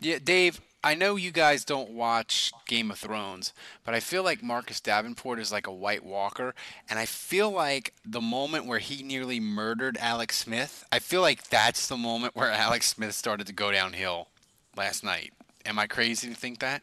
Yeah, 0.00 0.18
Dave, 0.22 0.60
I 0.84 0.94
know 0.94 1.14
you 1.14 1.30
guys 1.30 1.64
don't 1.64 1.90
watch 1.90 2.52
Game 2.66 2.90
of 2.90 2.98
Thrones, 2.98 3.52
but 3.84 3.94
I 3.94 4.00
feel 4.00 4.24
like 4.24 4.42
Marcus 4.42 4.80
Davenport 4.80 5.38
is 5.38 5.52
like 5.52 5.68
a 5.68 5.72
White 5.72 6.04
Walker, 6.04 6.54
and 6.90 6.98
I 6.98 7.06
feel 7.06 7.50
like 7.50 7.94
the 8.04 8.20
moment 8.20 8.66
where 8.66 8.80
he 8.80 9.02
nearly 9.02 9.38
murdered 9.38 9.96
Alex 10.00 10.38
Smith, 10.38 10.84
I 10.90 10.98
feel 10.98 11.20
like 11.20 11.48
that's 11.48 11.86
the 11.86 11.96
moment 11.96 12.34
where 12.34 12.50
Alex 12.50 12.88
Smith 12.88 13.14
started 13.14 13.46
to 13.46 13.52
go 13.52 13.70
downhill 13.70 14.28
last 14.76 15.04
night. 15.04 15.32
Am 15.64 15.78
I 15.78 15.86
crazy 15.86 16.28
to 16.28 16.34
think 16.34 16.58
that? 16.58 16.82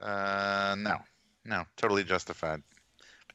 Uh, 0.00 0.76
no, 0.78 0.98
no, 1.46 1.64
totally 1.76 2.04
justified. 2.04 2.62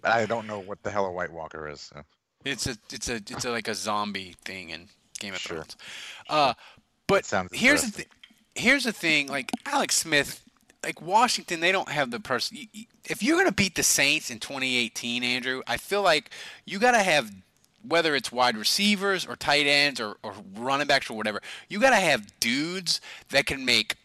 But 0.01 0.11
I 0.11 0.27
don't 0.27 0.45
know 0.45 0.59
what 0.59 0.83
the 0.83 0.91
hell 0.91 1.07
a 1.07 1.11
White 1.11 1.31
Walker 1.31 1.67
is. 1.67 1.81
So. 1.81 2.03
It's 2.45 2.67
a 2.67 2.77
it's 2.91 3.09
a 3.09 3.15
it's 3.15 3.45
a, 3.45 3.51
like 3.51 3.67
a 3.67 3.75
zombie 3.75 4.35
thing 4.43 4.69
in 4.69 4.89
Game 5.19 5.33
of 5.33 5.39
sure. 5.39 5.57
Thrones. 5.57 5.77
Uh, 6.27 6.53
but 7.11 7.25
here's 7.51 7.83
the 7.83 7.91
th- 7.91 8.09
here's 8.55 8.83
the 8.83 8.93
thing. 8.93 9.27
Like 9.27 9.51
Alex 9.65 9.95
Smith, 9.95 10.43
like 10.83 11.01
Washington, 11.01 11.59
they 11.59 11.71
don't 11.71 11.89
have 11.89 12.11
the 12.11 12.19
person. 12.19 12.57
If 13.05 13.21
you're 13.21 13.37
gonna 13.37 13.51
beat 13.51 13.75
the 13.75 13.83
Saints 13.83 14.31
in 14.31 14.39
2018, 14.39 15.23
Andrew, 15.23 15.61
I 15.67 15.77
feel 15.77 16.01
like 16.01 16.29
you 16.65 16.79
gotta 16.79 17.03
have 17.03 17.31
whether 17.87 18.15
it's 18.15 18.31
wide 18.31 18.57
receivers 18.57 19.25
or 19.25 19.35
tight 19.35 19.65
ends 19.65 19.99
or, 19.99 20.17
or 20.23 20.33
running 20.55 20.87
backs 20.87 21.09
or 21.09 21.17
whatever, 21.17 21.41
you 21.67 21.79
got 21.79 21.91
to 21.91 21.95
have 21.95 22.39
dudes 22.39 23.01
that 23.29 23.45
can 23.45 23.65
make 23.65 23.95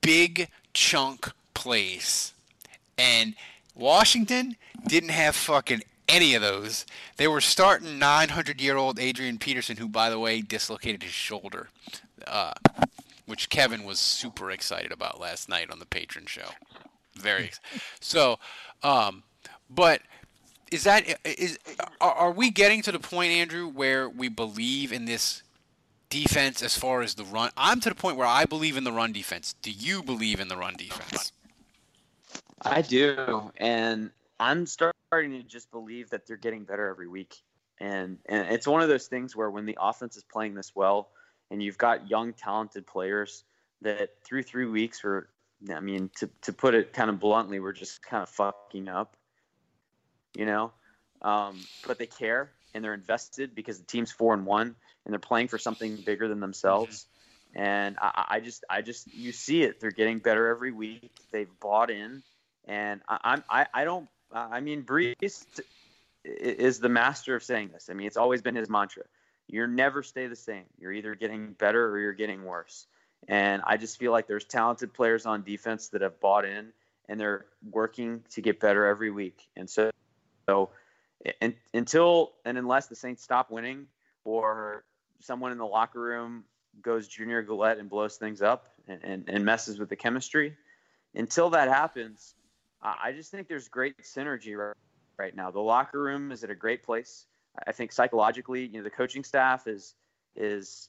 big 0.00 0.48
chunk 0.72 1.30
plays. 1.54 2.32
And 2.96 3.34
Washington 3.74 4.56
didn't 4.86 5.10
have 5.10 5.36
fucking 5.36 5.82
any 6.08 6.34
of 6.34 6.42
those. 6.42 6.86
They 7.16 7.28
were 7.28 7.40
starting 7.40 7.98
900 7.98 8.60
year 8.60 8.76
old 8.76 8.98
Adrian 8.98 9.38
Peterson, 9.38 9.76
who, 9.76 9.88
by 9.88 10.10
the 10.10 10.18
way, 10.18 10.40
dislocated 10.40 11.02
his 11.02 11.12
shoulder, 11.12 11.68
uh, 12.26 12.54
which 13.26 13.50
Kevin 13.50 13.84
was 13.84 13.98
super 13.98 14.50
excited 14.50 14.92
about 14.92 15.20
last 15.20 15.48
night 15.48 15.70
on 15.70 15.78
the 15.78 15.86
patron 15.86 16.26
show. 16.26 16.50
Very 17.14 17.50
so, 18.00 18.38
um, 18.82 19.24
but 19.68 20.02
is 20.70 20.84
that 20.84 21.04
is 21.24 21.58
are, 22.00 22.12
are 22.12 22.32
we 22.32 22.50
getting 22.50 22.82
to 22.82 22.92
the 22.92 23.00
point, 23.00 23.32
Andrew, 23.32 23.66
where 23.68 24.08
we 24.08 24.28
believe 24.28 24.92
in 24.92 25.04
this 25.04 25.42
defense 26.10 26.62
as 26.62 26.78
far 26.78 27.02
as 27.02 27.14
the 27.14 27.24
run? 27.24 27.50
I'm 27.56 27.80
to 27.80 27.88
the 27.88 27.94
point 27.94 28.16
where 28.16 28.26
I 28.26 28.44
believe 28.44 28.76
in 28.76 28.84
the 28.84 28.92
run 28.92 29.12
defense. 29.12 29.54
Do 29.62 29.70
you 29.70 30.02
believe 30.02 30.38
in 30.40 30.48
the 30.48 30.56
run 30.56 30.74
defense? 30.76 31.32
I 32.62 32.82
do, 32.82 33.52
and 33.56 34.10
I'm 34.38 34.66
starting 34.66 34.97
to 35.12 35.42
just 35.42 35.70
believe 35.70 36.10
that 36.10 36.26
they're 36.26 36.36
getting 36.36 36.64
better 36.64 36.88
every 36.88 37.08
week. 37.08 37.36
And 37.80 38.18
and 38.26 38.48
it's 38.48 38.66
one 38.66 38.82
of 38.82 38.88
those 38.88 39.06
things 39.06 39.36
where 39.36 39.50
when 39.50 39.66
the 39.66 39.78
offense 39.80 40.16
is 40.16 40.24
playing 40.24 40.54
this 40.54 40.72
well, 40.74 41.10
and 41.50 41.62
you've 41.62 41.78
got 41.78 42.10
young, 42.10 42.32
talented 42.32 42.86
players 42.86 43.44
that 43.82 44.10
through 44.24 44.42
three 44.42 44.66
weeks 44.66 45.04
were, 45.04 45.28
I 45.72 45.80
mean, 45.80 46.10
to 46.16 46.28
to 46.42 46.52
put 46.52 46.74
it 46.74 46.92
kind 46.92 47.08
of 47.08 47.20
bluntly, 47.20 47.60
we're 47.60 47.72
just 47.72 48.02
kind 48.02 48.22
of 48.22 48.28
fucking 48.28 48.88
up 48.88 49.16
you 50.38 50.46
know, 50.46 50.72
um, 51.22 51.58
but 51.86 51.98
they 51.98 52.06
care 52.06 52.52
and 52.74 52.84
they're 52.84 52.94
invested 52.94 53.54
because 53.54 53.78
the 53.78 53.86
team's 53.86 54.12
four 54.12 54.34
and 54.34 54.46
one 54.46 54.74
and 55.04 55.12
they're 55.12 55.18
playing 55.18 55.48
for 55.48 55.58
something 55.58 55.96
bigger 55.96 56.28
than 56.28 56.40
themselves. 56.40 57.06
Mm-hmm. 57.56 57.60
And 57.60 57.96
I, 58.00 58.24
I, 58.28 58.40
just, 58.40 58.64
I 58.68 58.82
just, 58.82 59.12
you 59.12 59.32
see 59.32 59.62
it. 59.62 59.80
They're 59.80 59.90
getting 59.90 60.18
better 60.18 60.48
every 60.48 60.70
week. 60.70 61.10
They've 61.32 61.48
bought 61.60 61.90
in, 61.90 62.22
and 62.66 63.00
I, 63.08 63.18
I'm, 63.24 63.44
I, 63.50 63.66
I 63.72 63.84
don't. 63.84 64.06
Uh, 64.32 64.48
I 64.50 64.60
mean, 64.60 64.82
Brees 64.82 65.44
is 66.24 66.80
the 66.80 66.88
master 66.88 67.34
of 67.34 67.42
saying 67.42 67.70
this. 67.72 67.88
I 67.90 67.94
mean, 67.94 68.06
it's 68.06 68.16
always 68.16 68.42
been 68.42 68.54
his 68.54 68.68
mantra. 68.68 69.04
You're 69.46 69.66
never 69.66 70.02
stay 70.02 70.26
the 70.26 70.36
same. 70.36 70.64
You're 70.78 70.92
either 70.92 71.14
getting 71.14 71.52
better 71.52 71.88
or 71.88 71.98
you're 71.98 72.12
getting 72.12 72.44
worse. 72.44 72.86
And 73.26 73.62
I 73.66 73.76
just 73.76 73.98
feel 73.98 74.12
like 74.12 74.26
there's 74.26 74.44
talented 74.44 74.92
players 74.92 75.26
on 75.26 75.42
defense 75.42 75.88
that 75.88 76.02
have 76.02 76.20
bought 76.20 76.44
in 76.44 76.72
and 77.08 77.18
they're 77.18 77.46
working 77.70 78.22
to 78.30 78.42
get 78.42 78.60
better 78.60 78.86
every 78.86 79.10
week. 79.10 79.48
And 79.56 79.68
so 79.68 79.90
so 80.48 80.70
and, 81.40 81.54
until 81.74 82.32
and 82.44 82.58
unless 82.58 82.86
the 82.86 82.94
Saints 82.94 83.22
stop 83.22 83.50
winning 83.50 83.86
or 84.24 84.84
someone 85.20 85.50
in 85.50 85.58
the 85.58 85.66
locker 85.66 86.00
room 86.00 86.44
goes 86.82 87.08
Junior 87.08 87.42
Galette 87.42 87.78
and 87.78 87.90
blows 87.90 88.16
things 88.16 88.40
up 88.40 88.68
and, 88.86 89.02
and, 89.02 89.24
and 89.28 89.44
messes 89.44 89.78
with 89.78 89.88
the 89.88 89.96
chemistry, 89.96 90.54
until 91.14 91.50
that 91.50 91.68
happens, 91.68 92.34
I 92.82 93.12
just 93.12 93.30
think 93.30 93.48
there's 93.48 93.68
great 93.68 93.98
synergy 94.02 94.56
right, 94.56 94.76
right 95.18 95.34
now. 95.34 95.50
The 95.50 95.60
locker 95.60 96.00
room 96.00 96.30
is 96.32 96.44
at 96.44 96.50
a 96.50 96.54
great 96.54 96.82
place. 96.82 97.26
I 97.66 97.72
think 97.72 97.92
psychologically, 97.92 98.66
you 98.66 98.78
know, 98.78 98.84
the 98.84 98.90
coaching 98.90 99.24
staff 99.24 99.66
is 99.66 99.94
is 100.36 100.88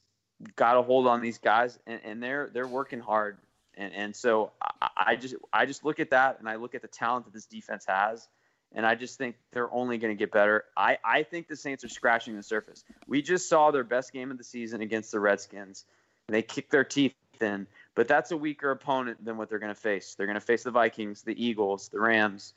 got 0.55 0.77
a 0.77 0.81
hold 0.81 1.07
on 1.07 1.21
these 1.21 1.39
guys, 1.39 1.79
and, 1.87 1.99
and 2.03 2.23
they're 2.23 2.49
they're 2.53 2.67
working 2.67 2.99
hard. 2.99 3.37
And, 3.75 3.93
and 3.93 4.15
so 4.15 4.51
I, 4.61 4.89
I 4.97 5.15
just 5.15 5.35
I 5.51 5.65
just 5.65 5.83
look 5.83 5.99
at 5.99 6.11
that, 6.11 6.39
and 6.39 6.47
I 6.47 6.55
look 6.55 6.75
at 6.75 6.81
the 6.81 6.87
talent 6.87 7.25
that 7.25 7.33
this 7.33 7.45
defense 7.45 7.85
has, 7.87 8.27
and 8.73 8.85
I 8.85 8.95
just 8.95 9.17
think 9.17 9.35
they're 9.51 9.73
only 9.73 9.97
going 9.97 10.15
to 10.15 10.19
get 10.19 10.31
better. 10.31 10.65
I, 10.77 10.97
I 11.03 11.23
think 11.23 11.47
the 11.47 11.55
Saints 11.55 11.83
are 11.83 11.89
scratching 11.89 12.35
the 12.35 12.43
surface. 12.43 12.83
We 13.07 13.21
just 13.21 13.49
saw 13.49 13.71
their 13.71 13.83
best 13.83 14.13
game 14.13 14.29
of 14.29 14.37
the 14.37 14.43
season 14.43 14.81
against 14.81 15.11
the 15.11 15.19
Redskins. 15.19 15.85
And 16.27 16.35
they 16.35 16.43
kicked 16.43 16.69
their 16.69 16.83
teeth 16.83 17.15
in, 17.41 17.65
but 17.95 18.07
that's 18.07 18.31
a 18.31 18.37
weaker 18.37 18.71
opponent 18.71 19.23
than 19.23 19.37
what 19.37 19.49
they're 19.49 19.59
going 19.59 19.73
to 19.73 19.79
face. 19.79 20.15
They're 20.15 20.27
going 20.27 20.35
to 20.35 20.41
face 20.41 20.63
the 20.63 20.71
Vikings, 20.71 21.21
the 21.21 21.43
Eagles, 21.43 21.89
the 21.89 21.99
Rams, 21.99 22.53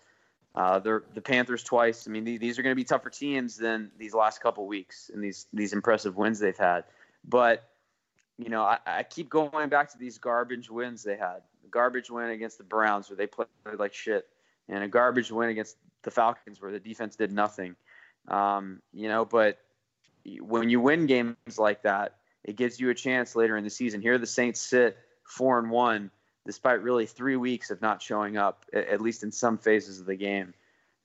uh, 0.55 0.79
the 0.79 1.01
Panthers 1.23 1.63
twice. 1.63 2.07
I 2.07 2.11
mean, 2.11 2.25
these 2.25 2.59
are 2.59 2.63
going 2.63 2.73
to 2.73 2.77
be 2.77 2.85
tougher 2.85 3.11
teams 3.11 3.57
than 3.57 3.91
these 3.99 4.15
last 4.15 4.43
couple 4.43 4.67
weeks 4.67 5.11
and 5.13 5.23
these 5.23 5.47
these 5.53 5.73
impressive 5.73 6.17
wins 6.17 6.39
they've 6.39 6.57
had. 6.57 6.85
But 7.25 7.69
you 8.39 8.49
know, 8.49 8.63
I, 8.63 8.79
I 8.87 9.03
keep 9.03 9.31
going 9.31 9.69
back 9.69 9.91
to 9.93 9.99
these 9.99 10.19
garbage 10.19 10.71
wins 10.71 11.03
they 11.03 11.17
had. 11.17 11.43
The 11.63 11.69
garbage 11.71 12.11
win 12.11 12.31
against 12.31 12.59
the 12.59 12.65
Browns 12.65 13.09
where 13.09 13.17
they 13.17 13.27
played 13.27 13.49
like 13.79 13.95
shit, 13.95 14.29
and 14.69 14.83
a 14.83 14.89
garbage 14.89 15.31
win 15.31 15.49
against 15.49 15.77
the 16.03 16.11
Falcons 16.11 16.61
where 16.61 16.73
the 16.73 16.81
defense 16.81 17.17
did 17.17 17.33
nothing. 17.33 17.77
Um, 18.29 18.81
you 18.93 19.09
know, 19.09 19.25
but 19.25 19.59
when 20.41 20.69
you 20.69 20.81
win 20.81 21.07
games 21.07 21.37
like 21.59 21.83
that, 21.83 22.17
it 22.45 22.57
gives 22.57 22.79
you 22.79 22.91
a 22.91 22.95
chance 22.95 23.35
later 23.37 23.57
in 23.57 23.65
the 23.65 23.71
season. 23.71 24.01
Here, 24.03 24.19
the 24.19 24.27
Saints 24.27 24.61
sit 24.61 24.97
four 25.33 25.59
and 25.59 25.71
one, 25.71 26.11
despite 26.47 26.83
really 26.83 27.07
three 27.07 27.37
weeks 27.37 27.71
of 27.71 27.83
not 27.83 28.03
showing 28.03 28.37
up, 28.37 28.65
at 28.73 29.01
least 29.01 29.23
in 29.23 29.33
some 29.33 29.59
phases 29.59 30.01
of 30.01 30.07
the 30.07 30.17
game. 30.17 30.55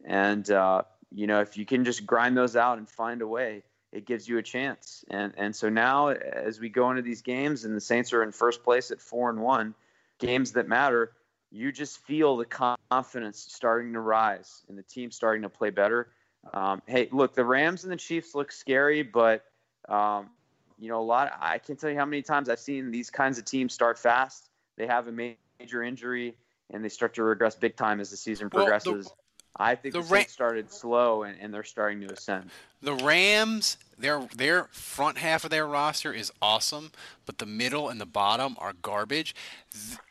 And 0.06 0.50
uh, 0.50 0.84
you 1.12 1.28
know, 1.28 1.42
if 1.42 1.58
you 1.58 1.66
can 1.66 1.86
just 1.86 2.06
grind 2.06 2.38
those 2.38 2.56
out 2.56 2.78
and 2.78 2.88
find 2.88 3.22
a 3.22 3.28
way, 3.28 3.64
it 3.92 4.06
gives 4.06 4.28
you 4.28 4.38
a 4.38 4.44
chance. 4.44 5.04
And 5.10 5.34
and 5.38 5.56
so 5.56 5.70
now, 5.70 6.10
as 6.10 6.60
we 6.60 6.70
go 6.70 6.90
into 6.90 7.02
these 7.02 7.22
games, 7.22 7.66
and 7.66 7.76
the 7.76 7.82
Saints 7.82 8.14
are 8.14 8.24
in 8.24 8.32
first 8.32 8.64
place 8.64 8.92
at 8.92 9.02
four 9.02 9.30
and 9.30 9.40
one, 9.40 9.74
games 10.20 10.54
that 10.54 10.68
matter 10.68 11.12
you 11.52 11.72
just 11.72 12.00
feel 12.00 12.38
the 12.38 12.46
confidence 12.46 13.46
starting 13.50 13.94
to 13.94 14.00
rise 14.00 14.64
and 14.68 14.78
the 14.78 14.84
team 14.84 15.12
starting 15.12 15.44
to 15.44 15.50
play 15.50 15.70
better. 15.70 16.10
Um, 16.54 16.82
hey, 16.86 17.08
look, 17.12 17.36
the 17.36 17.46
Rams 17.46 17.84
and 17.84 17.92
the 17.92 17.98
Chiefs 17.98 18.36
look 18.36 18.52
scary, 18.52 19.04
but 19.04 19.46
um, 19.88 20.30
you 20.78 20.90
know 20.90 21.00
a 21.00 21.04
lot. 21.04 21.38
I 21.40 21.58
can't 21.58 21.80
tell 21.80 21.90
you 21.90 21.98
how 21.98 22.06
many 22.06 22.22
times 22.22 22.50
I've 22.50 22.60
seen 22.60 22.92
these 22.92 23.10
kinds 23.10 23.38
of 23.38 23.46
teams 23.46 23.74
start 23.74 23.98
fast. 23.98 24.50
They 24.78 24.88
have 24.88 25.08
a 25.08 25.12
major 25.12 25.84
injury 25.84 26.36
and 26.72 26.84
they 26.84 26.90
start 26.90 27.14
to 27.16 27.24
regress 27.24 27.56
big 27.56 27.76
time 27.76 28.00
as 28.00 28.12
the 28.12 28.18
season 28.18 28.50
progresses. 28.50 29.06
Well, 29.06 29.18
the, 29.58 29.64
I 29.64 29.76
think 29.76 29.94
the, 29.94 30.02
the 30.02 30.08
Ram- 30.08 30.28
started 30.28 30.72
slow 30.72 31.24
and, 31.24 31.40
and 31.40 31.54
they're 31.54 31.64
starting 31.64 32.02
to 32.02 32.14
ascend. 32.14 32.50
The 32.82 32.94
Rams, 32.94 33.78
their 33.98 34.28
their 34.36 34.66
front 34.66 35.18
half 35.18 35.44
of 35.44 35.50
their 35.50 35.66
roster 35.66 36.14
is 36.14 36.32
awesome, 36.42 36.92
but 37.26 37.40
the 37.40 37.46
middle 37.46 37.90
and 37.90 38.00
the 38.00 38.06
bottom 38.06 38.56
are 38.60 38.74
garbage. 38.74 39.36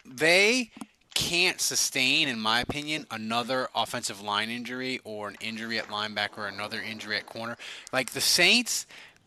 They 0.04 0.70
can't 1.14 1.62
sustain, 1.62 2.28
in 2.28 2.38
my 2.38 2.60
opinion, 2.60 3.06
another 3.10 3.68
offensive 3.74 4.20
line 4.20 4.50
injury 4.50 5.00
or 5.02 5.28
an 5.28 5.36
injury 5.40 5.78
at 5.78 5.88
linebacker 5.88 6.38
or 6.38 6.46
another 6.48 6.80
injury 6.80 7.16
at 7.16 7.24
corner. 7.24 7.56
Like 7.90 8.10
the 8.10 8.20
Saints, 8.20 8.86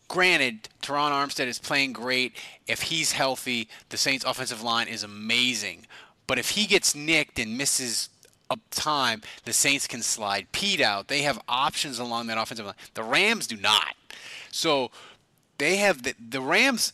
granted, 0.10 0.68
Terron 0.82 1.12
Armstead 1.12 1.48
is 1.48 1.60
playing 1.60 1.94
great. 1.94 2.34
If 2.68 2.82
he's 2.84 3.14
healthy, 3.14 3.70
the 3.88 3.98
Saints' 3.98 4.26
offensive 4.26 4.62
line 4.62 4.90
is 4.90 5.04
amazing. 5.04 5.88
But 6.28 6.38
if 6.38 6.50
he 6.50 6.66
gets 6.66 6.94
nicked 6.94 7.40
and 7.40 7.58
misses 7.58 8.10
up 8.50 8.60
time, 8.72 9.22
the 9.46 9.54
Saints 9.54 9.88
can 9.88 10.02
slide 10.02 10.52
Peat 10.52 10.82
out. 10.82 11.08
They 11.08 11.22
have 11.22 11.42
options 11.48 12.00
along 12.00 12.28
that 12.28 12.38
offensive 12.38 12.66
line. 12.66 12.76
The 12.96 13.04
Rams 13.04 13.48
do 13.48 13.56
not. 13.56 13.96
So 14.52 14.92
they 15.58 15.78
have 15.78 16.04
the, 16.04 16.14
the 16.30 16.42
Rams 16.42 16.92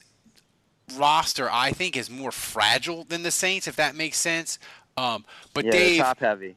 roster 0.95 1.49
I 1.51 1.71
think 1.71 1.97
is 1.97 2.11
more 2.11 2.31
fragile 2.31 3.05
than 3.05 3.23
the 3.23 3.31
Saints 3.31 3.67
if 3.67 3.75
that 3.77 3.95
makes 3.95 4.17
sense. 4.17 4.59
Um, 4.97 5.25
but 5.53 5.65
yeah, 5.65 5.71
Dave, 5.71 6.01
top 6.01 6.19
heavy. 6.19 6.55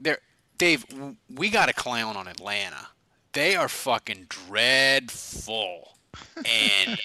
There, 0.00 0.18
Dave, 0.58 0.86
we 1.34 1.50
got 1.50 1.68
a 1.68 1.72
clown 1.72 2.16
on 2.16 2.28
Atlanta. 2.28 2.88
They 3.36 3.54
are 3.54 3.68
fucking 3.68 4.28
dreadful, 4.30 5.98
and 6.38 6.98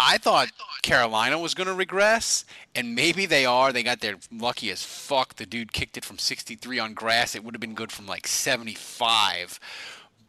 I 0.00 0.18
thought 0.18 0.50
Carolina 0.82 1.38
was 1.38 1.54
going 1.54 1.68
to 1.68 1.74
regress, 1.74 2.44
and 2.74 2.96
maybe 2.96 3.24
they 3.24 3.46
are. 3.46 3.72
They 3.72 3.84
got 3.84 4.00
their 4.00 4.16
lucky 4.32 4.68
as 4.72 4.82
fuck. 4.82 5.36
The 5.36 5.46
dude 5.46 5.72
kicked 5.72 5.96
it 5.96 6.04
from 6.04 6.18
63 6.18 6.80
on 6.80 6.94
grass. 6.94 7.36
It 7.36 7.44
would 7.44 7.54
have 7.54 7.60
been 7.60 7.74
good 7.74 7.92
from 7.92 8.08
like 8.08 8.26
75. 8.26 9.60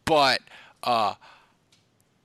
But 0.05 0.41
uh, 0.83 1.15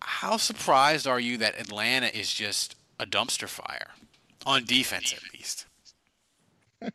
how 0.01 0.37
surprised 0.37 1.07
are 1.07 1.21
you 1.21 1.39
that 1.39 1.59
Atlanta 1.59 2.15
is 2.15 2.35
just 2.35 2.77
a 3.01 3.07
dumpster 3.07 3.49
fire 3.49 3.93
on 4.45 4.67
defense, 4.67 5.15
at 5.15 5.23
least? 5.33 5.65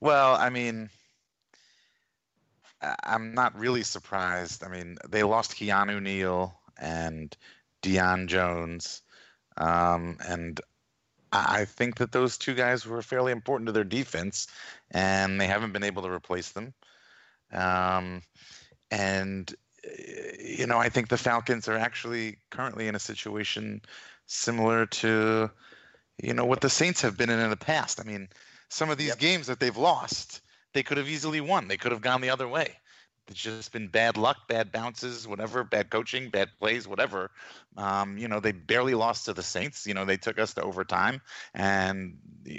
well, 0.00 0.34
I 0.34 0.50
mean, 0.50 0.90
I'm 2.80 3.34
not 3.34 3.58
really 3.58 3.82
surprised. 3.82 4.62
I 4.62 4.68
mean, 4.68 4.98
they 5.08 5.22
lost 5.22 5.56
Keanu 5.56 6.00
Neal 6.00 6.58
and 6.76 7.36
Deion 7.82 8.28
Jones, 8.28 9.02
um, 9.56 10.18
and 10.26 10.60
I 11.32 11.64
think 11.64 11.96
that 11.96 12.12
those 12.12 12.38
two 12.38 12.54
guys 12.54 12.86
were 12.86 13.02
fairly 13.02 13.32
important 13.32 13.66
to 13.66 13.72
their 13.72 13.84
defense, 13.84 14.46
and 14.90 15.40
they 15.40 15.46
haven't 15.46 15.72
been 15.72 15.84
able 15.84 16.02
to 16.02 16.10
replace 16.10 16.50
them. 16.50 16.72
Um, 17.52 18.22
and 18.90 19.54
you 20.38 20.66
know, 20.66 20.78
I 20.78 20.88
think 20.88 21.08
the 21.08 21.18
Falcons 21.18 21.68
are 21.68 21.76
actually 21.76 22.38
currently 22.50 22.88
in 22.88 22.94
a 22.94 23.00
situation 23.00 23.82
similar 24.26 24.86
to, 24.86 25.50
you 26.22 26.34
know, 26.34 26.44
what 26.44 26.60
the 26.60 26.70
Saints 26.70 27.00
have 27.02 27.16
been 27.16 27.30
in 27.30 27.38
in 27.38 27.50
the 27.50 27.56
past. 27.56 28.00
I 28.00 28.04
mean, 28.04 28.28
some 28.68 28.90
of 28.90 28.98
these 28.98 29.08
yep. 29.08 29.18
games 29.18 29.46
that 29.46 29.60
they've 29.60 29.76
lost, 29.76 30.40
they 30.72 30.82
could 30.82 30.98
have 30.98 31.08
easily 31.08 31.40
won. 31.40 31.68
They 31.68 31.76
could 31.76 31.92
have 31.92 32.00
gone 32.00 32.20
the 32.20 32.30
other 32.30 32.48
way. 32.48 32.76
It's 33.28 33.40
just 33.40 33.72
been 33.72 33.88
bad 33.88 34.16
luck, 34.16 34.48
bad 34.48 34.72
bounces, 34.72 35.28
whatever, 35.28 35.62
bad 35.62 35.90
coaching, 35.90 36.30
bad 36.30 36.48
plays, 36.58 36.88
whatever. 36.88 37.30
Um, 37.76 38.16
you 38.16 38.26
know, 38.26 38.40
they 38.40 38.52
barely 38.52 38.94
lost 38.94 39.26
to 39.26 39.34
the 39.34 39.42
Saints. 39.42 39.86
You 39.86 39.94
know, 39.94 40.04
they 40.04 40.16
took 40.16 40.38
us 40.38 40.54
to 40.54 40.62
overtime, 40.62 41.20
and 41.52 42.16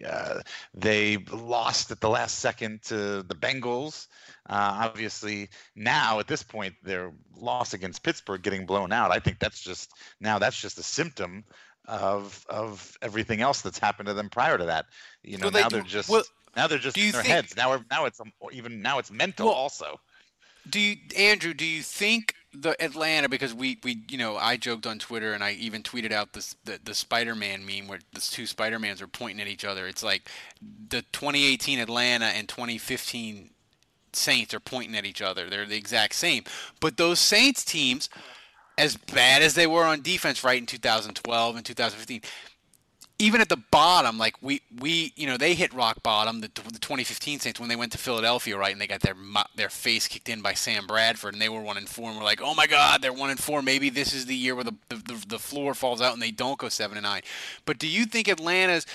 uh, 0.07 0.41
they 0.73 1.17
lost 1.31 1.89
at 1.91 2.01
the 2.01 2.09
last 2.09 2.39
second 2.39 2.83
to 2.83 3.23
the 3.23 3.35
Bengals. 3.35 4.07
Uh, 4.47 4.85
obviously, 4.85 5.49
now 5.75 6.19
at 6.19 6.27
this 6.27 6.43
point, 6.43 6.75
their 6.83 7.11
loss 7.35 7.73
against 7.73 8.03
Pittsburgh 8.03 8.43
getting 8.43 8.65
blown 8.65 8.91
out. 8.91 9.11
I 9.11 9.19
think 9.19 9.39
that's 9.39 9.61
just 9.61 9.91
now 10.19 10.37
that's 10.37 10.59
just 10.59 10.77
a 10.77 10.83
symptom 10.83 11.43
of 11.85 12.45
of 12.49 12.95
everything 13.01 13.41
else 13.41 13.61
that's 13.61 13.79
happened 13.79 14.07
to 14.07 14.13
them 14.13 14.29
prior 14.29 14.57
to 14.57 14.65
that. 14.65 14.85
You 15.23 15.37
know, 15.37 15.45
well, 15.45 15.51
they, 15.51 15.61
now 15.61 15.69
they're 15.69 15.81
just 15.81 16.09
well, 16.09 16.23
now 16.59 16.67
they're 16.67 16.77
just 16.77 16.97
in 16.97 17.11
their 17.11 17.21
think, 17.21 17.33
heads. 17.33 17.55
Now 17.55 17.81
now 17.89 18.05
it's 18.05 18.19
even 18.51 18.81
now 18.81 18.99
it's 18.99 19.11
mental 19.11 19.47
well, 19.47 19.55
also. 19.55 19.99
Do 20.69 20.79
you, 20.79 20.97
Andrew? 21.17 21.53
Do 21.53 21.65
you 21.65 21.81
think 21.81 22.35
the 22.53 22.75
Atlanta? 22.83 23.29
Because 23.29 23.53
we, 23.53 23.79
we, 23.83 24.03
you 24.09 24.17
know, 24.17 24.37
I 24.37 24.57
joked 24.57 24.85
on 24.85 24.99
Twitter 24.99 25.33
and 25.33 25.43
I 25.43 25.53
even 25.53 25.83
tweeted 25.83 26.11
out 26.11 26.33
this 26.33 26.55
the, 26.65 26.79
the 26.83 26.93
Spider-Man 26.93 27.65
meme 27.65 27.87
where 27.87 27.99
the 28.13 28.21
two 28.21 28.45
Spider-Mans 28.45 29.01
are 29.01 29.07
pointing 29.07 29.41
at 29.41 29.47
each 29.47 29.65
other. 29.65 29.87
It's 29.87 30.03
like 30.03 30.29
the 30.89 31.01
2018 31.13 31.79
Atlanta 31.79 32.25
and 32.25 32.47
2015 32.47 33.51
Saints 34.11 34.53
are 34.53 34.59
pointing 34.59 34.97
at 34.97 35.05
each 35.05 35.21
other. 35.21 35.49
They're 35.49 35.65
the 35.65 35.77
exact 35.77 36.15
same. 36.15 36.43
But 36.79 36.97
those 36.97 37.19
Saints 37.19 37.63
teams, 37.63 38.09
as 38.77 38.97
bad 38.97 39.41
as 39.41 39.53
they 39.53 39.67
were 39.67 39.83
on 39.83 40.01
defense, 40.01 40.43
right 40.43 40.57
in 40.57 40.65
2012 40.65 41.55
and 41.55 41.65
2015, 41.65 42.21
even 43.19 43.41
at 43.41 43.49
the 43.49 43.57
bottom, 43.57 44.17
like 44.17 44.35
we 44.41 44.61
we 44.79 45.13
you 45.17 45.27
know 45.27 45.37
they 45.37 45.53
hit 45.53 45.73
rock 45.73 46.01
bottom 46.01 46.39
the, 46.39 46.47
the 46.47 46.79
2015 46.79 47.39
Saints 47.39 47.59
when 47.59 47.67
they 47.67 47.75
went 47.75 47.91
to 47.91 47.97
Philadelphia, 47.97 48.57
right, 48.57 48.71
and 48.71 48.81
they 48.81 48.87
got 48.87 49.01
their 49.01 49.15
their 49.55 49.69
face 49.69 50.07
kicked 50.07 50.29
in 50.29 50.41
by 50.41 50.53
Sam 50.53 50.87
Bradford, 50.87 51.33
and 51.33 51.41
they 51.41 51.49
were 51.49 51.61
one 51.61 51.77
and 51.77 51.87
four, 51.87 52.09
and 52.09 52.17
we're 52.17 52.23
like, 52.23 52.41
oh 52.41 52.55
my 52.55 52.65
God, 52.65 53.01
they're 53.01 53.13
one 53.13 53.29
and 53.29 53.39
four. 53.39 53.61
Maybe 53.61 53.89
this 53.89 54.13
is 54.13 54.25
the 54.25 54.35
year 54.35 54.55
where 54.55 54.63
the 54.63 54.75
the, 54.87 55.23
the 55.27 55.39
floor 55.39 55.73
falls 55.73 56.01
out 56.01 56.13
and 56.13 56.21
they 56.21 56.31
don't 56.31 56.57
go 56.57 56.69
seven 56.69 56.97
and 56.97 57.03
nine. 57.03 57.21
But 57.65 57.77
do 57.77 57.87
you 57.87 58.05
think 58.05 58.29
Atlanta's 58.29 58.85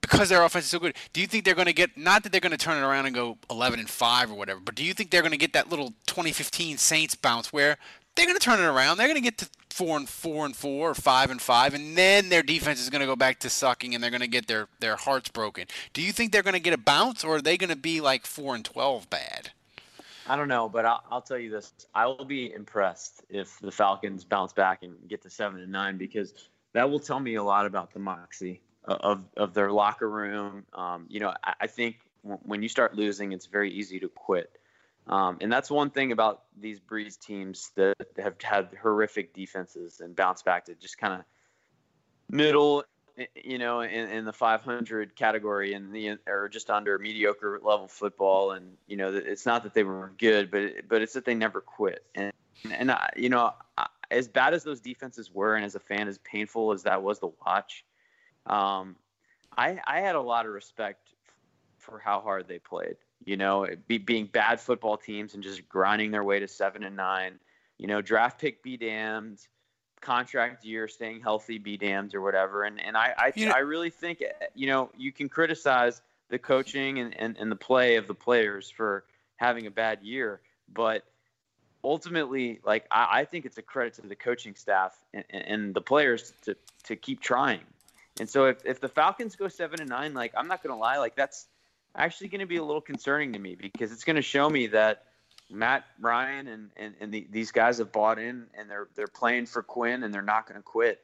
because 0.00 0.28
their 0.28 0.42
offense 0.44 0.66
is 0.66 0.70
so 0.70 0.78
good, 0.78 0.94
do 1.12 1.20
you 1.20 1.26
think 1.26 1.44
they're 1.44 1.54
going 1.54 1.66
to 1.66 1.72
get 1.72 1.96
not 1.96 2.22
that 2.22 2.32
they're 2.32 2.40
going 2.40 2.52
to 2.52 2.58
turn 2.58 2.76
it 2.76 2.86
around 2.86 3.06
and 3.06 3.14
go 3.14 3.38
11 3.50 3.80
and 3.80 3.90
5 3.90 4.30
or 4.30 4.34
whatever, 4.34 4.60
but 4.60 4.76
do 4.76 4.84
you 4.84 4.94
think 4.94 5.10
they're 5.10 5.22
going 5.22 5.32
to 5.32 5.38
get 5.38 5.52
that 5.54 5.68
little 5.68 5.94
2015 6.06 6.78
Saints 6.78 7.16
bounce 7.16 7.52
where 7.52 7.76
they're 8.16 8.26
going 8.26 8.38
to 8.38 8.44
turn 8.44 8.58
it 8.58 8.64
around. 8.64 8.96
They're 8.96 9.06
going 9.06 9.22
to 9.22 9.22
get 9.22 9.38
to 9.38 9.48
four 9.76 9.98
and 9.98 10.08
four 10.08 10.46
and 10.46 10.56
four 10.56 10.90
or 10.90 10.94
five 10.94 11.30
and 11.30 11.40
five, 11.40 11.74
and 11.74 11.98
then 11.98 12.30
their 12.30 12.42
defense 12.42 12.80
is 12.80 12.88
going 12.88 13.00
to 13.00 13.06
go 13.06 13.14
back 13.14 13.38
to 13.40 13.50
sucking, 13.50 13.94
and 13.94 14.02
they're 14.02 14.10
going 14.10 14.22
to 14.22 14.26
get 14.26 14.46
their 14.46 14.68
their 14.80 14.96
hearts 14.96 15.28
broken. 15.28 15.66
Do 15.92 16.00
you 16.00 16.12
think 16.12 16.32
they're 16.32 16.42
going 16.42 16.54
to 16.54 16.60
get 16.60 16.72
a 16.72 16.78
bounce, 16.78 17.22
or 17.22 17.36
are 17.36 17.42
they 17.42 17.58
going 17.58 17.70
to 17.70 17.76
be 17.76 18.00
like 18.00 18.24
four 18.24 18.54
and 18.54 18.64
twelve 18.64 19.10
bad? 19.10 19.50
I 20.26 20.36
don't 20.36 20.48
know, 20.48 20.68
but 20.68 20.86
I'll, 20.86 21.04
I'll 21.10 21.20
tell 21.20 21.38
you 21.38 21.50
this: 21.50 21.74
I 21.94 22.06
will 22.06 22.24
be 22.24 22.52
impressed 22.52 23.22
if 23.28 23.58
the 23.60 23.70
Falcons 23.70 24.24
bounce 24.24 24.54
back 24.54 24.82
and 24.82 24.96
get 25.08 25.22
to 25.22 25.30
seven 25.30 25.60
and 25.60 25.70
nine 25.70 25.98
because 25.98 26.32
that 26.72 26.88
will 26.90 27.00
tell 27.00 27.20
me 27.20 27.34
a 27.34 27.42
lot 27.42 27.66
about 27.66 27.92
the 27.92 27.98
moxie 27.98 28.62
of 28.84 29.24
of 29.36 29.52
their 29.52 29.70
locker 29.70 30.08
room. 30.08 30.64
Um, 30.72 31.04
you 31.10 31.20
know, 31.20 31.34
I, 31.44 31.54
I 31.60 31.66
think 31.66 31.98
when 32.22 32.62
you 32.62 32.70
start 32.70 32.96
losing, 32.96 33.32
it's 33.32 33.46
very 33.46 33.70
easy 33.70 34.00
to 34.00 34.08
quit. 34.08 34.58
Um, 35.08 35.38
and 35.40 35.52
that's 35.52 35.70
one 35.70 35.90
thing 35.90 36.12
about 36.12 36.42
these 36.60 36.80
Brees 36.80 37.18
teams 37.18 37.70
that 37.76 37.94
have 38.18 38.34
had 38.42 38.70
horrific 38.80 39.32
defenses 39.32 40.00
and 40.00 40.16
bounce 40.16 40.42
back 40.42 40.64
to 40.64 40.74
just 40.74 40.98
kind 40.98 41.14
of 41.14 41.20
middle, 42.28 42.82
you 43.36 43.58
know, 43.58 43.80
in, 43.82 44.08
in, 44.10 44.24
the 44.24 44.32
500 44.32 45.14
category 45.14 45.74
and 45.74 45.94
the 45.94 46.18
or 46.26 46.48
just 46.48 46.70
under 46.70 46.98
mediocre 46.98 47.60
level 47.62 47.86
football. 47.86 48.52
And 48.52 48.76
you 48.88 48.96
know, 48.96 49.14
it's 49.14 49.46
not 49.46 49.62
that 49.62 49.74
they 49.74 49.84
were 49.84 50.12
good, 50.18 50.50
but 50.50 50.88
but 50.88 51.02
it's 51.02 51.12
that 51.12 51.24
they 51.24 51.34
never 51.34 51.60
quit. 51.60 52.04
And 52.16 52.32
and 52.70 52.90
I, 52.90 53.10
you 53.16 53.28
know, 53.28 53.52
as 54.10 54.26
bad 54.26 54.54
as 54.54 54.64
those 54.64 54.80
defenses 54.80 55.32
were, 55.32 55.54
and 55.54 55.64
as 55.64 55.76
a 55.76 55.80
fan, 55.80 56.08
as 56.08 56.18
painful 56.18 56.72
as 56.72 56.82
that 56.82 57.00
was 57.02 57.20
to 57.20 57.32
watch, 57.46 57.84
um, 58.46 58.96
I 59.56 59.78
I 59.86 60.00
had 60.00 60.16
a 60.16 60.20
lot 60.20 60.46
of 60.46 60.52
respect 60.52 61.10
for 61.78 62.00
how 62.00 62.20
hard 62.20 62.48
they 62.48 62.58
played 62.58 62.96
you 63.26 63.36
know, 63.36 63.66
be, 63.88 63.98
being 63.98 64.26
bad 64.26 64.60
football 64.60 64.96
teams 64.96 65.34
and 65.34 65.42
just 65.42 65.68
grinding 65.68 66.12
their 66.12 66.24
way 66.24 66.38
to 66.38 66.48
seven 66.48 66.84
and 66.84 66.96
nine. 66.96 67.38
You 67.76 67.88
know, 67.88 68.00
draft 68.00 68.40
pick 68.40 68.62
be 68.62 68.78
damned, 68.78 69.40
contract 70.00 70.64
year, 70.64 70.88
staying 70.88 71.20
healthy 71.20 71.58
be 71.58 71.76
damned, 71.76 72.14
or 72.14 72.22
whatever. 72.22 72.64
And 72.64 72.80
and 72.80 72.96
I 72.96 73.12
I, 73.18 73.32
you 73.34 73.46
know, 73.46 73.52
I 73.54 73.58
really 73.58 73.90
think 73.90 74.22
eh, 74.22 74.46
you 74.54 74.68
know 74.68 74.90
you 74.96 75.12
can 75.12 75.28
criticize 75.28 76.00
the 76.30 76.38
coaching 76.38 76.98
and, 77.00 77.14
and, 77.20 77.36
and 77.36 77.52
the 77.52 77.56
play 77.56 77.96
of 77.96 78.06
the 78.06 78.14
players 78.14 78.70
for 78.70 79.04
having 79.36 79.66
a 79.66 79.70
bad 79.70 80.02
year, 80.02 80.40
but 80.72 81.04
ultimately, 81.84 82.60
like 82.64 82.86
I, 82.90 83.20
I 83.20 83.24
think 83.24 83.44
it's 83.44 83.58
a 83.58 83.62
credit 83.62 83.94
to 83.94 84.02
the 84.02 84.16
coaching 84.16 84.54
staff 84.54 84.96
and, 85.12 85.24
and 85.30 85.74
the 85.74 85.80
players 85.80 86.32
to 86.42 86.56
to 86.84 86.96
keep 86.96 87.20
trying. 87.20 87.60
And 88.18 88.28
so 88.28 88.46
if, 88.46 88.64
if 88.64 88.80
the 88.80 88.88
Falcons 88.88 89.36
go 89.36 89.48
seven 89.48 89.80
and 89.80 89.90
nine, 89.90 90.14
like 90.14 90.32
I'm 90.36 90.48
not 90.48 90.62
gonna 90.62 90.78
lie, 90.78 90.98
like 90.98 91.16
that's 91.16 91.48
actually 91.96 92.28
going 92.28 92.40
to 92.40 92.46
be 92.46 92.56
a 92.56 92.64
little 92.64 92.80
concerning 92.80 93.32
to 93.32 93.38
me 93.38 93.54
because 93.54 93.92
it's 93.92 94.04
going 94.04 94.16
to 94.16 94.22
show 94.22 94.48
me 94.48 94.68
that 94.68 95.04
Matt 95.50 95.84
Ryan 96.00 96.48
and, 96.48 96.70
and, 96.76 96.94
and 97.00 97.12
the, 97.12 97.26
these 97.30 97.52
guys 97.52 97.78
have 97.78 97.92
bought 97.92 98.18
in 98.18 98.46
and 98.54 98.68
they're 98.68 98.88
they're 98.94 99.06
playing 99.06 99.46
for 99.46 99.62
Quinn 99.62 100.02
and 100.02 100.12
they're 100.12 100.22
not 100.22 100.46
going 100.46 100.58
to 100.58 100.62
quit. 100.62 101.00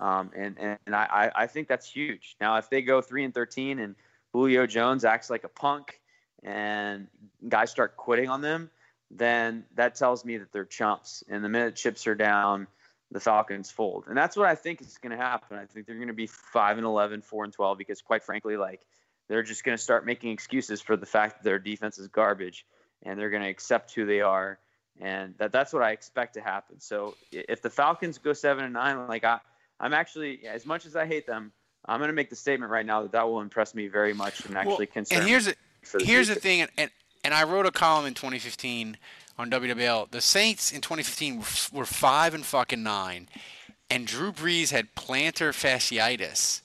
Um, 0.00 0.30
and 0.36 0.58
and, 0.58 0.94
I, 0.94 1.30
I 1.34 1.46
think 1.46 1.68
that's 1.68 1.88
huge. 1.88 2.36
Now, 2.40 2.56
if 2.56 2.68
they 2.68 2.82
go 2.82 3.00
three 3.00 3.24
and 3.24 3.32
thirteen 3.32 3.78
and 3.78 3.94
Julio 4.32 4.66
Jones 4.66 5.04
acts 5.04 5.30
like 5.30 5.44
a 5.44 5.48
punk 5.48 6.00
and 6.42 7.06
guys 7.48 7.70
start 7.70 7.96
quitting 7.96 8.28
on 8.28 8.40
them, 8.40 8.70
then 9.10 9.64
that 9.76 9.94
tells 9.94 10.24
me 10.24 10.38
that 10.38 10.52
they're 10.52 10.64
chumps. 10.64 11.22
And 11.28 11.44
the 11.44 11.48
minute 11.48 11.76
chips 11.76 12.06
are 12.06 12.16
down, 12.16 12.66
the 13.12 13.20
Falcons 13.20 13.70
fold. 13.70 14.04
And 14.08 14.16
that's 14.16 14.36
what 14.36 14.46
I 14.46 14.56
think 14.56 14.80
is 14.80 14.98
going 14.98 15.16
to 15.16 15.22
happen. 15.22 15.56
I 15.56 15.66
think 15.66 15.86
they're 15.86 15.94
going 15.94 16.08
to 16.08 16.14
be 16.14 16.26
5 16.26 16.78
and 16.78 16.86
11, 16.86 17.22
4 17.22 17.44
and 17.44 17.52
12 17.52 17.78
because 17.78 18.02
quite 18.02 18.24
frankly 18.24 18.56
like 18.56 18.80
they're 19.28 19.42
just 19.42 19.64
going 19.64 19.76
to 19.76 19.82
start 19.82 20.04
making 20.06 20.30
excuses 20.30 20.80
for 20.80 20.96
the 20.96 21.06
fact 21.06 21.38
that 21.38 21.44
their 21.44 21.58
defense 21.58 21.98
is 21.98 22.08
garbage 22.08 22.66
and 23.02 23.18
they're 23.18 23.30
going 23.30 23.42
to 23.42 23.48
accept 23.48 23.94
who 23.94 24.06
they 24.06 24.20
are 24.20 24.58
and 25.00 25.34
that 25.38 25.52
that's 25.52 25.72
what 25.72 25.82
I 25.82 25.90
expect 25.90 26.34
to 26.34 26.40
happen. 26.40 26.80
So 26.80 27.16
if 27.32 27.62
the 27.62 27.70
Falcons 27.70 28.18
go 28.18 28.32
7 28.32 28.64
and 28.64 28.72
9 28.74 29.08
like 29.08 29.24
I 29.24 29.40
I'm 29.80 29.92
actually 29.92 30.46
as 30.46 30.64
much 30.66 30.86
as 30.86 30.94
I 30.96 31.06
hate 31.06 31.26
them, 31.26 31.52
I'm 31.84 31.98
going 31.98 32.08
to 32.08 32.14
make 32.14 32.30
the 32.30 32.36
statement 32.36 32.70
right 32.70 32.86
now 32.86 33.02
that 33.02 33.12
that 33.12 33.28
will 33.28 33.40
impress 33.40 33.74
me 33.74 33.88
very 33.88 34.14
much 34.14 34.44
and 34.46 34.56
actually 34.56 34.86
well, 34.86 34.86
concern 34.86 35.20
And 35.20 35.28
here's 35.28 35.46
the 35.46 35.56
here's 36.00 36.26
future. 36.26 36.34
the 36.34 36.40
thing 36.40 36.66
and 36.78 36.90
and 37.24 37.34
I 37.34 37.44
wrote 37.44 37.66
a 37.66 37.70
column 37.70 38.06
in 38.06 38.14
2015 38.14 38.98
on 39.38 39.50
WWL. 39.50 40.10
The 40.10 40.20
Saints 40.20 40.70
in 40.70 40.82
2015 40.82 41.38
were, 41.38 41.80
were 41.80 41.86
5 41.86 42.34
and 42.34 42.44
fucking 42.44 42.82
9 42.82 43.28
and 43.90 44.06
Drew 44.06 44.32
Brees 44.32 44.70
had 44.70 44.94
plantar 44.94 45.50
fasciitis 45.50 46.60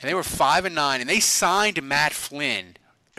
and 0.00 0.08
they 0.08 0.14
were 0.14 0.22
five 0.22 0.64
and 0.64 0.74
nine, 0.74 1.00
and 1.00 1.08
they 1.08 1.20
signed 1.20 1.82
Matt 1.82 2.12
Flynn. 2.12 2.76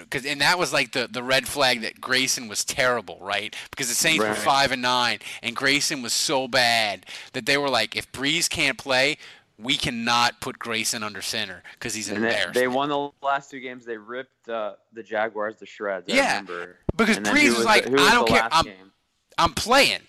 Cause, 0.09 0.25
and 0.25 0.41
that 0.41 0.57
was 0.57 0.73
like 0.73 0.93
the, 0.93 1.07
the 1.11 1.21
red 1.21 1.47
flag 1.47 1.81
that 1.81 2.01
Grayson 2.01 2.47
was 2.47 2.65
terrible, 2.65 3.19
right? 3.21 3.55
Because 3.69 3.87
the 3.87 3.93
Saints 3.93 4.21
right. 4.21 4.29
were 4.29 4.35
five 4.35 4.71
and 4.71 4.81
nine, 4.81 5.19
and 5.43 5.55
Grayson 5.55 6.01
was 6.01 6.11
so 6.11 6.47
bad 6.47 7.05
that 7.33 7.45
they 7.45 7.57
were 7.57 7.69
like, 7.69 7.95
if 7.95 8.11
Brees 8.11 8.49
can't 8.49 8.77
play, 8.77 9.17
we 9.59 9.75
cannot 9.77 10.41
put 10.41 10.57
Grayson 10.57 11.03
under 11.03 11.21
center 11.21 11.61
because 11.73 11.93
he's 11.93 12.09
an 12.09 12.15
and 12.15 12.25
embarrassment. 12.25 12.53
They, 12.55 12.61
they 12.61 12.67
won 12.67 12.89
the 12.89 13.11
last 13.21 13.51
two 13.51 13.59
games. 13.59 13.85
They 13.85 13.97
ripped 13.97 14.49
uh, 14.49 14.73
the 14.91 15.03
Jaguars 15.03 15.57
to 15.57 15.67
shreds. 15.67 16.11
I 16.11 16.15
yeah, 16.15 16.41
remember. 16.41 16.77
because 16.95 17.19
Brees 17.19 17.49
was, 17.49 17.57
was 17.57 17.65
like, 17.65 17.85
I 17.87 18.13
don't 18.13 18.27
care. 18.27 18.47
I'm, 18.51 18.65
I'm 19.37 19.53
playing. 19.53 20.01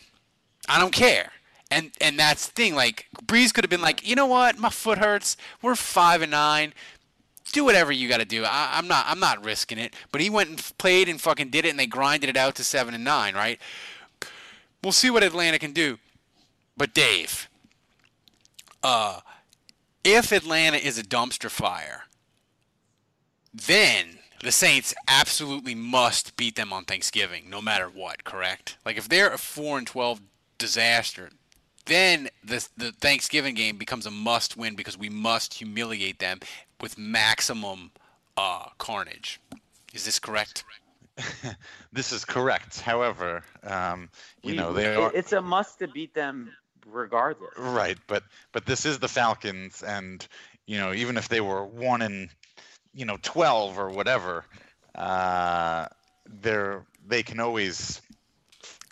I 0.69 0.81
don't 0.81 0.93
care. 0.93 1.31
And 1.73 1.91
and 2.01 2.19
that's 2.19 2.47
the 2.47 2.53
thing. 2.53 2.75
Like 2.75 3.07
Brees 3.25 3.53
could 3.53 3.65
have 3.65 3.71
been 3.71 3.81
like, 3.81 4.07
you 4.07 4.15
know 4.15 4.27
what, 4.27 4.59
my 4.59 4.69
foot 4.69 4.99
hurts. 4.99 5.37
We're 5.63 5.75
five 5.75 6.21
and 6.21 6.31
nine. 6.31 6.75
Do 7.53 7.65
whatever 7.65 7.93
you 7.93 8.09
got 8.09 8.19
to 8.19 8.25
do. 8.25 8.45
I, 8.45 8.79
am 8.79 8.89
not 8.89 9.07
I'm 9.09 9.21
not 9.21 9.45
risking 9.45 9.79
it. 9.79 9.95
But 10.11 10.21
he 10.21 10.31
went 10.31 10.51
and 10.51 10.79
played 10.79 11.09
and 11.09 11.21
fucking 11.21 11.49
did 11.49 11.65
it, 11.65 11.71
and 11.71 11.79
they 11.79 11.87
grinded 11.87 12.31
it 12.31 12.37
out 12.37 12.55
to 12.57 12.65
seven 12.65 12.95
and 12.95 13.05
nine. 13.05 13.35
Right. 13.35 13.59
We'll 14.83 14.93
see 14.93 15.11
what 15.11 15.23
Atlanta 15.23 15.59
can 15.59 15.73
do. 15.73 15.99
But 16.77 16.95
Dave, 16.95 17.49
uh, 18.83 19.21
if 20.05 20.33
Atlanta 20.33 20.77
is 20.77 20.99
a 20.99 21.03
dumpster 21.03 21.51
fire, 21.51 22.05
then 23.55 24.19
the 24.43 24.53
Saints 24.53 24.95
absolutely 25.07 25.75
must 25.75 26.37
beat 26.37 26.57
them 26.57 26.73
on 26.73 26.85
Thanksgiving, 26.85 27.49
no 27.49 27.63
matter 27.63 27.89
what. 27.89 28.25
Correct? 28.25 28.77
Like 28.85 28.97
if 28.97 29.09
they're 29.09 29.33
a 29.33 29.39
four 29.39 29.79
and 29.79 29.87
twelve 29.87 30.21
disaster, 30.59 31.31
then 31.87 32.29
the 32.45 32.67
the 32.77 32.93
Thanksgiving 32.93 33.55
game 33.55 33.77
becomes 33.77 34.07
a 34.07 34.11
must 34.11 34.57
win 34.57 34.75
because 34.77 34.97
we 34.97 35.09
must 35.09 35.55
humiliate 35.55 36.19
them 36.19 36.41
with 36.81 36.99
maximum 36.99 37.91
uh, 38.37 38.67
carnage. 38.79 39.41
Is 39.93 40.05
this 40.05 40.19
correct? 40.19 40.65
this 41.93 42.13
is 42.13 42.25
correct. 42.25 42.81
However, 42.81 43.45
um, 43.65 44.09
you 44.43 44.51
We- 44.51 44.57
know 44.57 44.73
they 44.73 44.95
are 44.95 45.13
It's 45.15 45.33
a 45.33 45.43
must 45.43 45.79
to 45.81 45.89
beat 45.89 46.15
them 46.15 46.53
regardless. 46.87 47.55
right, 47.57 47.99
but 48.07 48.25
but 48.53 48.67
this 48.67 48.87
is 48.87 48.99
the 48.99 49.09
Falcons, 49.09 49.83
and 49.83 50.27
you 50.67 50.79
know 50.79 50.93
even 50.93 51.17
if 51.17 51.29
they 51.29 51.41
were 51.41 51.65
one 51.65 52.03
in 52.03 52.31
you 52.95 53.05
know 53.05 53.19
twelve 53.23 53.79
or 53.79 53.91
whatever, 53.91 54.45
uh, 54.95 55.87
they're 56.27 56.85
they 57.07 57.23
can 57.23 57.41
always 57.41 58.01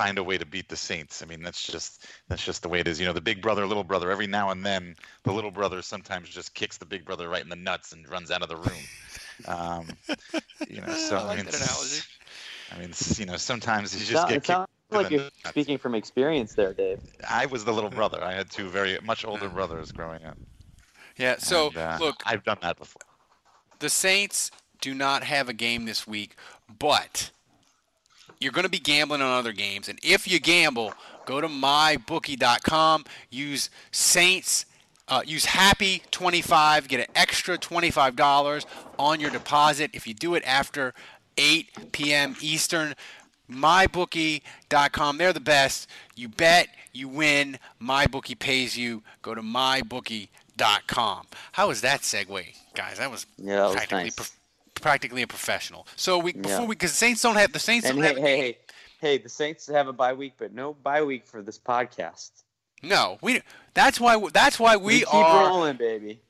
find 0.01 0.19
a 0.19 0.25
way 0.25 0.39
to 0.39 0.47
beat 0.47 0.69
the 0.69 0.77
Saints. 0.77 1.23
I 1.23 1.27
mean 1.27 1.43
that's 1.43 1.67
just 1.67 2.07
that's 2.29 2.45
just 2.45 2.63
the 2.63 2.69
way 2.69 2.81
it 2.81 2.89
is. 2.89 2.99
You 3.01 3.07
know 3.07 3.13
the 3.13 3.21
big 3.21 3.43
brother, 3.43 3.67
little 3.67 3.85
brother. 3.85 4.11
Every 4.11 4.27
now 4.27 4.51
and 4.51 4.65
then, 4.65 4.97
the 5.25 5.33
little 5.33 5.51
brother 5.51 5.83
sometimes 5.83 6.29
just 6.29 6.55
kicks 6.55 6.79
the 6.79 6.87
big 6.87 7.05
brother 7.05 7.29
right 7.29 7.43
in 7.43 7.49
the 7.49 7.57
nuts 7.57 7.93
and 7.93 8.09
runs 8.09 8.31
out 8.31 8.43
of 8.43 8.49
the 8.49 8.57
room. 8.57 8.85
Um, 9.47 9.89
you 10.69 10.81
know, 10.81 10.93
so 10.95 11.17
I 11.17 11.23
like 11.23 11.37
mean, 11.37 11.47
that 11.47 11.55
analogy. 11.57 12.03
I 12.73 12.79
mean, 12.79 12.93
you 13.17 13.27
know, 13.27 13.37
sometimes 13.37 13.93
you 13.95 14.01
just 14.01 14.13
sound- 14.13 14.29
get 14.29 14.37
it 14.39 14.47
sounds 14.47 14.69
kicked 14.91 14.95
like 14.95 15.11
you're 15.11 15.21
nuts. 15.23 15.49
speaking 15.49 15.77
from 15.79 15.95
experience 15.95 16.55
there, 16.55 16.73
Dave. 16.73 17.01
I 17.29 17.47
was 17.47 17.65
the 17.65 17.73
little 17.73 17.91
brother. 17.91 18.23
I 18.23 18.33
had 18.33 18.51
two 18.51 18.69
very 18.69 18.99
much 19.03 19.25
older 19.25 19.49
brothers 19.49 19.93
growing 19.93 20.25
up. 20.25 20.37
Yeah. 21.17 21.37
So 21.39 21.69
And, 21.69 21.77
uh, 21.77 21.97
look, 22.01 22.17
I've 22.27 22.45
done 22.45 22.59
that 22.63 22.79
before. 22.79 23.03
the 23.81 23.89
Saints 23.91 24.51
do 24.81 24.95
not 24.95 25.25
have 25.25 25.49
a 25.49 25.53
game 25.53 25.85
this 25.85 26.07
week, 26.07 26.37
but 26.79 27.31
you're 28.41 28.53
going 28.53 28.65
to 28.65 28.71
be 28.71 28.79
gambling 28.79 29.21
on 29.21 29.39
other 29.39 29.53
games. 29.53 29.89
And 29.89 29.99
if 30.03 30.27
you 30.27 30.41
gamble, 30.41 30.95
go 31.27 31.41
to 31.41 31.49
mybookie.com, 31.49 33.05
use 33.31 33.71
Saints, 33.91 34.67
uh, 35.09 35.23
use 35.27 35.45
Happy 35.45 36.03
25, 36.11 36.89
get 36.89 37.01
an 37.01 37.07
extra 37.15 37.59
$25 37.59 38.65
on 38.99 39.21
your 39.21 39.31
deposit 39.31 39.91
if 39.93 40.07
you 40.07 40.15
do 40.15 40.35
it 40.35 40.43
after 40.47 40.95
8 41.37 41.93
p.m. 41.93 42.37
Eastern. 42.41 42.95
MyBookie.com, 43.51 45.19
they're 45.19 45.33
the 45.33 45.41
best. 45.41 45.89
You 46.15 46.29
bet, 46.29 46.69
you 46.93 47.09
win. 47.09 47.59
MyBookie 47.83 48.39
pays 48.39 48.79
you. 48.79 49.03
Go 49.23 49.35
to 49.35 49.43
MyBookie.com. 49.43 51.27
How 51.53 51.69
was 51.69 51.81
that 51.81 52.03
segue, 52.03 52.57
guys? 52.75 52.99
That 52.99 53.11
was 53.11 53.27
Yeah, 53.39 53.57
that 53.57 53.65
was 53.65 53.75
practically 53.75 54.05
nice. 54.05 54.33
Practically 54.81 55.23
a 55.23 55.27
professional. 55.27 55.87
So 55.97 56.19
we 56.19 56.35
Yeah. 56.35 56.61
we 56.63 56.69
because 56.75 56.91
the 56.93 56.97
Saints 56.97 57.23
don't 57.23 57.37
have 57.37 57.53
the 57.53 57.59
Saints 57.59 57.87
And 57.87 57.97
don't 57.97 58.05
hey, 58.05 58.15
have 58.15 58.19
hey, 58.23 58.37
hey, 58.39 58.59
hey, 59.01 59.19
the 59.19 59.29
Saints 59.29 59.67
have 59.69 59.89
a 59.89 59.93
bye 59.93 60.13
week, 60.13 60.35
but 60.39 60.53
no 60.53 60.75
bye 60.75 61.03
week 61.03 61.27
for 61.27 61.43
this 61.43 61.59
podcast. 61.59 62.31
no 62.83 63.19
we 63.23 63.43
that's 63.75 64.01
why 64.01 64.17
that's 64.33 64.59
why 64.59 64.77
we, 64.77 65.01
keep 65.01 65.15
are 65.15 65.49
rolling, 65.49 65.77
baby. 65.77 66.21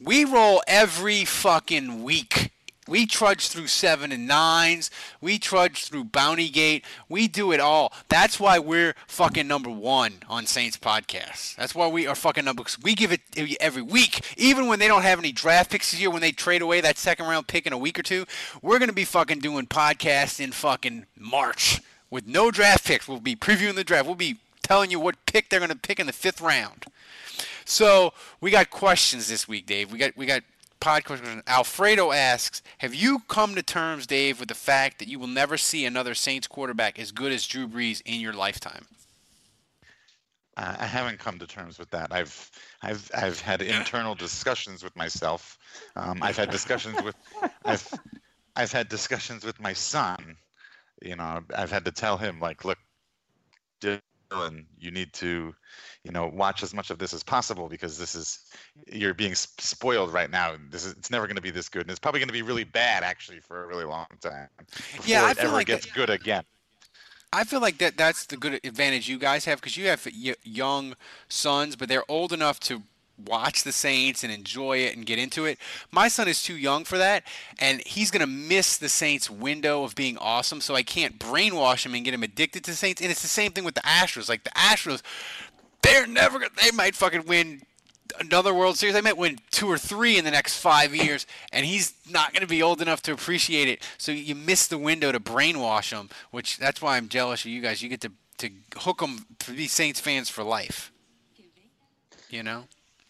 we 0.00 0.24
roll 0.24 0.62
every 0.66 1.24
fucking 1.24 2.02
week. 2.02 2.50
We 2.90 3.06
trudge 3.06 3.46
through 3.46 3.68
seven 3.68 4.10
and 4.10 4.26
nines. 4.26 4.90
We 5.20 5.38
trudge 5.38 5.84
through 5.84 6.06
Bounty 6.06 6.48
Gate. 6.48 6.84
We 7.08 7.28
do 7.28 7.52
it 7.52 7.60
all. 7.60 7.92
That's 8.08 8.40
why 8.40 8.58
we're 8.58 8.96
fucking 9.06 9.46
number 9.46 9.70
one 9.70 10.14
on 10.28 10.44
Saints 10.44 10.76
podcast. 10.76 11.54
That's 11.54 11.72
why 11.72 11.86
we 11.86 12.08
are 12.08 12.16
fucking 12.16 12.44
number. 12.44 12.64
We 12.82 12.96
give 12.96 13.12
it 13.12 13.20
every 13.60 13.82
week, 13.82 14.34
even 14.36 14.66
when 14.66 14.80
they 14.80 14.88
don't 14.88 15.02
have 15.02 15.20
any 15.20 15.30
draft 15.30 15.70
picks 15.70 15.92
this 15.92 16.00
year. 16.00 16.10
When 16.10 16.20
they 16.20 16.32
trade 16.32 16.62
away 16.62 16.80
that 16.80 16.98
second 16.98 17.26
round 17.26 17.46
pick 17.46 17.64
in 17.64 17.72
a 17.72 17.78
week 17.78 17.96
or 17.96 18.02
two, 18.02 18.26
we're 18.60 18.80
gonna 18.80 18.92
be 18.92 19.04
fucking 19.04 19.38
doing 19.38 19.68
podcasts 19.68 20.40
in 20.40 20.50
fucking 20.50 21.06
March 21.16 21.80
with 22.10 22.26
no 22.26 22.50
draft 22.50 22.84
picks. 22.84 23.06
We'll 23.06 23.20
be 23.20 23.36
previewing 23.36 23.76
the 23.76 23.84
draft. 23.84 24.06
We'll 24.06 24.16
be 24.16 24.38
telling 24.64 24.90
you 24.90 24.98
what 24.98 25.14
pick 25.26 25.48
they're 25.48 25.60
gonna 25.60 25.76
pick 25.76 26.00
in 26.00 26.08
the 26.08 26.12
fifth 26.12 26.40
round. 26.40 26.86
So 27.64 28.14
we 28.40 28.50
got 28.50 28.70
questions 28.70 29.28
this 29.28 29.46
week, 29.46 29.66
Dave. 29.66 29.92
We 29.92 29.98
got 30.00 30.16
we 30.16 30.26
got 30.26 30.42
pod 30.80 31.04
questions. 31.04 31.42
Alfredo 31.46 32.12
asks, 32.12 32.62
"Have 32.78 32.94
you 32.94 33.20
come 33.28 33.54
to 33.54 33.62
terms, 33.62 34.06
Dave, 34.06 34.40
with 34.40 34.48
the 34.48 34.54
fact 34.54 34.98
that 34.98 35.08
you 35.08 35.18
will 35.18 35.26
never 35.26 35.56
see 35.56 35.84
another 35.84 36.14
Saints 36.14 36.46
quarterback 36.46 36.98
as 36.98 37.12
good 37.12 37.32
as 37.32 37.46
Drew 37.46 37.68
Brees 37.68 38.02
in 38.04 38.20
your 38.20 38.32
lifetime?" 38.32 38.86
I 40.56 40.84
haven't 40.84 41.18
come 41.18 41.38
to 41.38 41.46
terms 41.46 41.78
with 41.78 41.90
that. 41.90 42.12
I've 42.12 42.50
I've 42.82 43.10
I've 43.14 43.40
had 43.40 43.62
internal 43.62 44.14
discussions 44.14 44.82
with 44.82 44.94
myself. 44.94 45.58
Um, 45.96 46.22
I've 46.22 46.36
had 46.36 46.50
discussions 46.50 47.00
with 47.02 47.14
I've 47.64 47.88
I've 48.56 48.72
had 48.72 48.88
discussions 48.88 49.44
with 49.44 49.58
my 49.60 49.72
son. 49.72 50.36
You 51.00 51.16
know, 51.16 51.40
I've 51.54 51.70
had 51.70 51.84
to 51.86 51.92
tell 51.92 52.18
him 52.18 52.40
like, 52.40 52.64
look, 52.64 52.78
Dylan, 53.80 54.66
you 54.78 54.90
need 54.90 55.12
to, 55.14 55.54
you 56.04 56.10
know, 56.12 56.28
watch 56.28 56.62
as 56.62 56.72
much 56.72 56.90
of 56.90 56.98
this 56.98 57.12
as 57.12 57.22
possible 57.22 57.68
because 57.68 57.98
this 57.98 58.14
is 58.14 58.38
you're 58.90 59.12
being 59.14 59.34
spoiled 59.34 60.12
right 60.12 60.30
now. 60.30 60.54
This 60.70 60.84
is 60.86 60.92
it's 60.92 61.10
never 61.10 61.26
going 61.26 61.36
to 61.36 61.42
be 61.42 61.50
this 61.50 61.68
good, 61.68 61.82
and 61.82 61.90
it's 61.90 62.00
probably 62.00 62.20
going 62.20 62.28
to 62.28 62.32
be 62.32 62.42
really 62.42 62.64
bad 62.64 63.02
actually 63.02 63.40
for 63.40 63.64
a 63.64 63.66
really 63.66 63.84
long 63.84 64.06
time 64.20 64.48
before 64.58 65.04
Yeah, 65.06 65.24
I 65.24 65.32
it 65.32 65.38
ever 65.38 65.52
like 65.52 65.66
gets 65.66 65.86
that- 65.86 65.94
good 65.94 66.10
again. 66.10 66.44
I 67.32 67.44
feel 67.44 67.60
like 67.60 67.78
that 67.78 67.96
that's 67.96 68.26
the 68.26 68.36
good 68.36 68.58
advantage 68.64 69.08
you 69.08 69.16
guys 69.18 69.44
have 69.44 69.60
because 69.60 69.76
you 69.76 69.86
have 69.86 70.04
y- 70.06 70.34
young 70.42 70.96
sons, 71.28 71.76
but 71.76 71.88
they're 71.88 72.10
old 72.10 72.32
enough 72.32 72.58
to 72.60 72.82
watch 73.24 73.62
the 73.62 73.70
Saints 73.70 74.24
and 74.24 74.32
enjoy 74.32 74.78
it 74.78 74.96
and 74.96 75.04
get 75.06 75.18
into 75.18 75.44
it. 75.44 75.58
My 75.92 76.08
son 76.08 76.26
is 76.26 76.42
too 76.42 76.56
young 76.56 76.84
for 76.84 76.98
that, 76.98 77.22
and 77.60 77.82
he's 77.86 78.10
gonna 78.10 78.26
miss 78.26 78.78
the 78.78 78.88
Saints' 78.88 79.30
window 79.30 79.84
of 79.84 79.94
being 79.94 80.16
awesome. 80.18 80.60
So 80.60 80.74
I 80.74 80.82
can't 80.82 81.20
brainwash 81.20 81.84
him 81.86 81.94
and 81.94 82.04
get 82.04 82.14
him 82.14 82.22
addicted 82.24 82.64
to 82.64 82.70
the 82.72 82.76
Saints. 82.76 83.00
And 83.00 83.10
it's 83.12 83.22
the 83.22 83.28
same 83.28 83.52
thing 83.52 83.62
with 83.62 83.74
the 83.74 83.82
Astros. 83.82 84.28
Like 84.28 84.42
the 84.42 84.50
Astros, 84.50 85.02
they're 85.82 86.06
never 86.06 86.38
gonna. 86.38 86.50
They 86.62 86.70
might 86.70 86.94
fucking 86.94 87.26
win 87.26 87.62
another 88.18 88.52
World 88.54 88.78
Series. 88.78 88.94
They 88.94 89.00
might 89.00 89.16
win 89.16 89.38
two 89.50 89.68
or 89.68 89.78
three 89.78 90.18
in 90.18 90.24
the 90.24 90.30
next 90.30 90.58
five 90.58 90.94
years, 90.94 91.26
and 91.52 91.64
he's 91.64 91.94
not 92.08 92.32
going 92.32 92.42
to 92.42 92.48
be 92.48 92.62
old 92.62 92.80
enough 92.82 93.02
to 93.02 93.12
appreciate 93.12 93.68
it. 93.68 93.86
So 93.98 94.12
you 94.12 94.34
miss 94.34 94.66
the 94.66 94.78
window 94.78 95.12
to 95.12 95.20
brainwash 95.20 95.92
him, 95.92 96.10
which 96.30 96.58
that's 96.58 96.82
why 96.82 96.96
I'm 96.96 97.08
jealous 97.08 97.44
of 97.44 97.50
you 97.50 97.60
guys. 97.60 97.82
You 97.82 97.88
get 97.88 98.00
to 98.02 98.12
to 98.38 98.50
hook 98.78 99.00
them 99.00 99.26
to 99.40 99.52
be 99.52 99.66
Saints 99.66 100.00
fans 100.00 100.28
for 100.28 100.42
life. 100.42 100.92
You 102.30 102.42
know. 102.42 102.64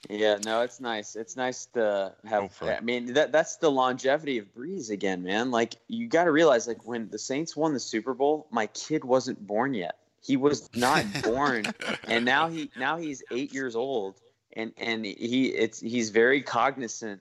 Yeah, 0.09 0.39
no, 0.45 0.63
it's 0.63 0.81
nice. 0.81 1.15
It's 1.15 1.37
nice 1.37 1.67
to 1.75 2.15
have. 2.25 2.43
Hopefully. 2.43 2.73
I 2.73 2.81
mean, 2.81 3.13
that 3.15 3.33
that's 3.33 3.57
the 3.57 3.71
longevity 3.71 4.39
of 4.39 4.53
Brees 4.55 4.91
again, 4.91 5.23
man. 5.23 5.51
Like 5.51 5.77
you 5.89 6.09
got 6.09 6.25
to 6.25 6.33
realize, 6.33 6.67
like 6.67 6.87
when 6.87 7.11
the 7.11 7.19
Saints 7.19 7.55
won 7.55 7.75
the 7.75 7.81
Super 7.81 8.15
Bowl, 8.15 8.47
my 8.51 8.67
kid 8.69 9.05
wasn't 9.05 9.47
born 9.47 9.75
yet. 9.75 9.97
He 10.23 10.37
was 10.37 10.69
not 10.75 11.05
born, 11.23 11.65
and 12.05 12.25
now 12.25 12.49
he 12.49 12.71
now 12.77 12.97
he's 12.99 13.23
eight 13.31 13.53
years 13.55 13.75
old, 13.75 14.21
and 14.55 14.73
and 14.77 15.05
he 15.05 15.49
it's 15.49 15.81
he's 15.81 16.11
very 16.11 16.43
cognizant 16.43 17.21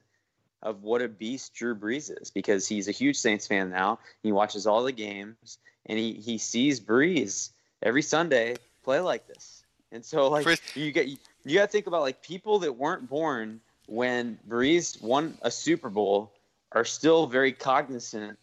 of 0.61 0.83
what 0.83 1.01
a 1.01 1.07
beast 1.07 1.53
Drew 1.53 1.75
Brees 1.75 2.11
is 2.21 2.29
because 2.31 2.67
he's 2.67 2.87
a 2.87 2.91
huge 2.91 3.15
Saints 3.15 3.47
fan 3.47 3.69
now. 3.69 3.99
He 4.21 4.31
watches 4.31 4.67
all 4.67 4.83
the 4.83 4.91
games, 4.91 5.57
and 5.85 5.97
he 5.97 6.13
he 6.13 6.37
sees 6.37 6.79
Brees 6.79 7.51
every 7.81 8.01
Sunday 8.01 8.57
play 8.83 8.99
like 8.99 9.27
this, 9.27 9.63
and 9.91 10.03
so 10.03 10.29
like 10.29 10.61
you 10.75 10.91
get 10.91 11.07
you 11.07 11.55
got 11.55 11.65
to 11.65 11.67
think 11.67 11.87
about 11.87 12.01
like 12.01 12.21
people 12.21 12.59
that 12.59 12.73
weren't 12.73 13.09
born 13.09 13.61
when 13.87 14.37
Brees 14.47 15.01
won 15.01 15.37
a 15.41 15.49
Super 15.49 15.89
Bowl 15.89 16.33
are 16.73 16.85
still 16.85 17.25
very 17.25 17.51
cognizant 17.51 18.37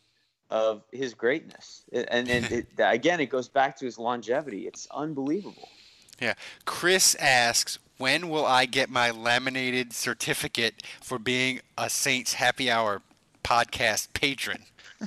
of 0.50 0.82
his 0.92 1.14
greatness, 1.14 1.82
and 1.92 2.28
and 2.28 2.44
it, 2.52 2.66
again, 2.78 3.20
it 3.20 3.26
goes 3.26 3.48
back 3.48 3.76
to 3.78 3.84
his 3.84 3.98
longevity. 3.98 4.66
It's 4.66 4.86
unbelievable. 4.94 5.68
Yeah. 6.20 6.34
Chris 6.64 7.14
asks, 7.16 7.78
when 7.98 8.28
will 8.30 8.46
I 8.46 8.64
get 8.66 8.88
my 8.88 9.10
laminated 9.10 9.92
certificate 9.92 10.82
for 11.02 11.18
being 11.18 11.60
a 11.76 11.90
Saints 11.90 12.34
Happy 12.34 12.70
Hour 12.70 13.02
podcast 13.44 14.08
patron? 14.14 14.62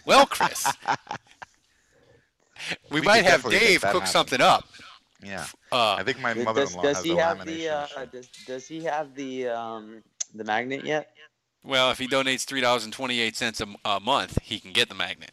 Well, 0.05 0.27
Chris, 0.27 0.67
we, 2.91 2.99
We 2.99 3.01
might 3.01 3.25
have 3.25 3.43
Dave 3.49 3.81
cook 3.81 3.93
happen. 3.93 4.07
something 4.07 4.41
up. 4.41 4.65
Yeah, 5.23 5.45
Uh, 5.71 5.95
I 5.95 6.03
think 6.03 6.21
my 6.21 6.33
Does, 6.33 6.45
mother-in-law 6.45 6.81
does 6.81 6.97
has 6.97 7.05
he 7.05 7.11
a 7.17 7.21
have 7.23 7.37
lamination. 7.39 7.45
the 7.45 7.69
uh, 7.99 8.05
does, 8.05 8.27
does 8.47 8.67
he 8.67 8.83
have 8.85 9.13
the 9.15 9.49
um, 9.49 10.01
the 10.33 10.45
magnet 10.45 10.85
yet? 10.85 11.11
Well, 11.69 11.91
if 11.91 11.99
he 11.99 12.07
donates 12.07 12.45
three 12.45 12.61
dollars 12.61 12.83
and 12.83 12.91
twenty-eight 12.91 13.39
a 13.85 13.99
month, 13.99 14.39
he 14.41 14.59
can 14.59 14.73
get 14.73 14.89
the 14.89 14.95
magnet. 14.95 15.31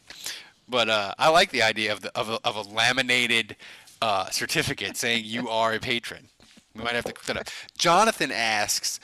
But 0.68 0.90
uh, 0.90 1.14
I 1.18 1.30
like 1.30 1.50
the 1.50 1.62
idea 1.62 1.94
of 1.94 2.02
the 2.02 2.16
of 2.16 2.28
a, 2.28 2.38
of 2.44 2.56
a 2.56 2.62
laminated 2.62 3.56
uh, 4.02 4.28
certificate 4.28 4.98
saying 4.98 5.24
you 5.24 5.48
are 5.48 5.72
a 5.72 5.80
patron. 5.80 6.28
We 6.74 6.84
might 6.84 6.94
have 6.94 7.06
to 7.06 7.14
cook 7.14 7.24
that 7.24 7.38
up. 7.38 7.48
Jonathan 7.78 8.30
asks, 8.30 9.00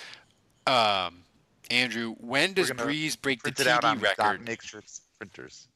um, 0.67 1.25
Andrew, 1.71 2.15
when 2.19 2.53
does 2.53 2.71
gonna 2.71 2.87
Brees 2.87 3.21
break 3.21 3.43
the 3.43 3.53
Print 3.53 3.61
it 3.61 3.67
out 3.67 3.85
on 3.85 3.99
TD 3.99 4.03
dot 4.03 4.19
record? 4.19 4.47
matrix 4.47 5.01
printers. 5.17 5.69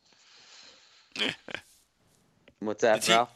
What's 2.61 2.83
that, 2.83 3.01
The 3.01 3.07
T- 3.07 3.13
Ralph? 3.13 3.31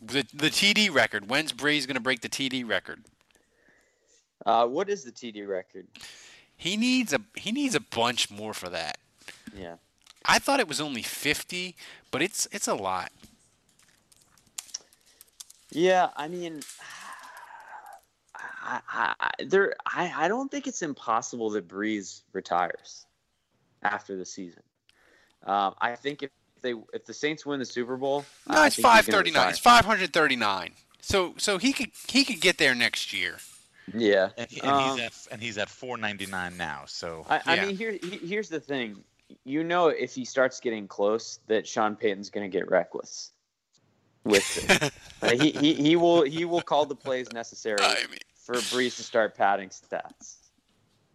The 0.00 0.24
the 0.34 0.50
TD 0.50 0.94
record. 0.94 1.28
When's 1.28 1.52
Brees 1.52 1.84
going 1.84 1.94
to 1.96 2.00
break 2.00 2.20
the 2.20 2.28
TD 2.28 2.68
record? 2.68 3.02
Uh, 4.44 4.66
what 4.66 4.88
is 4.88 5.02
the 5.02 5.10
TD 5.10 5.48
record? 5.48 5.88
He 6.56 6.76
needs 6.76 7.12
a 7.12 7.20
he 7.34 7.52
needs 7.52 7.74
a 7.74 7.80
bunch 7.80 8.30
more 8.30 8.54
for 8.54 8.68
that. 8.68 8.98
Yeah. 9.56 9.76
I 10.24 10.38
thought 10.38 10.60
it 10.60 10.68
was 10.68 10.80
only 10.80 11.02
fifty, 11.02 11.76
but 12.10 12.22
it's 12.22 12.48
it's 12.50 12.68
a 12.68 12.74
lot. 12.74 13.12
Yeah, 15.70 16.08
I 16.16 16.28
mean, 16.28 16.62
I, 18.34 18.80
I, 18.88 19.30
there, 19.44 19.74
I, 19.84 20.12
I 20.16 20.28
don't 20.28 20.50
think 20.50 20.66
it's 20.66 20.80
impossible 20.80 21.50
that 21.50 21.68
Brees 21.68 22.22
retires. 22.32 23.04
after 23.82 24.16
the 24.16 24.24
season. 24.24 24.62
Um, 25.44 25.74
I 25.80 25.94
think 25.94 26.22
if 26.22 26.30
they 26.62 26.74
if 26.92 27.04
the 27.04 27.14
Saints 27.14 27.46
win 27.46 27.58
the 27.58 27.64
Super 27.64 27.96
Bowl, 27.96 28.24
no, 28.48 28.64
it's 28.64 28.76
think 28.76 28.76
he's 28.76 28.82
gonna 28.82 28.96
five 28.96 29.06
thirty 29.06 29.30
nine. 29.30 29.50
It's 29.50 29.58
five 29.58 29.84
hundred 29.84 30.12
thirty 30.12 30.36
nine. 30.36 30.72
So 31.00 31.34
so 31.38 31.58
he 31.58 31.72
could 31.72 31.90
he 32.08 32.24
could 32.24 32.40
get 32.40 32.58
there 32.58 32.74
next 32.74 33.12
year. 33.12 33.38
Yeah, 33.94 34.30
And, 34.36 34.50
he- 34.50 34.60
and 34.62 34.70
Um, 34.70 34.96
he's 34.98 35.06
at 35.06 35.26
and 35.32 35.42
he's 35.42 35.58
at 35.58 35.68
4.99 35.68 36.56
now. 36.56 36.84
So 36.86 37.24
I, 37.28 37.40
I 37.46 37.54
Yeah. 37.54 37.66
mean, 37.66 37.76
here, 37.76 37.98
here's 38.02 38.48
the 38.48 38.60
thing. 38.60 39.04
You 39.44 39.64
know, 39.64 39.88
if 39.88 40.14
he 40.14 40.24
starts 40.24 40.60
getting 40.60 40.86
close, 40.88 41.40
that 41.46 41.66
Sean 41.66 41.96
Payton's 41.96 42.30
going 42.30 42.50
to 42.50 42.54
get 42.58 42.68
reckless 42.70 43.32
with 44.24 44.70
it. 44.70 44.92
Uh, 45.22 45.30
he, 45.30 45.50
he 45.50 45.72
he 45.72 45.96
will 45.96 46.22
he 46.22 46.44
will 46.44 46.60
call 46.60 46.84
the 46.84 46.94
plays 46.94 47.32
necessary 47.32 47.82
I 47.82 48.04
mean, 48.10 48.18
for 48.34 48.54
Brees 48.54 48.96
to 48.96 49.02
start 49.02 49.34
padding 49.34 49.70
stats. 49.70 50.36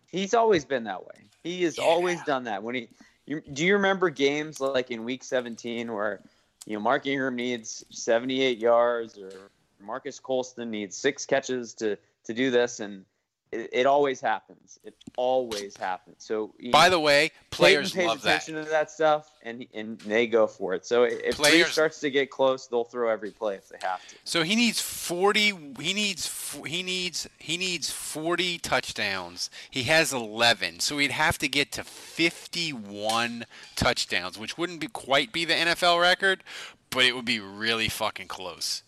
He's 0.08 0.34
always 0.34 0.66
been 0.66 0.86
that 0.86 1.02
way. 1.06 1.28
He 1.44 1.62
has 1.64 1.78
always 1.78 2.20
done 2.24 2.46
that. 2.46 2.64
When 2.64 2.74
he, 2.76 2.90
you, 3.28 3.42
do 3.54 3.64
you 3.64 3.74
remember 3.74 4.10
games 4.10 4.60
like 4.60 4.90
in 4.90 5.04
Week 5.06 5.24
17 5.24 5.94
where, 5.94 6.20
you 6.66 6.74
know, 6.74 6.80
Mark 6.82 7.06
Ingram 7.06 7.36
needs 7.36 7.86
78 7.92 8.58
yards 8.58 9.18
or 9.20 9.52
Marques 9.80 10.20
Colston 10.20 10.72
needs 10.72 10.98
six 10.98 11.26
catches 11.26 11.76
to 11.76 11.98
to 12.26 12.34
do 12.34 12.52
this, 12.52 12.80
and 12.80 13.06
it, 13.52 13.70
it 13.74 13.86
always 13.86 14.22
happens. 14.22 14.80
It 14.84 14.96
always 15.18 15.76
happens. 15.76 16.18
So 16.20 16.54
by 16.72 16.88
the 16.90 17.00
way, 17.00 17.32
players 17.50 17.92
Payton 17.92 18.00
pays 18.00 18.08
love 18.08 18.22
that. 18.22 18.30
attention 18.44 18.64
to 18.64 18.70
that 18.70 18.90
stuff, 18.92 19.30
and 19.44 19.66
and 19.74 20.00
they 20.02 20.28
go 20.28 20.48
for 20.48 20.74
it. 20.74 20.86
So 20.86 21.04
if 21.04 21.36
Players- 21.36 21.72
starts 21.72 22.00
to 22.02 22.10
get 22.10 22.30
close, 22.30 22.68
they'll 22.68 22.86
throw 22.86 23.10
every 23.10 23.32
play 23.32 23.56
if 23.56 23.68
they 23.68 23.78
have 23.84 24.06
to. 24.08 24.16
So 24.24 24.44
he 24.44 24.56
needs 24.56 24.80
40 24.80 25.74
he 25.82 25.94
needs 25.94 26.60
he 26.66 26.82
needs 26.84 27.28
he 27.40 27.58
needs 27.58 27.92
40 27.92 28.58
touchdowns. 28.60 29.50
He 29.70 29.84
has 29.84 30.14
11. 30.14 30.80
So 30.80 30.98
he'd 30.98 31.12
have 31.12 31.38
to 31.40 31.50
get 31.50 31.72
to 31.74 31.84
51 31.84 33.46
touchdowns, 33.76 34.38
which 34.40 34.58
wouldn't 34.58 34.80
be 34.80 34.88
quite 34.88 35.34
be 35.34 35.44
the 35.44 35.54
NFL 35.56 36.00
record, 36.00 36.44
but 36.90 37.04
it 37.04 37.16
would 37.16 37.26
be 37.26 37.40
really 37.40 37.90
fucking 37.90 38.28
close. 38.28 38.84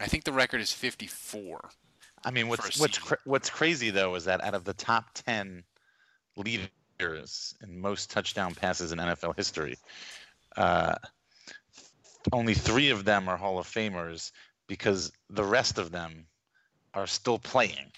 I 0.00 0.06
think 0.06 0.24
the 0.24 0.32
record 0.32 0.60
is 0.60 0.72
54. 0.72 1.70
I 2.24 2.30
mean, 2.30 2.48
what's 2.48 2.80
what's 2.80 2.98
cra- 2.98 3.18
what's 3.24 3.50
crazy 3.50 3.90
though 3.90 4.14
is 4.14 4.24
that 4.24 4.42
out 4.42 4.54
of 4.54 4.64
the 4.64 4.74
top 4.74 5.06
10 5.14 5.62
leaders 6.36 7.54
in 7.62 7.80
most 7.80 8.10
touchdown 8.10 8.54
passes 8.54 8.92
in 8.92 8.98
NFL 8.98 9.36
history, 9.36 9.76
uh, 10.56 10.94
only 12.32 12.54
three 12.54 12.90
of 12.90 13.04
them 13.04 13.28
are 13.28 13.36
Hall 13.36 13.58
of 13.58 13.66
Famers 13.66 14.32
because 14.66 15.12
the 15.28 15.44
rest 15.44 15.78
of 15.78 15.90
them 15.90 16.26
are 16.94 17.06
still 17.06 17.38
playing, 17.38 17.92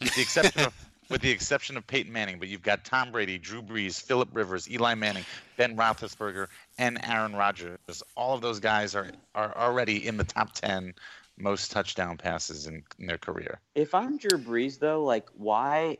with 0.00 0.14
the 0.14 0.22
exception 0.22 0.64
of 0.64 0.74
with 1.08 1.22
the 1.22 1.30
exception 1.30 1.76
of 1.76 1.86
Peyton 1.86 2.12
Manning. 2.12 2.38
But 2.38 2.48
you've 2.48 2.62
got 2.62 2.84
Tom 2.84 3.12
Brady, 3.12 3.38
Drew 3.38 3.62
Brees, 3.62 4.00
Philip 4.00 4.28
Rivers, 4.32 4.70
Eli 4.70 4.94
Manning, 4.94 5.24
Ben 5.56 5.76
Roethlisberger, 5.76 6.48
and 6.78 6.98
Aaron 7.04 7.34
Rodgers. 7.34 8.02
All 8.16 8.34
of 8.34 8.40
those 8.40 8.60
guys 8.60 8.94
are 8.94 9.10
are 9.34 9.56
already 9.56 10.06
in 10.06 10.16
the 10.16 10.24
top 10.24 10.52
10 10.52 10.94
most 11.38 11.70
touchdown 11.70 12.16
passes 12.16 12.66
in, 12.66 12.82
in 12.98 13.06
their 13.06 13.18
career. 13.18 13.60
If 13.74 13.94
I'm 13.94 14.18
Drew 14.18 14.38
Brees, 14.38 14.78
though, 14.78 15.04
like 15.04 15.28
why, 15.36 15.98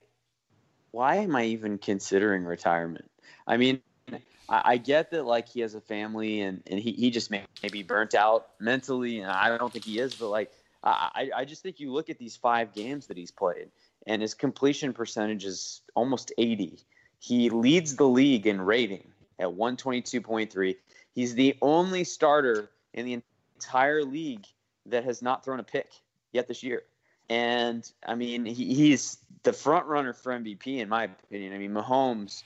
why 0.90 1.16
am 1.16 1.36
I 1.36 1.44
even 1.44 1.78
considering 1.78 2.44
retirement? 2.44 3.10
I 3.46 3.56
mean, 3.56 3.80
I, 4.48 4.78
get 4.78 5.10
that 5.10 5.24
like 5.24 5.48
he 5.48 5.60
has 5.60 5.74
a 5.74 5.80
family 5.80 6.40
and, 6.40 6.62
and 6.66 6.80
he, 6.80 6.92
he 6.92 7.10
just 7.10 7.30
may, 7.30 7.44
may 7.62 7.68
be 7.68 7.82
burnt 7.82 8.14
out 8.14 8.48
mentally, 8.58 9.20
and 9.20 9.30
I 9.30 9.56
don't 9.58 9.72
think 9.72 9.84
he 9.84 9.98
is, 9.98 10.14
but 10.14 10.28
like 10.28 10.50
I, 10.82 11.10
I 11.14 11.40
I 11.40 11.44
just 11.44 11.62
think 11.62 11.80
you 11.80 11.92
look 11.92 12.08
at 12.08 12.18
these 12.18 12.36
five 12.36 12.72
games 12.72 13.06
that 13.08 13.16
he's 13.16 13.30
played, 13.30 13.70
and 14.06 14.22
his 14.22 14.34
completion 14.34 14.92
percentage 14.92 15.44
is 15.44 15.82
almost 15.94 16.32
80. 16.38 16.78
He 17.18 17.50
leads 17.50 17.96
the 17.96 18.08
league 18.08 18.46
in 18.46 18.60
rating 18.60 19.08
at 19.38 19.48
122.3. 19.48 20.76
He's 21.14 21.34
the 21.34 21.56
only 21.60 22.04
starter 22.04 22.70
in 22.94 23.04
the 23.06 23.22
entire 23.56 24.04
league 24.04 24.46
that 24.90 25.04
has 25.04 25.22
not 25.22 25.44
thrown 25.44 25.60
a 25.60 25.64
pick 25.64 25.90
yet 26.32 26.48
this 26.48 26.62
year. 26.62 26.82
And 27.30 27.90
I 28.06 28.14
mean, 28.14 28.44
he, 28.44 28.74
he's 28.74 29.18
the 29.42 29.52
front 29.52 29.86
runner 29.86 30.12
for 30.12 30.32
MVP 30.32 30.78
in 30.78 30.88
my 30.88 31.04
opinion. 31.04 31.52
I 31.52 31.58
mean, 31.58 31.72
Mahomes, 31.72 32.42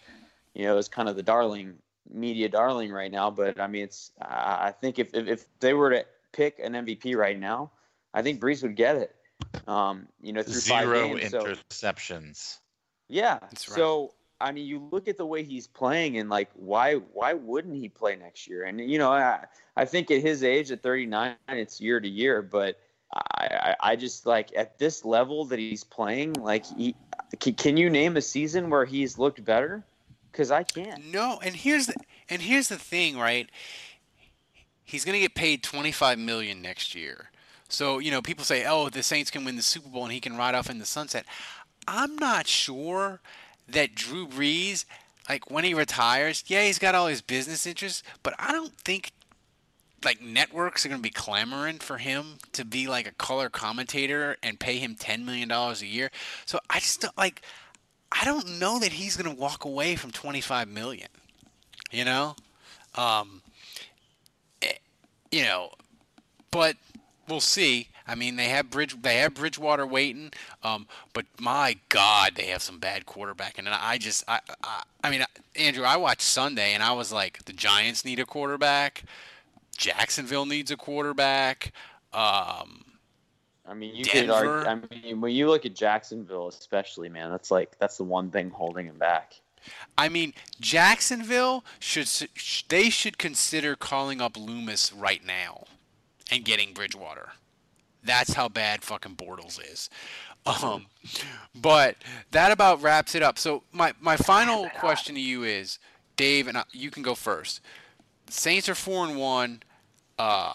you 0.55 0.65
know, 0.65 0.77
is 0.77 0.89
kind 0.89 1.09
of 1.09 1.17
the 1.17 1.23
darling, 1.23 1.75
media 2.11 2.49
darling 2.49 2.91
right 2.91 3.11
now. 3.11 3.31
But 3.31 3.61
I 3.61 3.67
mean, 3.67 3.85
it's 3.85 4.11
I 4.21 4.69
I 4.69 4.73
think 4.73 4.99
if 4.99 5.15
if, 5.15 5.29
if 5.29 5.45
they 5.61 5.75
were 5.75 5.91
to 5.91 6.05
pick 6.33 6.59
an 6.59 6.73
MVP 6.73 7.17
right 7.17 7.39
now, 7.39 7.71
I 8.13 8.23
think 8.23 8.41
Brees 8.41 8.63
would 8.63 8.77
get 8.77 8.97
it. 8.97 9.15
Um, 9.69 10.09
you 10.21 10.33
know, 10.33 10.43
through 10.43 10.61
five 10.61 10.85
Zero 10.85 11.15
games. 11.15 11.31
So 11.31 11.45
interceptions. 11.45 12.59
yeah. 13.09 13.39
That's 13.41 13.69
right. 13.69 13.77
So 13.77 14.15
I 14.43 14.51
mean, 14.53 14.67
you 14.67 14.89
look 14.91 15.09
at 15.09 15.17
the 15.17 15.25
way 15.25 15.45
he's 15.45 15.67
playing, 15.67 16.19
and 16.19 16.29
like, 16.29 16.51
why 16.55 16.95
why 16.95 17.35
wouldn't 17.35 17.77
he 17.77 17.89
play 17.89 18.17
next 18.17 18.49
year? 18.49 18.65
And 18.65 18.81
you 18.81 18.99
know, 18.99 19.13
I 19.13 19.45
I 19.77 19.85
think 19.85 20.11
at 20.11 20.21
his 20.21 20.43
age, 20.43 20.71
at 20.73 20.83
39, 20.83 21.37
it's 21.49 21.81
year 21.81 22.01
to 22.01 22.09
year. 22.09 22.43
But 22.43 22.79
I 23.15 23.77
I, 23.81 23.97
just 23.97 24.27
like 24.27 24.51
at 24.57 24.79
this 24.79 25.05
level 25.05 25.45
that 25.47 25.59
he's 25.59 25.85
playing, 25.85 26.35
like, 26.35 26.67
he, 26.67 26.97
can, 27.39 27.55
can 27.55 27.77
you 27.77 27.89
name 27.89 28.17
a 28.17 28.23
season 28.23 28.69
where 28.69 28.85
he's 28.85 29.17
looked 29.17 29.45
better? 29.45 29.85
Because 30.31 30.51
I 30.51 30.65
can't. 30.65 31.13
No, 31.13 31.39
and 31.43 31.55
here's 31.55 31.87
the 31.87 31.95
and 32.29 32.43
here's 32.43 32.69
the 32.69 32.79
thing, 32.79 33.19
right? 33.19 33.49
He's 34.85 35.05
going 35.05 35.15
to 35.15 35.21
get 35.21 35.35
paid 35.35 35.63
25 35.63 36.19
million 36.19 36.61
next 36.61 36.95
year. 36.95 37.31
So, 37.69 37.99
you 38.01 38.11
know, 38.11 38.21
people 38.21 38.45
say, 38.45 38.67
"Oh, 38.67 38.89
the 38.89 39.03
Saints 39.03 39.31
can 39.31 39.45
win 39.45 39.57
the 39.57 39.63
Super 39.63 39.89
Bowl 39.89 40.05
and 40.05 40.13
he 40.13 40.21
can 40.21 40.37
ride 40.37 40.55
off 40.55 40.69
in 40.69 40.79
the 40.79 40.85
sunset." 40.85 41.25
I'm 41.89 42.17
not 42.17 42.47
sure 42.47 43.21
that 43.69 43.95
Drew 43.95 44.27
Brees 44.27 44.85
like 45.29 45.51
when 45.51 45.65
he 45.65 45.75
retires, 45.75 46.45
yeah, 46.47 46.65
he's 46.65 46.79
got 46.79 46.95
all 46.95 47.07
his 47.07 47.23
business 47.23 47.67
interests, 47.67 48.03
but 48.23 48.35
I 48.39 48.53
don't 48.53 48.77
think 48.79 49.13
like 50.05 50.21
networks 50.21 50.85
are 50.85 50.89
going 50.89 51.01
to 51.01 51.03
be 51.03 51.11
clamoring 51.11 51.79
for 51.79 51.99
him 51.99 52.39
to 52.53 52.65
be 52.65 52.89
like 52.89 53.07
a 53.07 53.13
color 53.13 53.49
commentator 53.49 54.37
and 54.43 54.59
pay 54.59 54.79
him 54.79 54.97
10 54.97 55.25
million 55.25 55.49
dollars 55.49 55.81
a 55.81 55.87
year. 55.87 56.11
So 56.45 56.59
I 56.69 56.81
just 56.81 57.03
don't, 57.03 57.17
like 57.17 57.43
I 58.11 58.25
don't 58.25 58.59
know 58.59 58.79
that 58.81 58.93
he's 58.93 59.17
going 59.17 59.33
to 59.35 59.41
walk 59.41 59.65
away 59.65 59.95
from 59.97 60.11
25 60.11 60.69
million. 60.69 61.09
You 61.91 62.05
know? 62.05 62.35
Um 62.97 63.43
eh, 64.61 64.73
you 65.31 65.45
know, 65.45 65.71
but 66.51 66.77
we'll 67.29 67.41
see. 67.41 67.89
I 68.07 68.15
mean, 68.15 68.37
they 68.37 68.49
have 68.49 68.71
Bridge, 68.71 69.01
they 69.01 69.17
have 69.17 69.35
Bridgewater 69.35 69.87
waiting, 69.87 70.33
um, 70.63 70.87
but 71.13 71.27
my 71.41 71.79
God, 71.89 72.33
they 72.37 72.47
have 72.47 72.63
some 72.63 72.79
bad 72.79 73.07
quarterbacking, 73.07 73.61
and 73.61 73.69
I 73.69 73.99
just, 73.99 74.25
I, 74.29 74.41
I, 74.63 74.83
I 75.05 75.11
mean, 75.11 75.25
Andrew, 75.57 75.85
I 75.85 75.97
watched 75.97 76.23
Sunday, 76.23 76.75
and 76.75 76.83
I 76.83 76.93
was 76.93 77.13
like, 77.13 77.45
the 77.45 77.53
Giants 77.53 78.05
need 78.05 78.19
a 78.19 78.27
quarterback, 78.27 79.05
Jacksonville 79.77 80.47
needs 80.47 80.71
a 80.71 80.77
quarterback, 80.77 81.73
um, 82.13 82.85
I 83.67 83.75
mean, 83.75 83.95
you 83.95 84.05
could 84.05 84.29
argue. 84.29 84.65
Denver. 84.65 84.89
I 84.93 85.03
mean, 85.03 85.21
when 85.21 85.33
you 85.33 85.49
look 85.49 85.65
at 85.65 85.75
Jacksonville, 85.75 86.49
especially, 86.49 87.09
man, 87.09 87.31
that's 87.31 87.51
like 87.51 87.79
that's 87.79 87.97
the 87.97 88.05
one 88.05 88.31
thing 88.31 88.51
holding 88.51 88.87
him 88.87 88.99
back. 88.99 89.35
I 89.97 90.09
mean, 90.09 90.35
Jacksonville 90.61 91.65
should, 91.79 92.09
they 92.69 92.91
should 92.91 93.17
consider 93.17 93.77
calling 93.77 94.21
up 94.21 94.37
Loomis 94.37 94.93
right 94.93 95.25
now, 95.25 95.65
and 96.31 96.45
getting 96.45 96.75
Bridgewater. 96.75 97.31
That's 98.05 98.33
how 98.35 98.49
bad 98.49 98.83
fucking 98.83 99.17
Bortles 99.17 99.61
is. 99.73 99.89
Um, 100.45 100.87
but 101.55 101.97
that 102.33 102.51
about 102.51 102.83
wraps 102.83 103.15
it 103.15 103.23
up. 103.23 103.39
So 103.39 103.63
my 103.73 103.95
my 104.01 104.17
final 104.17 104.69
question 104.71 105.15
to 105.15 105.21
you 105.21 105.45
is, 105.45 105.79
Dave, 106.17 106.49
and 106.49 106.59
I, 106.59 106.65
you 106.73 106.91
can 106.91 107.03
go 107.03 107.15
first. 107.15 107.61
Saints 108.29 108.69
are 108.69 108.75
four 108.75 109.05
and 109.07 109.17
one. 109.17 109.63
Uh, 110.19 110.55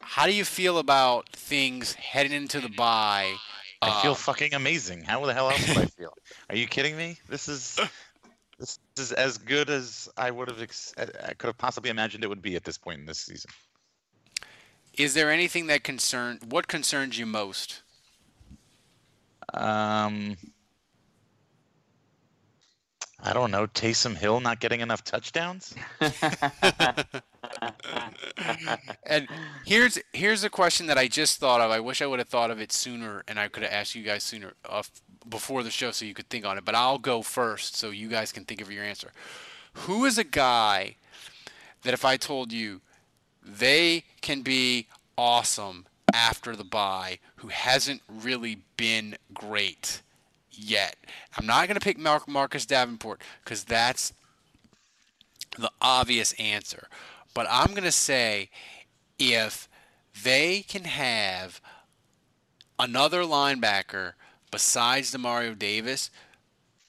how 0.00 0.26
do 0.26 0.32
you 0.34 0.44
feel 0.44 0.78
about 0.78 1.28
things 1.30 1.94
heading 1.94 2.32
into 2.32 2.60
the 2.60 2.68
bye? 2.68 3.34
I 3.82 4.02
feel 4.02 4.12
Uh, 4.12 4.14
fucking 4.14 4.54
amazing. 4.54 5.02
How 5.02 5.24
the 5.26 5.34
hell 5.34 5.50
else 5.50 5.68
would 5.68 5.78
I 5.78 5.84
feel? 5.98 6.12
Are 6.48 6.56
you 6.56 6.66
kidding 6.68 6.96
me? 6.96 7.18
This 7.28 7.48
is 7.48 7.78
this 8.58 8.78
is 8.96 9.12
as 9.12 9.36
good 9.36 9.68
as 9.68 10.08
I 10.16 10.30
would 10.30 10.48
have 10.48 10.62
ex- 10.62 10.94
I 10.96 11.34
could 11.34 11.48
have 11.48 11.58
possibly 11.58 11.90
imagined 11.90 12.22
it 12.24 12.28
would 12.28 12.40
be 12.40 12.54
at 12.56 12.64
this 12.64 12.78
point 12.78 13.00
in 13.00 13.06
this 13.06 13.18
season. 13.18 13.50
Is 14.96 15.14
there 15.14 15.30
anything 15.30 15.66
that 15.66 15.84
concern? 15.84 16.38
What 16.48 16.68
concerns 16.68 17.18
you 17.18 17.26
most? 17.26 17.82
Um, 19.52 20.36
I 23.22 23.32
don't 23.32 23.50
know. 23.50 23.66
Taysom 23.66 24.16
Hill 24.16 24.40
not 24.40 24.60
getting 24.60 24.80
enough 24.80 25.04
touchdowns. 25.04 25.74
And 29.06 29.28
here's 29.64 29.98
here's 30.12 30.44
a 30.44 30.50
question 30.50 30.86
that 30.86 30.98
I 30.98 31.08
just 31.08 31.38
thought 31.38 31.60
of. 31.60 31.70
I 31.70 31.80
wish 31.80 32.02
I 32.02 32.06
would 32.06 32.18
have 32.18 32.28
thought 32.28 32.50
of 32.50 32.60
it 32.60 32.72
sooner, 32.72 33.22
and 33.28 33.38
I 33.38 33.48
could 33.48 33.62
have 33.62 33.72
asked 33.72 33.94
you 33.94 34.02
guys 34.02 34.24
sooner 34.24 34.52
uh, 34.68 34.82
before 35.28 35.62
the 35.62 35.70
show, 35.70 35.90
so 35.90 36.04
you 36.04 36.12
could 36.12 36.28
think 36.28 36.44
on 36.44 36.58
it. 36.58 36.64
But 36.64 36.74
I'll 36.74 36.98
go 36.98 37.22
first, 37.22 37.76
so 37.76 37.90
you 37.90 38.08
guys 38.08 38.32
can 38.32 38.44
think 38.44 38.60
of 38.60 38.70
your 38.70 38.84
answer. 38.84 39.12
Who 39.72 40.04
is 40.04 40.18
a 40.18 40.24
guy 40.24 40.96
that 41.82 41.94
if 41.94 42.04
I 42.04 42.16
told 42.16 42.52
you 42.52 42.80
they 43.46 44.04
can 44.20 44.42
be 44.42 44.88
awesome 45.16 45.86
after 46.12 46.56
the 46.56 46.64
bye, 46.64 47.18
who 47.36 47.48
hasn't 47.48 48.02
really 48.08 48.58
been 48.76 49.16
great 49.32 50.02
yet. 50.50 50.96
I'm 51.36 51.46
not 51.46 51.68
going 51.68 51.78
to 51.78 51.84
pick 51.84 51.98
Mar- 51.98 52.22
Marcus 52.26 52.66
Davenport 52.66 53.20
because 53.44 53.64
that's 53.64 54.12
the 55.58 55.70
obvious 55.80 56.32
answer. 56.34 56.88
But 57.34 57.46
I'm 57.50 57.70
going 57.70 57.84
to 57.84 57.92
say 57.92 58.50
if 59.18 59.68
they 60.24 60.62
can 60.62 60.84
have 60.84 61.60
another 62.78 63.22
linebacker 63.22 64.12
besides 64.50 65.12
Demario 65.12 65.58
Davis 65.58 66.10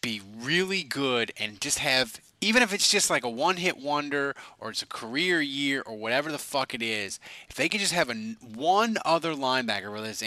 be 0.01 0.22
really 0.38 0.84
good 0.84 1.32
and 1.38 1.60
just 1.60 1.80
have 1.80 2.22
even 2.42 2.62
if 2.62 2.74
it's 2.74 2.90
just 2.90 3.10
like 3.10 3.24
a 3.24 3.30
one 3.30 3.58
hit 3.58 3.78
wonder 3.78 4.36
or 4.60 4.70
it's 4.70 4.82
a 4.82 4.88
career 4.88 5.42
year 5.42 5.82
or 5.86 5.98
whatever 5.98 6.32
the 6.32 6.38
fuck 6.38 6.74
it 6.74 6.82
is, 6.82 7.20
if 7.50 7.56
they 7.56 7.68
could 7.68 7.80
just 7.80 7.94
have 7.94 8.10
a 8.10 8.14
one 8.14 8.98
other 9.06 9.34
linebacker, 9.34 9.92
whether 9.92 10.10
it's 10.10 10.24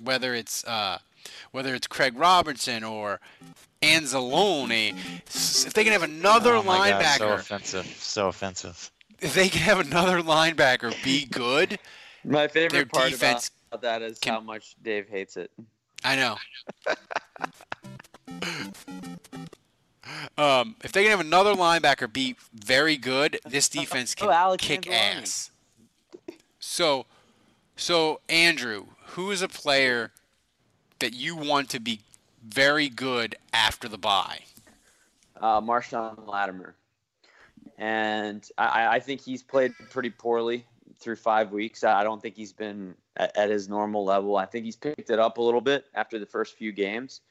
whether 0.00 0.34
it's 0.34 0.64
uh, 0.64 0.98
whether 1.52 1.74
it's 1.74 1.86
Craig 1.86 2.14
Robertson 2.16 2.82
or 2.82 3.20
Anzalone, 3.80 4.96
if 5.26 5.72
they 5.72 5.84
can 5.84 5.92
have 5.92 6.02
another 6.02 6.54
oh 6.54 6.62
my 6.62 6.90
linebacker, 6.90 7.18
God, 7.18 7.18
so 7.18 7.32
offensive, 7.34 7.86
so 7.86 8.28
offensive. 8.28 8.90
If 9.20 9.34
they 9.34 9.48
can 9.48 9.62
have 9.62 9.78
another 9.78 10.20
linebacker 10.20 10.92
be 11.04 11.26
good, 11.26 11.78
my 12.24 12.48
favorite 12.48 12.72
their 12.72 12.86
part 12.86 13.10
defense 13.10 13.52
about 13.70 13.82
that 13.82 14.02
is 14.02 14.18
can- 14.18 14.34
how 14.34 14.40
much 14.40 14.74
Dave 14.82 15.08
hates 15.08 15.36
it. 15.36 15.50
I 16.04 16.16
know. 16.16 16.36
um, 20.38 20.76
if 20.82 20.92
they 20.92 21.02
can 21.02 21.10
have 21.10 21.20
another 21.20 21.54
linebacker 21.54 22.12
be 22.12 22.36
very 22.54 22.96
good, 22.96 23.38
this 23.46 23.68
defense 23.68 24.14
can 24.14 24.28
Oh, 24.30 24.56
kick 24.58 24.82
Anzalone. 24.82 25.22
ass. 25.22 25.50
So, 26.58 27.06
so 27.76 28.20
Andrew, 28.28 28.86
who 29.08 29.30
is 29.30 29.42
a 29.42 29.48
player 29.48 30.12
that 31.00 31.12
you 31.12 31.36
want 31.36 31.68
to 31.70 31.80
be 31.80 32.00
very 32.44 32.88
good 32.88 33.36
after 33.52 33.88
the 33.88 33.98
bye? 33.98 34.40
uh, 35.40 35.60
Marshon 35.60 36.26
Lattimore, 36.26 36.74
and 37.78 38.48
I, 38.58 38.96
I 38.96 39.00
think 39.00 39.20
he's 39.20 39.42
played 39.42 39.72
pretty 39.90 40.10
poorly 40.10 40.64
through 41.00 41.16
five 41.16 41.50
weeks. 41.50 41.82
I 41.82 42.00
I 42.00 42.04
don't 42.04 42.22
think 42.22 42.36
he's 42.36 42.52
been 42.52 42.94
at, 43.16 43.36
at 43.36 43.50
his 43.50 43.68
normal 43.68 44.04
level. 44.04 44.36
I 44.36 44.46
think 44.46 44.64
he's 44.64 44.76
picked 44.76 45.10
it 45.10 45.18
up 45.18 45.38
a 45.38 45.42
little 45.42 45.60
bit 45.60 45.86
after 45.94 46.18
the 46.20 46.26
first 46.26 46.56
few 46.56 46.70
games, 46.70 47.22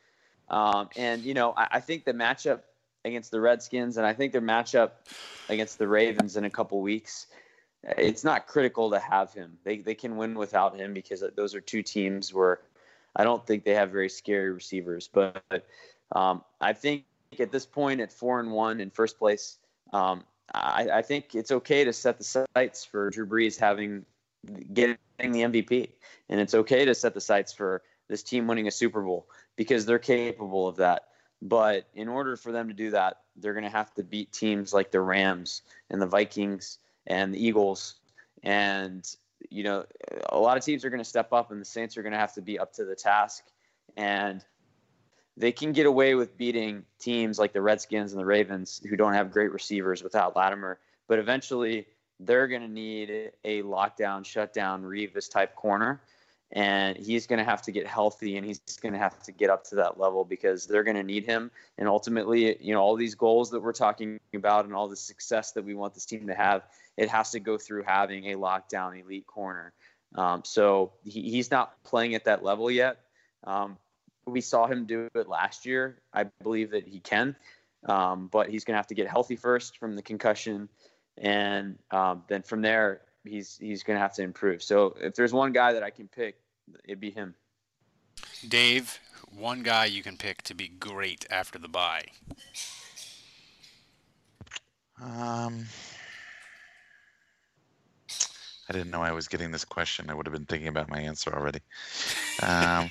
um, 0.52 0.89
and 0.95 1.24
you 1.24 1.34
know 1.34 1.54
I, 1.58 1.68
I 1.72 1.80
think 1.80 2.06
the 2.06 2.14
matchup 2.14 2.60
against 3.06 3.32
the 3.32 3.41
Redskins 3.41 3.97
and 3.97 4.06
I 4.06 4.14
think 4.14 4.32
their 4.32 4.41
matchup 4.41 4.91
against 5.49 5.78
the 5.78 5.88
Ravens 5.88 6.38
in 6.38 6.45
a 6.45 6.49
couple 6.49 6.80
weeks. 6.82 7.28
It's 7.97 8.24
not 8.24 8.45
critical 8.45 8.91
to 8.91 8.99
have 8.99 9.34
him. 9.34 9.58
They, 9.64 9.78
they 9.78 9.95
can 9.95 10.16
win 10.16 10.36
without 10.36 10.76
him 10.76 10.93
because 10.93 11.24
those 11.36 11.56
are 11.56 11.62
two 11.62 11.82
teams 11.82 12.32
where 12.32 12.60
I 13.16 13.24
don't 13.24 13.45
think 13.45 13.64
they 13.64 13.74
have 13.74 13.89
very 13.89 14.10
scary 14.10 14.52
receivers. 14.52 15.10
But 15.12 15.43
um, 16.12 16.43
I 16.60 16.74
think 16.74 17.06
at 17.39 17.52
this 17.52 17.66
point, 17.66 18.02
at 18.02 18.12
four 18.12 18.39
and 18.39 18.52
one 18.52 18.80
in 18.80 18.91
first 18.91 19.18
place, 19.18 19.58
um, 19.93 20.24
I, 20.54 20.89
I 20.93 21.02
think 21.02 21.34
it's 21.34 21.52
okay 21.52 21.84
to 21.84 21.93
set 21.93 22.18
the 22.18 22.45
sights 22.56 22.86
for 22.86 23.10
Drew 23.10 23.26
Brees 23.26 23.60
having 23.60 24.06
getting 24.74 24.97
the 25.18 25.41
MVP, 25.41 25.89
and 26.30 26.39
it's 26.39 26.54
okay 26.54 26.86
to 26.86 26.93
set 26.93 27.14
the 27.14 27.22
sights 27.22 27.54
for 27.54 27.82
this 28.12 28.24
team 28.24 28.45
winning 28.45 28.68
a 28.68 28.72
Super 28.72 29.01
Bowl 29.01 29.28
because 29.55 29.86
they're 29.86 29.97
capable 29.97 30.68
of 30.68 30.76
that. 30.76 31.07
But 31.41 31.88
in 31.95 32.07
order 32.07 32.36
for 32.36 32.51
them 32.51 32.68
to 32.68 32.74
do 32.74 32.91
that, 32.91 33.22
they're 33.38 33.53
going 33.53 33.64
to 33.64 33.70
have 33.70 33.93
to 33.95 34.03
beat 34.03 34.32
teams 34.32 34.74
like 34.74 34.91
the 34.91 35.01
Rams 35.01 35.64
and 35.89 36.01
the 36.01 36.05
Vikings 36.05 36.78
and 37.07 37.34
the 37.34 37.43
Eagles. 37.43 37.95
And, 38.43 39.07
you 39.49 39.64
know, 39.64 39.86
a 40.30 40.38
lot 40.38 40.57
of 40.57 40.64
teams 40.64 40.86
are 40.86 40.89
going 40.89 40.99
to 40.99 41.09
step 41.09 41.34
up, 41.34 41.51
and 41.51 41.59
the 41.59 41.66
Saints 41.66 41.97
are 41.97 42.03
going 42.03 42.14
to 42.14 42.20
have 42.20 42.34
to 42.34 42.41
be 42.41 42.59
up 42.59 42.74
to 42.74 42.86
the 42.86 42.95
task. 42.95 43.43
And 43.95 44.43
they 45.38 45.53
can 45.53 45.72
get 45.72 45.86
away 45.86 46.14
with 46.14 46.38
beating 46.38 46.84
teams 46.99 47.39
like 47.39 47.53
the 47.53 47.62
Redskins 47.62 48.12
and 48.12 48.20
the 48.20 48.26
Ravens 48.26 48.82
who 48.88 48.97
don't 48.97 49.14
have 49.14 49.32
great 49.32 49.51
receivers 49.51 50.03
without 50.03 50.36
Lattimore. 50.36 50.80
But 51.07 51.18
eventually, 51.18 51.88
they're 52.20 52.47
going 52.47 52.62
to 52.62 52.68
need 52.68 53.32
a 53.43 53.64
lockdown, 53.64 54.26
shutdown, 54.26 54.84
Revis 54.84 55.32
type 55.32 55.55
corner. 55.55 56.01
And 56.54 56.97
he's 56.97 57.28
going 57.28 57.39
to 57.39 57.45
have 57.45 57.62
to 57.64 57.72
get 57.72 57.88
healthy 57.88 58.36
and 58.36 58.45
he's 58.45 58.60
going 58.82 58.91
to 58.91 58.99
have 58.99 59.22
to 59.24 59.32
get 59.32 59.49
up 59.49 59.64
to 59.70 59.76
that 59.76 59.97
level 59.97 60.26
because 60.26 60.66
they're 60.66 60.84
going 60.84 60.97
to 60.97 61.04
need 61.04 61.26
him. 61.26 61.49
And 61.78 61.88
ultimately, 61.88 62.58
you 62.62 62.74
know, 62.74 62.82
all 62.82 62.97
these 62.97 63.16
goals 63.16 63.52
that 63.52 63.62
we're 63.62 63.72
talking 63.72 64.20
about 64.34 64.66
and 64.66 64.74
all 64.74 64.89
the 64.89 64.97
success 64.97 65.54
that 65.54 65.64
we 65.64 65.76
want 65.76 65.93
this 65.93 66.06
team 66.06 66.28
to 66.28 66.34
have, 66.34 66.64
it 66.97 67.08
has 67.08 67.32
to 67.32 67.39
go 67.39 67.58
through 67.58 67.84
having 67.84 68.32
a 68.32 68.36
lockdown 68.36 69.02
elite 69.02 69.28
corner. 69.28 69.72
Um, 70.16 70.41
so 70.43 70.91
he, 71.04 71.22
he's 71.30 71.52
not 71.52 71.82
playing 71.84 72.16
at 72.16 72.26
that 72.26 72.43
level 72.43 72.70
yet. 72.70 72.97
Um, 73.45 73.78
we 74.26 74.41
saw 74.41 74.68
him 74.68 74.86
do 74.86 75.10
it 75.16 75.28
last 75.28 75.66
year. 75.66 75.97
I 76.14 76.26
believe 76.43 76.72
that 76.72 76.88
he 76.88 76.99
can, 76.99 77.36
um, 77.86 78.28
but 78.32 78.49
he's 78.49 78.64
going 78.64 78.74
to 78.74 78.78
have 78.78 78.88
to 78.88 78.95
get 78.95 79.08
healthy 79.08 79.36
first 79.36 79.78
from 79.78 79.95
the 79.95 80.02
concussion, 80.02 80.70
and 81.18 81.78
um, 81.89 82.24
then 82.28 82.43
from 82.43 82.62
there 82.62 83.02
he's 83.26 83.58
he's 83.58 83.84
going 83.84 83.98
to 83.98 84.02
have 84.02 84.14
to 84.16 84.24
improve. 84.24 84.64
So 84.64 84.96
if 85.00 85.16
there's 85.16 85.34
one 85.34 85.52
guy 85.52 85.74
that 85.74 85.84
I 85.84 85.90
can 85.90 86.08
pick, 86.08 86.38
it'd 86.86 87.00
be 87.00 87.12
him. 87.12 87.36
Dave, 88.48 89.00
one 89.36 89.64
guy 89.64 89.86
you 89.86 90.04
can 90.04 90.18
pick 90.18 90.42
to 90.44 90.54
be 90.54 90.68
great 90.68 91.26
after 91.30 91.60
the 91.60 91.68
bye. 91.68 92.06
Um, 95.02 95.66
I 98.70 98.74
didn't 98.74 98.92
know 98.92 99.02
I 99.02 99.12
was 99.12 99.28
getting 99.28 99.52
this 99.52 99.66
question. 99.66 100.10
I 100.10 100.14
would 100.14 100.26
have 100.26 100.34
been 100.34 100.46
thinking 100.46 100.68
about 100.68 100.90
my 100.90 101.00
answer 101.00 101.34
already. 101.34 101.60
Um, 102.42 102.90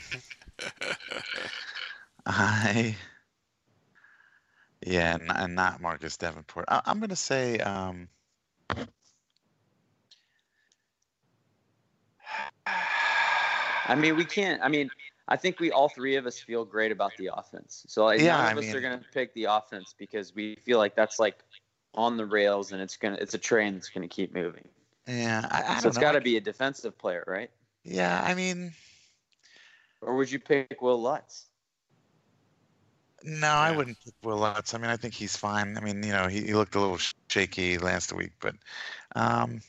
I, 2.26 2.96
yeah, 4.84 5.14
and, 5.14 5.30
and 5.34 5.54
not 5.54 5.80
Marcus 5.80 6.16
Davenport. 6.16 6.66
I, 6.68 6.82
I'm 6.84 6.98
going 6.98 7.10
to 7.10 7.16
say, 7.16 7.58
um, 7.58 8.08
I 12.66 13.94
mean, 13.96 14.16
we 14.16 14.24
can't. 14.24 14.62
I 14.62 14.68
mean, 14.68 14.90
I 15.28 15.36
think 15.36 15.58
we 15.58 15.70
all 15.72 15.88
three 15.88 16.16
of 16.16 16.26
us 16.26 16.38
feel 16.38 16.64
great 16.64 16.92
about 16.92 17.16
the 17.18 17.30
offense. 17.34 17.84
So 17.88 18.04
like, 18.04 18.20
Yeah, 18.20 18.36
none 18.36 18.46
I 18.46 18.52
of 18.52 18.58
us 18.58 18.64
mean- 18.66 18.76
are 18.76 18.80
going 18.80 18.98
to 18.98 19.04
pick 19.12 19.34
the 19.34 19.44
offense 19.44 19.94
because 19.98 20.34
we 20.34 20.56
feel 20.64 20.78
like 20.78 20.94
that's 20.94 21.18
like 21.18 21.38
on 21.94 22.16
the 22.16 22.24
rails 22.26 22.70
and 22.72 22.80
it's 22.80 22.96
gonna 22.96 23.16
it's 23.20 23.34
a 23.34 23.38
train 23.38 23.74
that's 23.74 23.88
going 23.88 24.08
to 24.08 24.14
keep 24.14 24.32
moving. 24.32 24.68
yeah, 25.08 25.46
I, 25.50 25.74
I 25.76 25.80
so 25.80 25.88
it's 25.88 25.98
got 25.98 26.12
to 26.12 26.20
be 26.20 26.36
a 26.36 26.40
defensive 26.40 26.96
player, 26.96 27.24
right? 27.26 27.50
Yeah, 27.84 28.22
I 28.24 28.34
mean, 28.34 28.72
Or 30.02 30.14
would 30.16 30.30
you 30.30 30.38
pick 30.38 30.80
Will 30.80 31.00
Lutz? 31.00 31.46
no, 33.24 33.48
I 33.48 33.70
wouldn't 33.72 33.98
pick 34.04 34.14
Will 34.22 34.38
Lutz. 34.38 34.72
I 34.72 34.78
mean, 34.78 34.90
I 34.90 34.96
think 34.96 35.14
he's 35.14 35.36
fine. 35.36 35.76
I 35.76 35.80
mean, 35.80 36.02
you 36.02 36.12
know, 36.12 36.28
he, 36.28 36.42
he 36.42 36.54
looked 36.54 36.74
a 36.74 36.80
little 36.80 36.98
shaky 37.28 37.76
last 37.78 38.12
week, 38.12 38.32
but 38.40 38.54
um, 39.16 39.60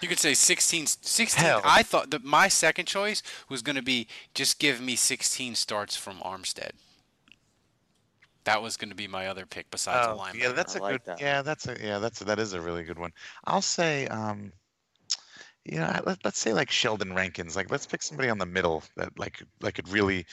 You 0.00 0.08
could 0.08 0.18
say 0.18 0.34
16. 0.34 0.86
16 0.86 1.44
Hell. 1.44 1.60
I 1.64 1.82
thought 1.82 2.10
that 2.10 2.24
my 2.24 2.48
second 2.48 2.86
choice 2.86 3.22
was 3.48 3.62
going 3.62 3.76
to 3.76 3.82
be 3.82 4.08
just 4.34 4.58
give 4.58 4.80
me 4.80 4.96
16 4.96 5.54
starts 5.54 5.96
from 5.96 6.18
Armstead. 6.18 6.70
That 8.44 8.62
was 8.62 8.76
going 8.76 8.88
to 8.90 8.96
be 8.96 9.06
my 9.06 9.26
other 9.26 9.44
pick 9.44 9.70
besides 9.70 10.06
a 10.06 10.10
Oh, 10.12 10.16
linebacker. 10.18 10.34
yeah, 10.40 10.52
that's 10.52 10.74
a 10.74 10.80
good. 10.80 11.00
Yeah, 11.20 11.42
that's 11.42 11.68
a 11.68 11.76
yeah, 11.82 11.98
that's 11.98 12.20
a, 12.22 12.24
that 12.24 12.38
is 12.38 12.54
a 12.54 12.60
really 12.60 12.82
good 12.82 12.98
one. 12.98 13.12
I'll 13.44 13.60
say, 13.60 14.06
um, 14.06 14.52
you 15.66 15.78
know, 15.78 16.00
let, 16.06 16.24
let's 16.24 16.38
say 16.38 16.54
like 16.54 16.70
Sheldon 16.70 17.12
Rankins. 17.14 17.56
Like, 17.56 17.70
let's 17.70 17.84
pick 17.86 18.02
somebody 18.02 18.30
on 18.30 18.38
the 18.38 18.46
middle 18.46 18.82
that 18.96 19.18
like 19.18 19.42
like 19.60 19.74
could 19.74 19.88
really, 19.90 20.24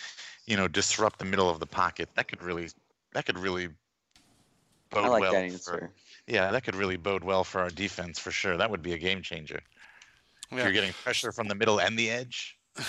you 0.45 0.55
know, 0.55 0.67
disrupt 0.69 1.19
the 1.19 1.25
middle 1.25 1.49
of 1.49 1.59
the 1.59 1.65
pocket. 1.67 2.07
That 2.15 2.29
could 2.29 2.41
really 2.41 2.69
that 3.13 3.25
could 3.25 3.37
really 3.37 3.67
bode 4.91 5.05
I 5.05 5.07
like 5.09 5.21
well. 5.21 5.33
that 5.33 5.39
for- 5.39 5.53
answer. 5.53 5.91
Yeah, 6.28 6.51
that 6.51 6.63
could 6.63 6.76
really 6.76 6.97
bode 6.97 7.23
well 7.23 7.43
for 7.43 7.61
our 7.61 7.69
defense 7.69 8.19
for 8.19 8.32
sure. 8.32 8.57
That 8.57 8.69
would 8.69 8.82
be 8.82 8.93
a 8.93 8.97
game 8.97 9.21
changer. 9.21 9.59
If 10.51 10.57
Yeah. 10.57 10.63
you're 10.63 10.73
getting 10.73 10.93
pressure 10.93 11.32
from 11.32 11.47
the 11.47 11.55
middle 11.55 11.80
and 11.80 11.97
the 11.97 12.09
edge. 12.09 12.57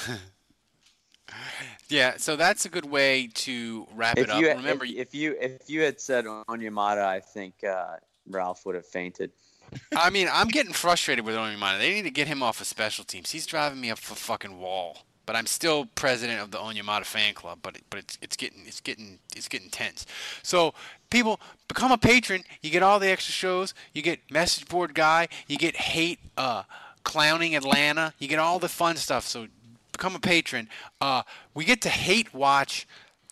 Yeah, 1.89 2.15
so 2.19 2.37
that's 2.37 2.65
a 2.67 2.69
good 2.69 2.85
way 2.85 3.29
to 3.35 3.87
wrap 3.95 4.17
If 4.19 4.25
it 4.25 4.31
up. 4.31 4.41
you 4.41 4.49
Remember, 4.49 4.85
if, 4.85 4.93
if 4.93 5.15
you 5.15 5.37
if 5.41 5.69
you 5.69 5.83
had 5.83 6.01
said 6.01 6.25
Onyemata, 6.25 7.05
I 7.05 7.21
think 7.21 7.63
uh, 7.65 7.97
Ralph 8.29 8.65
would 8.67 8.75
have 8.75 8.87
fainted. 8.87 9.31
I 9.97 10.11
mean, 10.11 10.29
I'm 10.33 10.49
getting 10.49 10.73
frustrated 10.73 11.25
with 11.25 11.35
Onyemata. 11.35 11.79
They 11.79 11.95
need 11.95 12.03
to 12.03 12.11
get 12.11 12.29
him 12.29 12.43
off 12.43 12.61
of 12.61 12.67
special 12.67 13.05
teams. 13.05 13.31
He's 13.31 13.47
driving 13.47 13.81
me 13.81 13.91
up 13.91 13.99
a 13.99 14.03
fucking 14.03 14.59
wall. 14.59 14.99
But 15.27 15.35
I'm 15.35 15.47
still 15.47 15.87
president 15.97 16.41
of 16.41 16.53
the 16.53 16.59
Onyemata 16.59 17.05
fan 17.05 17.35
club. 17.35 17.59
But 17.61 17.77
it, 17.77 17.83
but 17.91 17.99
it's 17.99 18.19
it's 18.23 18.37
getting 18.37 18.63
it's 18.67 18.81
getting 18.81 19.19
it's 19.35 19.49
getting 19.49 19.71
tense. 19.71 20.07
So 20.45 20.75
people 21.11 21.41
become 21.69 21.93
a 21.93 21.99
patron. 21.99 22.43
You 22.63 22.71
get 22.71 22.83
all 22.83 22.99
the 22.99 23.09
extra 23.11 23.33
shows. 23.33 23.75
You 23.93 24.03
get 24.03 24.21
message 24.31 24.69
board 24.69 24.95
guy. 24.95 25.29
You 25.47 25.57
get 25.59 25.77
hate 25.77 26.19
uh, 26.37 26.65
clowning 27.05 27.55
Atlanta. 27.57 28.13
You 28.19 28.29
get 28.29 28.39
all 28.39 28.59
the 28.59 28.69
fun 28.69 28.97
stuff. 28.97 29.27
So 29.27 29.47
become 29.93 30.15
a 30.15 30.21
patron. 30.21 30.69
Uh, 31.01 31.23
we 31.55 31.65
get 31.65 31.81
to 31.83 31.89
hate 31.89 32.35
watch 32.35 32.87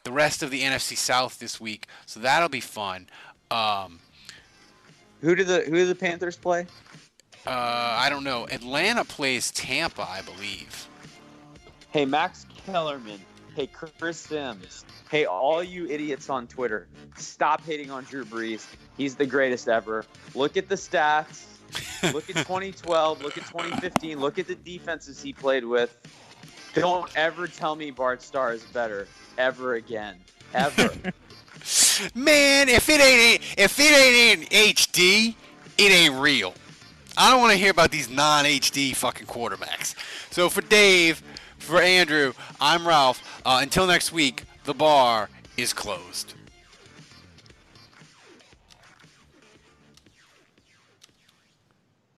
the 0.05 0.13
rest 0.13 0.43
of 0.43 0.51
the 0.51 0.63
NFC 0.63 0.97
South 0.97 1.39
this 1.39 1.61
week. 1.61 1.87
So 2.07 2.21
that'll 2.21 2.49
be 2.49 2.61
fun. 2.61 3.09
Um, 3.51 4.01
Who 5.21 5.35
do 5.35 5.45
the 5.45 5.61
who 5.61 5.73
do 5.73 5.87
the 5.87 5.95
Panthers 5.95 6.37
play? 6.37 6.67
uh, 7.47 7.51
I 7.51 8.09
don't 8.11 8.25
know. 8.25 8.47
Atlanta 8.51 9.05
plays 9.05 9.51
Tampa, 9.51 10.03
I 10.03 10.23
believe. 10.23 10.89
Hey, 11.91 12.05
Max 12.05 12.47
Kellerman 12.67 13.21
Hey, 13.55 13.69
Chris 13.69 14.19
Sims. 14.19 14.85
Hey, 15.11 15.27
all 15.27 15.63
you 15.63 15.87
idiots 15.87 16.29
on 16.29 16.49
Twitter, 16.49 16.89
stop 17.17 17.63
hating 17.65 17.91
on 17.91 18.03
Drew 18.05 18.25
Brees. 18.25 18.67
He's 18.97 19.15
the 19.15 19.27
greatest 19.27 19.69
ever. 19.69 20.05
Look 20.35 20.57
at 20.57 20.69
the 20.69 20.75
stats. 20.75 21.45
look 22.13 22.29
at 22.29 22.37
2012. 22.47 23.23
Look 23.23 23.39
at 23.39 23.47
2015. 23.47 24.19
Look 24.19 24.39
at 24.41 24.49
the 24.49 24.57
defenses 24.57 25.23
he 25.23 25.33
played 25.33 25.65
with. 25.65 25.97
Don't 26.75 27.09
ever 27.17 27.47
tell 27.47 27.77
me 27.77 27.93
Bart 27.93 28.23
Starr 28.23 28.55
is 28.55 28.65
better 28.65 29.07
ever 29.39 29.75
again. 29.75 30.17
Ever. 30.53 30.91
Man, 32.15 32.69
if 32.69 32.89
it 32.89 33.01
ain't 33.01 33.41
if 33.57 33.79
it 33.79 33.83
ain't 33.83 34.53
in 34.53 34.75
HD, 34.75 35.35
it 35.79 35.93
ain't 35.93 36.21
real. 36.21 36.55
I 37.17 37.31
don't 37.31 37.41
want 37.41 37.53
to 37.53 37.59
hear 37.59 37.71
about 37.71 37.93
these 37.93 38.11
non-HD 38.11 38.97
fucking 38.97 39.29
quarterbacks. 39.29 39.95
So 40.33 40.49
for 40.49 40.63
Dave, 40.63 41.23
for 41.65 41.81
Andrew, 41.81 42.33
I'm 42.61 42.87
Ralph. 42.87 43.43
Uh, 43.45 43.61
until 43.63 43.87
next 43.87 44.13
week, 44.13 44.45
the 44.65 44.75
bar 44.75 45.31
is 45.57 45.73
closed. 45.73 46.35